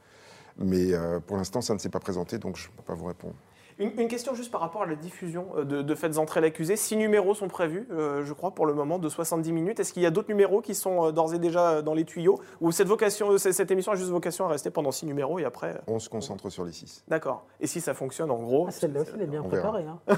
Mais 0.59 0.93
euh, 0.93 1.21
pour 1.21 1.37
l'instant, 1.37 1.61
ça 1.61 1.75
ne 1.75 1.79
s'est 1.79 1.89
pas 1.89 2.01
présenté, 2.01 2.39
donc 2.39 2.57
je 2.57 2.69
ne 2.69 2.73
peux 2.73 2.83
pas 2.83 2.95
vous 2.95 3.07
répondre. 3.07 3.37
Une, 3.79 3.93
une 4.01 4.09
question 4.09 4.35
juste 4.35 4.51
par 4.51 4.61
rapport 4.61 4.83
à 4.83 4.87
la 4.87 4.97
diffusion 4.97 5.47
euh, 5.57 5.65
de, 5.65 5.83
de 5.83 5.95
Faites 5.95 6.19
entrer 6.19 6.41
l'accusé. 6.41 6.75
Six 6.77 6.97
numéros 6.97 7.35
sont 7.35 7.47
prévus, 7.49 7.87
euh, 7.93 8.25
je 8.25 8.33
crois, 8.33 8.51
pour 8.51 8.67
le 8.67 8.75
moment, 8.75 8.99
de 8.99 9.09
70 9.09 9.53
minutes. 9.53 9.79
Est-ce 9.79 9.93
qu'il 9.93 10.03
y 10.03 10.07
a 10.07 10.11
d'autres 10.11 10.29
numéros 10.29 10.61
qui 10.61 10.75
sont 10.75 11.07
euh, 11.07 11.13
d'ores 11.13 11.35
et 11.35 11.39
déjà 11.39 11.81
dans 11.83 11.95
les 11.95 12.05
tuyaux? 12.05 12.41
Ou 12.61 12.73
cette, 12.73 12.89
vocation, 12.89 13.31
euh, 13.33 13.39
cette 13.39 13.53
cette 13.53 13.71
émission 13.71 13.93
a 13.93 13.95
juste 13.95 14.11
vocation 14.11 14.47
à 14.47 14.49
rester 14.49 14.71
pendant 14.71 14.91
six 14.91 15.07
numéros 15.07 15.39
et 15.39 15.45
après... 15.45 15.69
euh, 15.75 15.79
On 15.87 15.99
se 16.01 16.09
concentre 16.09 16.51
sur 16.51 16.65
les 16.65 16.73
six. 16.73 17.05
D'accord. 17.09 17.45
Et 17.61 17.67
si 17.69 17.81
ça 17.81 17.95
fonctionne, 17.95 18.31
en 18.31 18.39
gros, 18.39 18.67
Ah, 18.69 18.73
Celle-là 18.73 19.01
aussi, 19.03 19.11
c'est- 19.11 19.17
elle 19.17 19.23
est 19.23 19.27
bien 19.27 19.43
préparée. 19.43 19.85
hein. 19.85 19.99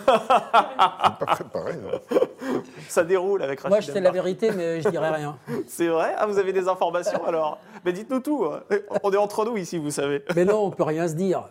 Pas 1.18 1.27
préparé. 1.27 1.73
hein. 1.73 2.18
ça 2.88 3.05
déroule 3.05 3.42
avec 3.42 3.61
Rachid 3.61 3.70
Moi, 3.70 3.81
je 3.81 3.92
sais 3.92 4.01
la 4.01 4.11
vérité, 4.11 4.51
mais 4.53 4.81
je 4.81 4.88
dirais 4.88 5.11
rien. 5.11 5.37
C'est 5.66 5.88
vrai? 5.88 6.14
Ah, 6.16 6.27
vous 6.27 6.38
avez 6.38 6.53
des 6.53 6.66
informations 6.68 7.25
alors? 7.27 7.59
Mais 7.85 7.92
dites-nous 7.92 8.20
tout. 8.20 8.44
hein. 8.46 8.61
On 9.03 9.12
est 9.12 9.16
entre 9.16 9.44
nous 9.44 9.57
ici, 9.57 9.79
vous 9.79 9.90
savez. 9.90 10.25
Mais 10.35 10.44
non, 10.44 10.64
on 10.64 10.70
peut 10.70 10.83
rien 10.83 11.07
se 11.09 11.14
dire. 11.14 11.51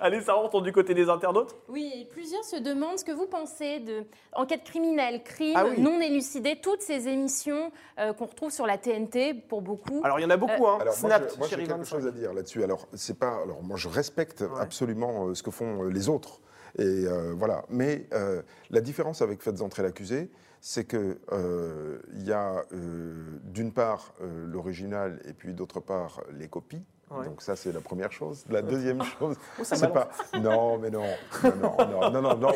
Allez, 0.00 0.20
ça 0.20 0.34
rentre 0.34 0.60
du 0.64 0.72
côté 0.72 0.92
des 0.94 1.08
internautes? 1.08 1.54
Oui, 1.68 1.92
et 1.94 2.04
plusieurs 2.06 2.42
se 2.42 2.56
demandent 2.56 2.98
ce 2.98 3.04
que 3.04 3.12
vous 3.12 3.26
pensez 3.28 3.78
de 3.78 4.04
enquête 4.32 4.64
criminelle, 4.64 5.22
crime 5.22 5.54
Ah 5.56 5.66
oui. 5.68 5.80
non 5.80 6.00
élucidé, 6.00 6.58
toutes 6.60 6.82
ces 6.82 7.06
émissions 7.06 7.70
euh, 8.00 8.12
qu'on 8.12 8.26
retrouve 8.26 8.50
sur 8.50 8.66
la 8.66 8.76
TNT 8.78 9.34
pour 9.34 9.62
beaucoup. 9.62 10.00
Alors, 10.02 10.18
il 10.18 10.22
y 10.22 10.26
en 10.26 10.30
a 10.30 10.36
beaucoup, 10.36 10.66
hein. 10.66 10.78
Alors 10.80 10.94
moi, 11.00 11.10
Snap, 11.10 11.38
moi, 11.38 11.46
j'ai 11.46 11.50
Chéri 11.56 11.62
quelque 11.68 11.76
25. 11.78 11.96
chose 11.96 12.06
à 12.08 12.10
dire 12.10 12.32
là-dessus. 12.34 12.64
Alors 12.64 12.88
c'est 12.94 13.18
pas. 13.18 13.40
Alors 13.42 13.62
moi 13.62 13.76
je 13.76 13.88
respecte 13.88 14.44
absolument 14.58 15.28
euh, 15.28 15.34
ce 15.34 15.42
que 15.44 15.50
font 15.52 15.84
euh, 15.84 15.90
les 15.90 16.08
autres. 16.08 16.40
Et 16.78 16.82
euh, 16.82 17.34
voilà. 17.36 17.64
Mais 17.68 18.08
euh, 18.12 18.42
la 18.70 18.80
différence 18.80 19.22
avec 19.22 19.42
Faites 19.42 19.60
entrer 19.60 19.82
l'accusé, 19.84 20.30
c'est 20.60 20.84
que 20.84 21.18
euh, 21.30 22.00
il 22.14 22.24
y 22.26 22.32
a 22.32 22.64
euh, 22.72 23.38
d'une 23.44 23.72
part 23.72 24.14
euh, 24.22 24.46
l'original 24.46 25.20
et 25.28 25.34
puis 25.34 25.54
d'autre 25.54 25.78
part 25.80 26.22
les 26.32 26.48
copies. 26.48 26.82
Ouais. 27.10 27.26
Donc 27.26 27.42
ça 27.42 27.54
c'est 27.54 27.70
la 27.72 27.80
première 27.80 28.10
chose. 28.12 28.44
La 28.48 28.62
deuxième 28.62 29.02
chose, 29.02 29.36
Oh, 29.58 29.62
c'est 29.62 29.92
pas. 29.92 30.08
Non 30.40 30.78
mais 30.78 30.90
non, 30.90 31.04
non 31.44 32.10
non 32.10 32.10
non 32.22 32.36
non 32.36 32.52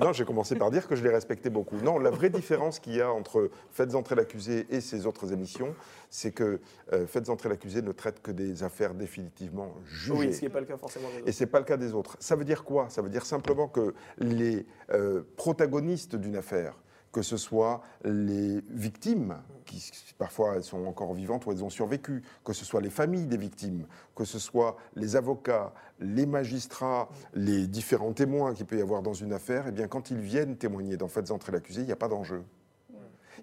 non 0.00 0.12
j'ai 0.12 0.24
commencé 0.24 0.56
par 0.56 0.70
dire 0.70 0.86
que 0.88 0.96
je 0.96 1.02
les 1.02 1.10
respectais 1.10 1.48
beaucoup. 1.50 1.76
Non, 1.76 1.98
la 1.98 2.10
vraie 2.10 2.28
différence 2.30 2.80
qu'il 2.80 2.96
y 2.96 3.00
a 3.00 3.10
entre 3.10 3.50
Faites 3.70 3.94
entrer 3.94 4.14
l'accusé 4.16 4.66
et 4.70 4.80
ces 4.80 5.06
autres 5.06 5.32
émissions, 5.32 5.74
c'est 6.10 6.32
que 6.32 6.60
euh, 6.92 7.06
Faites 7.06 7.28
entrer 7.30 7.48
l'accusé 7.48 7.82
ne 7.82 7.92
traite 7.92 8.20
que 8.20 8.30
des 8.32 8.62
affaires 8.64 8.94
définitivement 8.94 9.72
jugées. 9.86 10.12
Oui, 10.12 10.32
ce 10.34 10.38
qui 10.40 10.44
n'est 10.46 10.50
pas 10.50 10.60
le 10.60 10.66
cas 10.66 10.76
forcément 10.76 11.08
des 11.08 11.18
Et 11.18 11.22
autres. 11.22 11.32
ce 11.32 11.44
n'est 11.44 11.50
pas 11.50 11.58
le 11.60 11.64
cas 11.64 11.76
des 11.76 11.92
autres. 11.94 12.16
Ça 12.20 12.34
veut 12.36 12.44
dire 12.44 12.64
quoi? 12.64 12.86
Ça 12.90 13.00
veut 13.00 13.08
dire 13.10 13.24
simplement 13.24 13.68
que 13.68 13.94
les 14.18 14.66
euh, 14.90 15.22
protagonistes 15.36 16.16
d'une 16.16 16.36
affaire, 16.36 16.74
que 17.14 17.22
ce 17.22 17.36
soit 17.36 17.80
les 18.04 18.60
victimes, 18.70 19.36
qui 19.64 19.80
parfois 20.18 20.56
elles 20.56 20.64
sont 20.64 20.84
encore 20.84 21.14
vivantes 21.14 21.46
ou 21.46 21.52
elles 21.52 21.62
ont 21.62 21.70
survécu, 21.70 22.24
que 22.44 22.52
ce 22.52 22.64
soit 22.64 22.80
les 22.80 22.90
familles 22.90 23.28
des 23.28 23.36
victimes, 23.36 23.86
que 24.16 24.24
ce 24.24 24.40
soit 24.40 24.76
les 24.96 25.14
avocats, 25.14 25.72
les 26.00 26.26
magistrats, 26.26 27.08
les 27.32 27.68
différents 27.68 28.12
témoins 28.12 28.52
qu'il 28.52 28.66
peut 28.66 28.78
y 28.78 28.82
avoir 28.82 29.00
dans 29.00 29.12
une 29.12 29.32
affaire, 29.32 29.66
eh 29.68 29.70
bien 29.70 29.86
quand 29.86 30.10
ils 30.10 30.18
viennent 30.18 30.56
témoigner 30.56 30.96
dans 30.96 31.06
Faites 31.06 31.30
entrer 31.30 31.52
l'accusé, 31.52 31.82
il 31.82 31.86
n'y 31.86 31.92
a 31.92 31.96
pas 31.96 32.08
d'enjeu. 32.08 32.42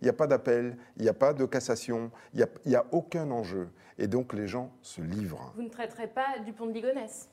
Il 0.01 0.03
n'y 0.03 0.09
a 0.09 0.13
pas 0.13 0.27
d'appel, 0.27 0.77
il 0.97 1.03
n'y 1.03 1.09
a 1.09 1.13
pas 1.13 1.31
de 1.31 1.45
cassation, 1.45 2.11
il 2.33 2.37
n'y 2.37 2.43
a, 2.43 2.47
il 2.65 2.71
y 2.71 2.75
a 2.75 2.85
aucun 2.91 3.31
enjeu. 3.31 3.69
Et 3.97 4.07
donc 4.07 4.33
les 4.33 4.49
gens 4.49 4.69
se 4.81 4.99
livrent. 5.01 5.53
Vous 5.55 5.63
ne 5.63 5.69
traiterez 5.69 6.07
pas 6.07 6.39
du 6.43 6.51
pont 6.51 6.65
de 6.65 6.73
Ligonnès? 6.73 7.29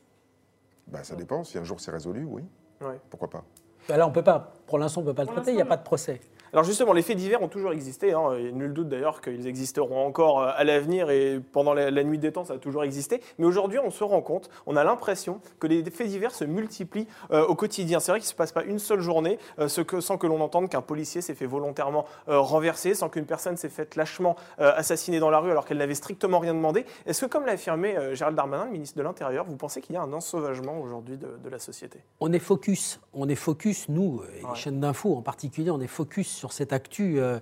Ben, 0.86 1.02
ça 1.02 1.16
dépend, 1.16 1.42
si 1.42 1.58
un 1.58 1.64
jour 1.64 1.80
c'est 1.80 1.90
résolu, 1.90 2.22
oui. 2.24 2.44
Ouais. 2.80 3.00
Pourquoi 3.10 3.28
pas? 3.28 3.44
Bah 3.88 3.96
Là, 3.96 4.06
on 4.06 4.12
peut 4.12 4.22
pas. 4.22 4.52
Pour 4.68 4.78
l'instant, 4.78 5.00
on 5.00 5.04
peut 5.04 5.14
pas 5.14 5.24
le 5.24 5.28
traiter. 5.28 5.52
Il 5.52 5.56
n'y 5.56 5.62
a 5.62 5.66
pas 5.66 5.78
de 5.78 5.82
procès. 5.82 6.20
Alors 6.52 6.64
justement, 6.64 6.92
les 6.92 7.02
faits 7.02 7.16
divers 7.16 7.42
ont 7.42 7.48
toujours 7.48 7.72
existé. 7.72 8.12
Hein. 8.12 8.30
Il 8.38 8.42
n'y 8.44 8.48
a 8.48 8.52
nul 8.52 8.72
doute 8.72 8.88
d'ailleurs 8.88 9.20
qu'ils 9.20 9.46
existeront 9.46 10.06
encore 10.06 10.40
euh, 10.40 10.50
à 10.56 10.64
l'avenir 10.64 11.10
et 11.10 11.40
pendant 11.52 11.74
la, 11.74 11.90
la 11.90 12.04
nuit 12.04 12.18
des 12.18 12.32
temps, 12.32 12.44
ça 12.44 12.54
a 12.54 12.58
toujours 12.58 12.84
existé. 12.84 13.20
Mais 13.38 13.46
aujourd'hui, 13.46 13.78
on 13.78 13.90
se 13.90 14.04
rend 14.04 14.22
compte, 14.22 14.48
on 14.66 14.76
a 14.76 14.84
l'impression 14.84 15.40
que 15.58 15.66
les 15.66 15.84
faits 15.90 16.08
divers 16.08 16.34
se 16.34 16.44
multiplient 16.44 17.06
euh, 17.30 17.44
au 17.46 17.54
quotidien. 17.54 18.00
C'est 18.00 18.12
vrai 18.12 18.20
qu'il 18.20 18.26
ne 18.26 18.30
se 18.30 18.34
passe 18.34 18.52
pas 18.52 18.64
une 18.64 18.78
seule 18.78 19.00
journée 19.00 19.38
euh, 19.58 19.68
ce 19.68 19.80
que, 19.80 20.00
sans 20.00 20.16
que 20.18 20.26
l'on 20.26 20.40
entende 20.40 20.68
qu'un 20.68 20.82
policier 20.82 21.20
s'est 21.20 21.34
fait 21.34 21.46
volontairement 21.46 22.04
euh, 22.28 22.38
renverser, 22.40 22.94
sans 22.94 23.08
qu'une 23.08 23.26
personne 23.26 23.56
s'est 23.56 23.68
faite 23.68 23.96
lâchement 23.96 24.36
assassiner 24.58 25.18
dans 25.20 25.30
la 25.30 25.38
rue 25.38 25.50
alors 25.50 25.64
qu'elle 25.64 25.78
n'avait 25.78 25.94
strictement 25.94 26.38
rien 26.38 26.54
demandé. 26.54 26.84
Est-ce 27.06 27.22
que, 27.24 27.30
comme 27.30 27.46
l'a 27.46 27.52
affirmé 27.52 27.96
Gérald 28.14 28.36
Darmanin, 28.36 28.66
le 28.66 28.70
ministre 28.72 28.96
de 28.96 29.02
l'Intérieur, 29.02 29.44
vous 29.44 29.56
pensez 29.56 29.80
qu'il 29.80 29.94
y 29.94 29.98
a 29.98 30.02
un 30.02 30.12
ensauvagement 30.12 30.80
aujourd'hui 30.80 31.16
de, 31.16 31.28
de 31.42 31.48
la 31.48 31.58
société? 31.58 32.00
On 32.20 32.32
est 32.32 32.38
focus, 32.38 33.00
on 33.12 33.28
est 33.28 33.34
focus, 33.34 33.88
nous, 33.88 34.22
et 34.22 34.38
Ouais. 34.44 34.50
les 34.50 34.56
chaînes 34.56 34.80
d'infos 34.80 35.16
en 35.16 35.22
particulier, 35.22 35.70
on 35.70 35.80
est 35.80 35.86
focus 35.88 36.37
sur 36.38 36.52
cette 36.52 36.72
actu. 36.72 37.18
euh, 37.20 37.38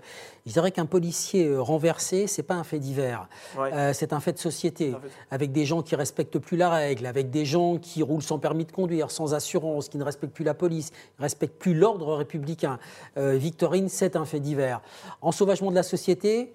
je 0.47 0.53
dirais 0.53 0.71
qu'un 0.73 0.87
policier 0.87 1.47
euh, 1.47 1.61
renversé, 1.61 2.27
c'est 2.27 2.43
pas 2.43 2.55
un 2.55 2.65
fait 2.65 2.79
divers, 2.79 3.29
Ouais. 3.59 3.73
Euh, 3.73 3.93
c'est 3.93 4.13
un 4.13 4.21
fait 4.21 4.33
de 4.33 4.39
société, 4.39 4.93
fait. 4.93 5.09
avec 5.31 5.53
des 5.53 5.65
gens 5.67 5.83
qui 5.83 5.95
respectent 5.97 6.39
plus 6.39 6.57
la 6.57 6.71
règle, 6.71 7.07
avec 7.07 7.31
des 7.31 7.45
gens 7.45 7.79
qui 7.79 8.03
roulent 8.03 8.23
sans 8.23 8.39
permis 8.39 8.65
de 8.65 8.73
conduire, 8.73 9.11
sans 9.11 9.35
assurance, 9.35 9.89
qui 9.89 9.99
ne 9.99 10.05
respectent 10.05 10.35
plus 10.35 10.45
la 10.45 10.55
police, 10.55 10.91
qui 10.91 10.97
ne 11.19 11.23
respectent 11.23 11.59
plus 11.59 11.75
l'ordre 11.75 12.15
républicain. 12.15 12.79
Euh, 13.17 13.37
Victorine, 13.37 13.89
c'est 13.89 14.17
un 14.17 14.25
fait 14.25 14.41
divers. 14.41 14.81
Ensauvagement 15.21 15.71
de 15.71 15.77
la 15.77 15.83
société. 15.83 16.53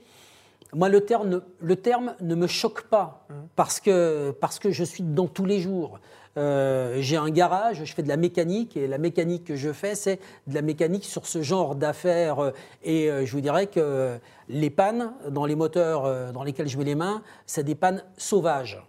Moi, 0.73 0.87
le 0.89 1.01
terme, 1.01 1.29
ne- 1.29 1.39
le 1.59 1.75
terme 1.75 2.15
ne 2.21 2.35
me 2.35 2.47
choque 2.47 2.83
pas 2.83 3.27
parce 3.55 3.79
que, 3.79 4.31
parce 4.39 4.57
que 4.59 4.71
je 4.71 4.83
suis 4.83 5.03
dedans 5.03 5.27
tous 5.27 5.45
les 5.45 5.59
jours. 5.59 5.99
Euh, 6.37 6.97
J'ai 7.01 7.17
un 7.17 7.29
garage, 7.29 7.83
je 7.83 7.93
fais 7.93 8.03
de 8.03 8.07
la 8.07 8.15
mécanique 8.15 8.77
et 8.77 8.87
la 8.87 8.97
mécanique 8.97 9.43
que 9.43 9.57
je 9.57 9.73
fais, 9.73 9.95
c'est 9.95 10.17
de 10.47 10.53
la 10.55 10.61
mécanique 10.61 11.03
sur 11.03 11.27
ce 11.27 11.41
genre 11.41 11.75
d'affaires. 11.75 12.53
Et 12.83 13.11
euh, 13.11 13.25
je 13.25 13.31
vous 13.33 13.41
dirais 13.41 13.67
que 13.67 14.17
les 14.47 14.69
pannes 14.69 15.11
dans 15.29 15.45
les 15.45 15.55
moteurs 15.55 16.05
euh, 16.05 16.31
dans 16.31 16.43
lesquels 16.43 16.69
je 16.69 16.77
mets 16.77 16.85
les 16.85 16.95
mains, 16.95 17.21
c'est 17.45 17.63
des 17.65 17.75
pannes 17.75 18.03
sauvages. 18.17 18.81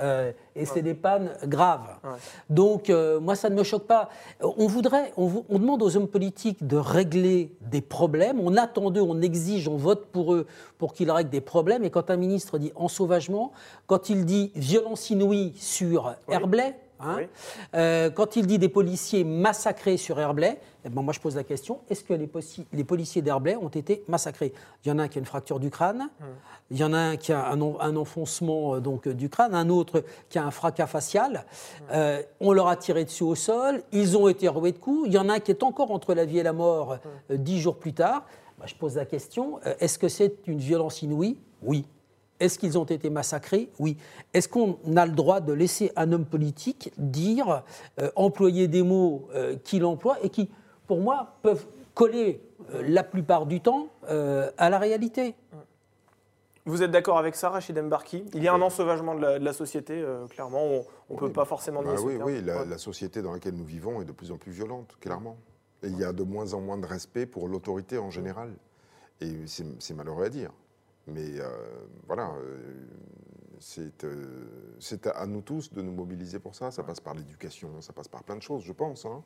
Euh, 0.00 0.32
et 0.54 0.66
c'est 0.66 0.82
des 0.82 0.94
pannes 0.94 1.30
graves. 1.44 1.88
Ouais. 2.04 2.10
Donc, 2.50 2.90
euh, 2.90 3.18
moi, 3.20 3.34
ça 3.34 3.48
ne 3.50 3.54
me 3.54 3.62
choque 3.62 3.86
pas. 3.86 4.08
Euh, 4.42 4.48
On 4.58 4.66
voudrait, 4.66 5.12
on, 5.16 5.26
vou- 5.26 5.44
on 5.48 5.58
demande 5.58 5.82
aux 5.82 5.96
hommes 5.96 6.08
politiques 6.08 6.66
de 6.66 6.76
régler 6.76 7.50
des 7.62 7.80
problèmes. 7.80 8.40
On 8.40 8.56
attend 8.56 8.90
d'eux, 8.90 9.00
on 9.00 9.20
exige, 9.22 9.66
on 9.68 9.76
vote 9.76 10.06
pour 10.12 10.34
eux 10.34 10.46
pour 10.78 10.92
qu'ils 10.92 11.10
règlent 11.10 11.30
des 11.30 11.40
problèmes. 11.40 11.82
Et 11.84 11.90
quand 11.90 12.10
un 12.10 12.16
ministre 12.16 12.58
dit 12.58 12.72
ensauvagement, 12.74 13.52
quand 13.86 14.10
il 14.10 14.24
dit 14.24 14.52
violence 14.54 15.08
inouïe 15.10 15.52
sur 15.56 16.14
Herblay, 16.28 16.76
hein, 17.04 17.16
Oui. 17.18 17.28
euh, 17.74 18.10
quand 18.10 18.36
il 18.36 18.46
dit 18.46 18.58
des 18.58 18.68
policiers 18.68 19.24
massacrés 19.24 19.96
sur 19.96 20.18
Herblay, 20.18 20.58
eh 20.84 20.88
ben, 20.88 21.02
moi 21.02 21.12
je 21.12 21.20
pose 21.20 21.36
la 21.36 21.44
question 21.44 21.80
est-ce 21.88 22.04
que 22.04 22.12
les, 22.14 22.84
policiers 22.84 23.22
d'Herblay 23.22 23.56
ont 23.56 23.68
été 23.68 24.02
massacrés? 24.08 24.52
Il 24.84 24.88
y 24.88 24.92
en 24.92 24.98
a 24.98 25.04
un 25.04 25.08
qui 25.08 25.18
a 25.18 25.20
une 25.20 25.26
fracture 25.26 25.58
du 25.60 25.70
crâne, 25.70 26.08
il 26.70 26.78
y 26.78 26.84
en 26.84 26.92
a 26.92 26.98
un 26.98 27.16
qui 27.16 27.32
a 27.32 27.46
un, 27.48 27.60
en- 27.60 27.78
un 27.80 27.96
enfoncement 27.96 28.74
euh, 28.76 28.80
donc, 28.80 29.08
du 29.08 29.28
crâne, 29.28 29.54
un 29.54 29.68
autre 29.68 30.02
qui 30.28 30.38
a 30.38 30.44
un 30.44 30.50
fracas 30.50 30.86
facial. 30.86 31.44
Euh, 31.92 32.22
on 32.40 32.52
leur 32.52 32.68
a 32.68 32.76
tiré 32.76 33.04
dessus 33.04 33.24
au 33.24 33.34
sol, 33.34 33.82
ils 33.92 34.16
ont 34.16 34.28
été 34.28 34.48
roués 34.48 34.72
de 34.72 34.78
coups. 34.78 35.06
Il 35.08 35.12
y 35.12 35.18
en 35.18 35.28
a 35.28 35.34
un 35.34 35.40
qui 35.40 35.50
est 35.50 35.62
encore 35.62 35.90
entre 35.90 36.14
la 36.14 36.24
vie 36.24 36.38
et 36.38 36.42
la 36.42 36.52
mort 36.52 36.98
euh, 37.30 37.36
dix 37.36 37.60
jours 37.60 37.76
plus 37.78 37.92
tard. 37.92 38.24
Bah, 38.58 38.64
je 38.66 38.74
pose 38.74 38.96
la 38.96 39.04
question 39.04 39.58
est-ce 39.80 39.98
que 39.98 40.08
c'est 40.08 40.46
une 40.46 40.58
violence 40.58 41.02
inouïe? 41.02 41.38
Oui. 41.62 41.86
Est-ce 42.40 42.58
qu'ils 42.58 42.76
ont 42.78 42.84
été 42.84 43.10
massacrés 43.10 43.70
Oui. 43.78 43.96
Est-ce 44.32 44.48
qu'on 44.48 44.76
a 44.96 45.06
le 45.06 45.12
droit 45.12 45.40
de 45.40 45.52
laisser 45.52 45.92
un 45.96 46.12
homme 46.12 46.24
politique 46.26 46.92
dire, 46.98 47.62
euh, 48.00 48.10
employer 48.16 48.66
des 48.68 48.82
mots 48.82 49.28
euh, 49.34 49.56
qu'il 49.62 49.84
emploie 49.84 50.16
et 50.22 50.30
qui, 50.30 50.50
pour 50.86 51.00
moi, 51.00 51.34
peuvent 51.42 51.64
collé 51.94 52.40
euh, 52.74 52.82
la 52.88 53.04
plupart 53.04 53.46
du 53.46 53.60
temps 53.60 53.88
euh, 54.08 54.50
à 54.58 54.68
la 54.68 54.78
réalité? 54.78 55.34
Vous 56.66 56.82
êtes 56.82 56.90
d'accord 56.90 57.18
avec 57.18 57.36
ça, 57.36 57.50
Rachid 57.50 57.78
Mbarki? 57.78 58.24
Il 58.34 58.42
y 58.42 58.48
a 58.48 58.54
un 58.54 58.62
ensauvagement 58.62 59.14
de 59.14 59.20
la, 59.20 59.38
de 59.38 59.44
la 59.44 59.52
société, 59.52 59.92
euh, 60.00 60.26
clairement. 60.26 60.64
On 61.10 61.14
ne 61.14 61.18
peut 61.18 61.26
Oui, 61.26 61.32
pas 61.32 61.44
forcément 61.44 61.82
nier 61.82 61.92
Bah 61.94 62.00
oui, 62.02 62.16
terme. 62.16 62.26
oui, 62.28 62.40
la, 62.42 62.60
Ouais. 62.62 62.66
la 62.66 62.78
société 62.78 63.20
dans 63.22 63.32
laquelle 63.32 63.54
nous 63.54 63.66
vivons 63.66 64.00
est 64.00 64.06
de 64.06 64.12
plus 64.12 64.32
en 64.32 64.38
plus 64.38 64.50
violente, 64.50 64.96
clairement. 64.98 65.36
Et 65.82 65.88
il 65.88 65.98
y 65.98 66.04
a 66.04 66.12
de 66.12 66.22
moins 66.22 66.54
en 66.54 66.60
moins 66.62 66.78
de 66.78 66.86
respect 66.86 67.26
pour 67.26 67.48
l'autorité 67.48 67.98
en 67.98 68.10
général. 68.10 68.50
Et 69.20 69.30
c'est 69.46 69.94
malheureux 69.94 70.24
à 70.24 70.28
dire. 70.30 70.50
Mais 71.06 71.38
euh, 71.40 71.86
voilà, 72.06 72.32
euh, 72.36 72.86
c'est 73.60 74.04
euh, 74.04 74.46
c'est 74.80 75.06
à 75.06 75.26
nous 75.26 75.40
tous 75.40 75.72
de 75.72 75.82
nous 75.82 75.92
mobiliser 75.92 76.38
pour 76.38 76.54
ça. 76.54 76.70
Ça 76.70 76.82
passe 76.82 77.00
par 77.00 77.14
l'éducation, 77.14 77.68
ça 77.80 77.92
passe 77.92 78.08
par 78.08 78.22
plein 78.22 78.36
de 78.36 78.42
choses, 78.42 78.62
je 78.64 78.72
pense. 78.72 79.04
hein. 79.06 79.22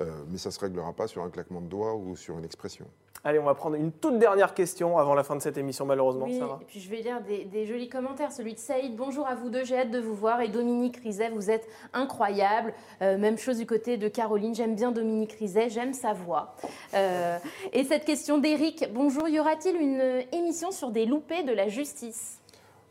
Euh, 0.00 0.24
mais 0.28 0.38
ça 0.38 0.48
ne 0.48 0.52
se 0.52 0.60
réglera 0.60 0.92
pas 0.92 1.06
sur 1.06 1.22
un 1.22 1.30
claquement 1.30 1.60
de 1.60 1.66
doigts 1.68 1.94
ou 1.94 2.16
sur 2.16 2.38
une 2.38 2.44
expression. 2.44 2.86
Allez, 3.24 3.38
on 3.38 3.44
va 3.44 3.54
prendre 3.54 3.76
une 3.76 3.92
toute 3.92 4.18
dernière 4.18 4.52
question 4.52 4.98
avant 4.98 5.14
la 5.14 5.22
fin 5.22 5.36
de 5.36 5.40
cette 5.42 5.56
émission, 5.56 5.86
malheureusement. 5.86 6.24
Oui, 6.24 6.40
Sarah. 6.40 6.58
et 6.60 6.64
puis 6.64 6.80
je 6.80 6.90
vais 6.90 7.02
lire 7.02 7.22
des, 7.22 7.44
des 7.44 7.66
jolis 7.66 7.88
commentaires. 7.88 8.32
Celui 8.32 8.54
de 8.54 8.58
Saïd, 8.58 8.96
bonjour 8.96 9.28
à 9.28 9.36
vous 9.36 9.48
deux, 9.48 9.64
j'ai 9.64 9.78
hâte 9.78 9.92
de 9.92 10.00
vous 10.00 10.14
voir. 10.16 10.40
Et 10.40 10.48
Dominique 10.48 10.96
Rizet, 10.96 11.30
vous 11.30 11.48
êtes 11.48 11.68
incroyable. 11.92 12.74
Euh, 13.00 13.16
même 13.18 13.38
chose 13.38 13.58
du 13.58 13.66
côté 13.66 13.96
de 13.96 14.08
Caroline, 14.08 14.56
j'aime 14.56 14.74
bien 14.74 14.90
Dominique 14.90 15.32
Rizet, 15.34 15.70
j'aime 15.70 15.92
sa 15.94 16.12
voix. 16.14 16.56
Euh, 16.94 17.38
et 17.72 17.84
cette 17.84 18.04
question 18.04 18.38
d'Éric, 18.38 18.86
bonjour, 18.92 19.28
y 19.28 19.38
aura-t-il 19.38 19.76
une 19.76 20.24
émission 20.32 20.72
sur 20.72 20.90
des 20.90 21.06
loupés 21.06 21.44
de 21.44 21.52
la 21.52 21.68
justice? 21.68 22.40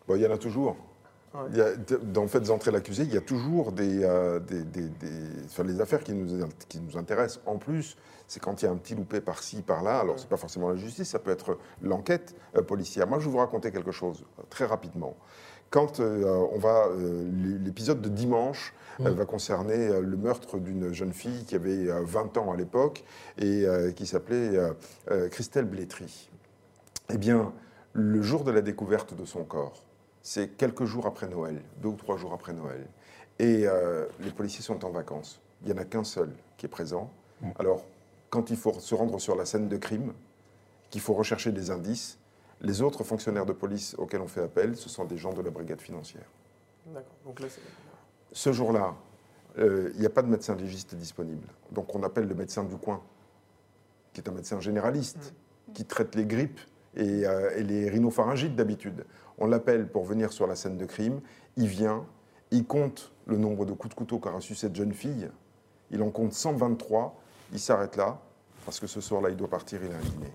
Bon, 0.07 0.15
il 0.15 0.21
y 0.21 0.27
en 0.27 0.31
a 0.31 0.37
toujours. 0.37 0.75
Ouais. 1.33 1.41
Il 1.51 1.57
y 1.57 1.61
a- 1.61 1.75
dans 2.03 2.27
Faites 2.27 2.49
entrer 2.49 2.71
l'accusé, 2.71 3.03
il 3.03 3.13
y 3.13 3.17
a 3.17 3.21
toujours 3.21 3.71
des, 3.71 4.03
euh, 4.03 4.39
des, 4.39 4.63
des- 4.63 4.89
des- 4.89 5.45
enfin, 5.45 5.63
les 5.63 5.79
affaires 5.79 6.03
qui 6.03 6.13
nous, 6.13 6.45
qui 6.67 6.79
nous 6.81 6.97
intéressent. 6.97 7.39
En 7.45 7.57
plus, 7.57 7.95
c'est 8.27 8.41
quand 8.41 8.61
il 8.61 8.65
y 8.65 8.67
a 8.67 8.71
un 8.71 8.75
petit 8.75 8.95
loupé 8.95 9.21
par-ci, 9.21 9.61
par-là. 9.61 9.99
Alors, 9.99 10.19
c'est 10.19 10.27
pas 10.27 10.35
forcément 10.37 10.67
la 10.69 10.75
justice, 10.75 11.09
ça 11.09 11.19
peut 11.19 11.31
être 11.31 11.57
l'enquête 11.81 12.35
euh, 12.57 12.61
policière. 12.61 13.07
Moi, 13.07 13.19
je 13.19 13.25
vais 13.25 13.31
vous 13.31 13.37
raconter 13.37 13.71
quelque 13.71 13.91
chose 13.91 14.25
euh, 14.39 14.43
très 14.49 14.65
rapidement. 14.65 15.15
Quand 15.69 16.01
euh, 16.01 16.25
on 16.51 16.57
va, 16.59 16.89
l'épisode 17.63 18.01
de 18.01 18.09
dimanche 18.09 18.73
va 18.99 19.25
concerner 19.25 20.01
le 20.01 20.17
meurtre 20.17 20.57
d'une 20.59 20.91
jeune 20.91 21.13
fille 21.13 21.45
qui 21.45 21.55
avait 21.55 21.87
euh, 21.89 22.01
20 22.03 22.37
ans 22.37 22.51
à 22.51 22.57
l'époque 22.57 23.05
et 23.37 23.65
qui 23.95 24.05
s'appelait 24.05 24.59
Christelle 25.31 25.63
Blétry. 25.65 26.29
Eh 27.09 27.17
bien, 27.17 27.53
le 27.93 28.21
jour 28.21 28.43
de 28.43 28.51
la 28.51 28.61
découverte 28.61 29.15
de 29.15 29.23
son 29.23 29.45
corps, 29.45 29.81
c'est 30.21 30.49
quelques 30.57 30.85
jours 30.85 31.05
après 31.07 31.27
Noël, 31.27 31.61
deux 31.81 31.89
ou 31.89 31.95
trois 31.95 32.17
jours 32.17 32.33
après 32.33 32.53
Noël. 32.53 32.85
Et 33.39 33.63
euh, 33.67 34.05
les 34.19 34.31
policiers 34.31 34.63
sont 34.63 34.83
en 34.85 34.89
vacances. 34.91 35.41
Il 35.63 35.67
n'y 35.71 35.73
en 35.77 35.81
a 35.81 35.85
qu'un 35.85 36.03
seul 36.03 36.31
qui 36.57 36.65
est 36.65 36.69
présent. 36.69 37.09
Alors, 37.57 37.83
quand 38.29 38.51
il 38.51 38.57
faut 38.57 38.73
se 38.73 38.93
rendre 38.93 39.19
sur 39.19 39.35
la 39.35 39.45
scène 39.45 39.67
de 39.67 39.77
crime, 39.77 40.13
qu'il 40.91 41.01
faut 41.01 41.13
rechercher 41.13 41.51
des 41.51 41.71
indices, 41.71 42.19
les 42.61 42.81
autres 42.83 43.03
fonctionnaires 43.03 43.45
de 43.47 43.53
police 43.53 43.95
auxquels 43.97 44.21
on 44.21 44.27
fait 44.27 44.43
appel, 44.43 44.75
ce 44.77 44.89
sont 44.89 45.05
des 45.05 45.17
gens 45.17 45.33
de 45.33 45.41
la 45.41 45.49
brigade 45.49 45.81
financière. 45.81 46.25
D'accord. 46.85 47.15
Donc 47.25 47.39
là, 47.39 47.47
c'est- 47.49 47.61
Ce 48.33 48.51
jour-là, 48.53 48.95
euh, 49.57 49.89
il 49.95 49.99
n'y 49.99 50.05
a 50.05 50.09
pas 50.09 50.21
de 50.21 50.27
médecin 50.29 50.55
légiste 50.55 50.93
disponible. 50.95 51.47
Donc 51.71 51.93
on 51.95 52.03
appelle 52.03 52.27
le 52.27 52.35
médecin 52.35 52.63
du 52.63 52.75
coin, 52.77 53.01
qui 54.13 54.21
est 54.21 54.29
un 54.29 54.33
médecin 54.33 54.59
généraliste, 54.59 55.33
qui 55.73 55.83
traite 55.85 56.13
les 56.15 56.25
grippes 56.25 56.59
et, 56.95 57.25
euh, 57.25 57.57
et 57.57 57.63
les 57.63 57.89
rhinopharyngites 57.89 58.55
d'habitude. 58.55 59.03
On 59.41 59.47
l'appelle 59.47 59.87
pour 59.87 60.03
venir 60.03 60.31
sur 60.31 60.45
la 60.45 60.55
scène 60.55 60.77
de 60.77 60.85
crime. 60.85 61.19
Il 61.57 61.65
vient, 61.65 62.05
il 62.51 62.63
compte 62.63 63.11
le 63.25 63.37
nombre 63.37 63.65
de 63.65 63.73
coups 63.73 63.89
de 63.89 63.95
couteau 63.95 64.19
qu'a 64.19 64.29
reçu 64.29 64.53
cette 64.53 64.75
jeune 64.75 64.93
fille. 64.93 65.31
Il 65.89 66.03
en 66.03 66.11
compte 66.11 66.33
123. 66.33 67.19
Il 67.51 67.59
s'arrête 67.59 67.95
là, 67.95 68.19
parce 68.65 68.79
que 68.79 68.85
ce 68.85 69.01
soir-là, 69.01 69.31
il 69.31 69.35
doit 69.35 69.49
partir, 69.49 69.79
il 69.83 69.91
a 69.91 69.95
un 69.95 69.99
dîner. 69.99 70.31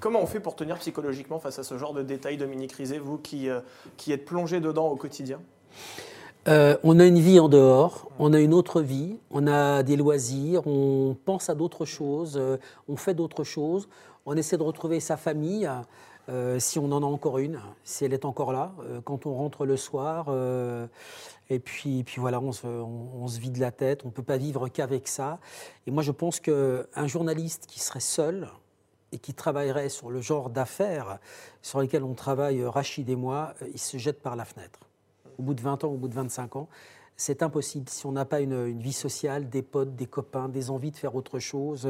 Comment 0.00 0.20
on 0.20 0.26
fait 0.26 0.40
pour 0.40 0.56
tenir 0.56 0.78
psychologiquement 0.78 1.38
face 1.38 1.60
à 1.60 1.62
ce 1.62 1.78
genre 1.78 1.94
de 1.94 2.02
détails, 2.02 2.38
Dominique 2.38 2.72
Rizet, 2.72 2.98
vous 2.98 3.18
qui, 3.18 3.48
euh, 3.48 3.60
qui 3.96 4.10
êtes 4.10 4.24
plongé 4.24 4.58
dedans 4.58 4.88
au 4.88 4.96
quotidien? 4.96 5.40
Euh, 6.48 6.76
on 6.82 6.98
a 6.98 7.06
une 7.06 7.20
vie 7.20 7.38
en 7.38 7.48
dehors, 7.48 8.10
on 8.18 8.32
a 8.32 8.40
une 8.40 8.52
autre 8.52 8.80
vie, 8.80 9.18
on 9.30 9.46
a 9.46 9.84
des 9.84 9.96
loisirs, 9.96 10.66
on 10.66 11.16
pense 11.24 11.50
à 11.50 11.54
d'autres 11.54 11.84
choses, 11.84 12.36
euh, 12.36 12.56
on 12.88 12.96
fait 12.96 13.14
d'autres 13.14 13.44
choses, 13.44 13.88
on 14.26 14.36
essaie 14.36 14.56
de 14.56 14.62
retrouver 14.62 14.98
sa 14.98 15.16
famille, 15.16 15.70
euh, 16.28 16.58
si 16.58 16.78
on 16.78 16.92
en 16.92 17.02
a 17.02 17.06
encore 17.06 17.38
une, 17.38 17.60
si 17.82 18.04
elle 18.04 18.12
est 18.12 18.24
encore 18.24 18.52
là, 18.52 18.72
euh, 18.80 19.00
quand 19.00 19.26
on 19.26 19.34
rentre 19.34 19.66
le 19.66 19.76
soir. 19.76 20.26
euh, 20.28 20.86
et 21.48 21.58
puis, 21.58 22.04
voilà, 22.16 22.40
on 22.40 22.52
se, 22.52 23.40
vide 23.40 23.56
la 23.56 23.72
tête, 23.72 24.04
on 24.04 24.08
ne 24.08 24.12
peut 24.12 24.22
pas 24.22 24.36
vivre 24.36 24.68
qu'avec 24.68 25.08
ça. 25.08 25.40
Et 25.86 25.90
moi, 25.90 26.02
je 26.02 26.12
pense 26.12 26.38
qu'un 26.38 27.06
journaliste 27.06 27.66
qui 27.66 27.80
serait 27.80 27.98
seul 27.98 28.48
et 29.10 29.18
qui 29.18 29.34
travaillerait 29.34 29.88
sur 29.88 30.10
le 30.10 30.20
genre 30.20 30.50
d'affaires 30.50 31.18
sur 31.62 31.80
lesquelles 31.80 32.04
on 32.04 32.14
travaille, 32.14 32.64
Rachid 32.64 33.10
et 33.10 33.16
moi, 33.16 33.54
il 33.72 33.80
se 33.80 33.96
jette 33.96 34.22
par 34.22 34.36
la 34.36 34.44
fenêtre 34.44 34.78
au 35.38 35.42
bout 35.42 35.54
de 35.54 35.60
20 35.60 35.82
ans, 35.84 35.88
au 35.88 35.96
bout 35.96 36.08
de 36.08 36.14
25 36.14 36.54
ans. 36.54 36.68
C'est 37.16 37.42
impossible. 37.42 37.88
Si 37.88 38.06
on 38.06 38.12
n'a 38.12 38.24
pas 38.24 38.40
une, 38.40 38.78
vie 38.78 38.92
sociale, 38.92 39.48
des 39.48 39.62
potes, 39.62 39.96
des 39.96 40.06
copains, 40.06 40.48
des 40.48 40.70
envies 40.70 40.92
de 40.92 40.96
faire 40.96 41.16
autre 41.16 41.38
chose, 41.38 41.88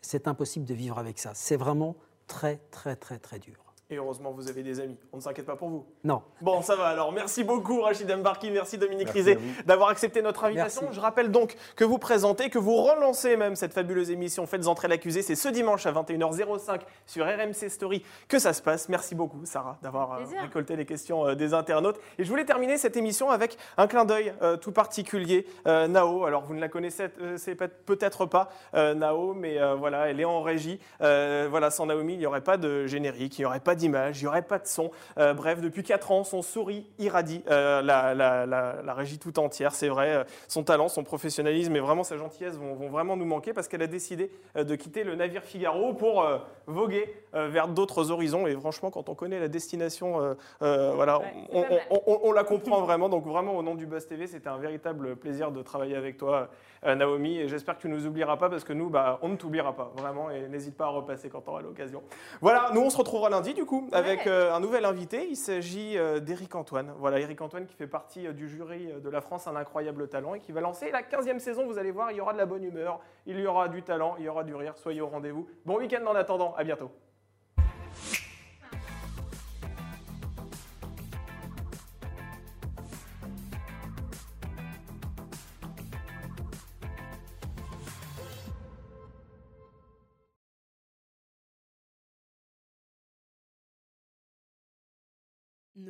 c'est 0.00 0.26
impossible 0.26 0.64
de 0.64 0.74
vivre 0.74 0.98
avec 0.98 1.18
ça. 1.18 1.32
C'est 1.34 1.56
vraiment 1.56 1.96
très, 2.26 2.60
très, 2.70 2.96
très, 2.96 3.18
très 3.18 3.38
dur. 3.38 3.71
Et 3.92 3.96
heureusement, 3.96 4.30
vous 4.30 4.48
avez 4.48 4.62
des 4.62 4.80
amis. 4.80 4.96
On 5.12 5.18
ne 5.18 5.22
s'inquiète 5.22 5.44
pas 5.44 5.54
pour 5.54 5.68
vous. 5.68 5.84
Non. 6.02 6.22
Bon, 6.40 6.62
ça 6.62 6.76
va 6.76 6.86
alors. 6.86 7.12
Merci 7.12 7.44
beaucoup, 7.44 7.82
Rachid 7.82 8.10
Mbarki. 8.10 8.50
Merci, 8.50 8.78
Dominique 8.78 9.10
Rizet, 9.10 9.38
d'avoir 9.66 9.90
accepté 9.90 10.22
notre 10.22 10.44
invitation. 10.44 10.82
Merci. 10.84 10.96
Je 10.96 11.00
rappelle 11.02 11.30
donc 11.30 11.56
que 11.76 11.84
vous 11.84 11.98
présentez, 11.98 12.48
que 12.48 12.58
vous 12.58 12.76
relancez 12.76 13.36
même 13.36 13.54
cette 13.54 13.74
fabuleuse 13.74 14.10
émission 14.10 14.46
Faites 14.46 14.66
entrer 14.66 14.88
l'accusé. 14.88 15.20
C'est 15.20 15.34
ce 15.34 15.48
dimanche 15.48 15.84
à 15.84 15.92
21h05 15.92 16.80
sur 17.04 17.26
RMC 17.26 17.68
Story 17.68 18.02
que 18.28 18.38
ça 18.38 18.54
se 18.54 18.62
passe. 18.62 18.88
Merci 18.88 19.14
beaucoup, 19.14 19.44
Sarah, 19.44 19.76
d'avoir 19.82 20.12
euh, 20.12 20.24
récolté 20.40 20.74
les 20.74 20.86
questions 20.86 21.26
euh, 21.26 21.34
des 21.34 21.52
internautes. 21.52 22.00
Et 22.18 22.24
je 22.24 22.30
voulais 22.30 22.46
terminer 22.46 22.78
cette 22.78 22.96
émission 22.96 23.28
avec 23.28 23.58
un 23.76 23.86
clin 23.86 24.06
d'œil 24.06 24.32
euh, 24.40 24.56
tout 24.56 24.72
particulier. 24.72 25.46
Euh, 25.66 25.86
Nao, 25.86 26.24
alors 26.24 26.44
vous 26.44 26.54
ne 26.54 26.60
la 26.60 26.68
connaissez 26.68 27.08
euh, 27.20 27.36
peut-être 27.84 28.24
pas, 28.24 28.48
euh, 28.74 28.94
Nao, 28.94 29.34
mais 29.34 29.60
euh, 29.60 29.74
voilà, 29.74 30.08
elle 30.08 30.18
est 30.18 30.24
en 30.24 30.40
régie. 30.40 30.80
Euh, 31.02 31.46
voilà, 31.50 31.70
sans 31.70 31.86
Naomi, 31.86 32.14
il 32.14 32.18
n'y 32.18 32.26
aurait 32.26 32.40
pas 32.40 32.56
de 32.56 32.86
générique, 32.86 33.38
il 33.38 33.42
n'y 33.42 33.46
aurait 33.46 33.60
pas 33.60 33.74
d'image, 33.82 34.20
il 34.20 34.24
n'y 34.24 34.28
aurait 34.28 34.42
pas 34.42 34.58
de 34.58 34.66
son. 34.66 34.90
Euh, 35.18 35.34
bref, 35.34 35.60
depuis 35.60 35.82
4 35.82 36.10
ans, 36.12 36.24
son 36.24 36.40
souris 36.42 36.86
irradie 36.98 37.42
euh, 37.50 37.82
la, 37.82 38.14
la- 38.14 38.46
la- 38.46 38.76
la 38.82 38.94
régie 38.94 39.18
tout 39.18 39.38
entière. 39.38 39.74
C'est 39.74 39.88
vrai, 39.88 40.14
euh, 40.14 40.24
son 40.48 40.62
talent, 40.62 40.88
son 40.88 41.02
professionnalisme 41.04 41.74
et 41.76 41.80
vraiment 41.80 42.04
sa 42.04 42.16
gentillesse 42.16 42.54
vont, 42.56 42.74
vont 42.74 42.88
vraiment 42.88 43.16
nous 43.16 43.24
manquer 43.24 43.52
parce 43.52 43.66
qu'elle 43.68 43.82
a 43.82 43.86
décidé 43.86 44.30
de 44.56 44.74
quitter 44.76 45.02
le 45.04 45.14
navire 45.16 45.42
Figaro 45.42 45.92
pour 45.94 46.24
voguer 46.66 47.12
vers 47.32 47.68
d'autres 47.68 48.10
horizons. 48.10 48.46
Et 48.46 48.54
franchement, 48.54 48.90
quand 48.90 49.08
on 49.08 49.14
connaît 49.14 49.40
la 49.40 49.48
destination, 49.48 50.36
voilà, 50.60 51.18
Ouais, 51.18 51.34
on, 51.52 51.62
pas 51.62 51.68
mal. 51.70 51.80
on- 51.90 52.00
on- 52.06 52.20
on 52.24 52.32
la 52.32 52.44
comprend 52.44 52.80
vraiment. 52.82 53.08
Donc 53.08 53.24
vraiment, 53.26 53.56
au 53.56 53.62
nom 53.62 53.74
du 53.74 53.86
Buzz 53.86 54.06
TV, 54.06 54.26
c'était 54.26 54.48
un 54.48 54.58
véritable 54.58 55.16
plaisir 55.16 55.50
de 55.50 55.62
travailler 55.62 55.96
avec 55.96 56.16
toi, 56.16 56.48
Naomi. 56.84 57.38
Et 57.38 57.48
j'espère 57.48 57.76
que 57.76 57.82
tu 57.82 57.88
nous 57.88 58.06
oublieras 58.06 58.36
pas 58.36 58.48
parce 58.50 58.64
que 58.64 58.72
nous, 58.72 58.90
bah, 58.90 59.18
on 59.22 59.28
ne 59.28 59.36
t'oubliera 59.36 59.72
pas 59.74 59.92
vraiment. 59.96 60.30
Et 60.30 60.48
n'hésite 60.48 60.76
pas 60.76 60.86
à 60.86 60.88
repasser 60.88 61.28
quand 61.28 61.40
tu 61.40 61.50
auras 61.50 61.62
l'occasion. 61.62 62.02
Voilà, 62.40 62.70
nous 62.74 62.80
on 62.80 62.90
se 62.90 62.96
retrouvera 62.96 63.30
lundi 63.30 63.54
du 63.54 63.64
coup 63.64 63.71
avec 63.92 64.20
Ouais. 64.20 64.28
euh, 64.30 64.54
un 64.54 64.60
nouvel 64.60 64.84
invité. 64.84 65.26
Il 65.28 65.36
s'agit 65.36 65.96
euh, 65.98 66.20
d'Éric 66.20 66.54
Antoine. 66.54 66.92
Voilà, 66.98 67.20
Éric 67.20 67.40
Antoine 67.40 67.66
qui 67.66 67.74
fait 67.74 67.86
partie 67.86 68.26
euh, 68.26 68.32
du 68.32 68.48
jury 68.48 68.88
de 69.02 69.08
la 69.10 69.20
France 69.20 69.46
Un 69.46 69.56
incroyable 69.56 70.08
talent 70.08 70.34
et 70.34 70.40
qui 70.40 70.52
va 70.52 70.60
lancer 70.60 70.90
la 70.90 71.02
15e 71.02 71.38
saison. 71.38 71.66
Vous 71.66 71.78
allez 71.78 71.90
voir, 71.90 72.10
il 72.10 72.16
y 72.16 72.20
aura 72.20 72.32
de 72.32 72.38
la 72.38 72.46
bonne 72.46 72.64
humeur, 72.64 73.00
il 73.26 73.38
y 73.38 73.46
aura 73.46 73.68
du 73.68 73.82
talent, 73.82 74.16
il 74.18 74.24
y 74.24 74.28
aura 74.28 74.44
du 74.44 74.54
rire. 74.54 74.76
Soyez 74.76 75.00
au 75.00 75.08
rendez-vous. 75.08 75.46
Bon 75.64 75.78
week-end 75.78 76.04
en 76.06 76.14
attendant. 76.14 76.54
À 76.56 76.64
bientôt. 76.64 76.90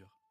mesure. 0.00 0.29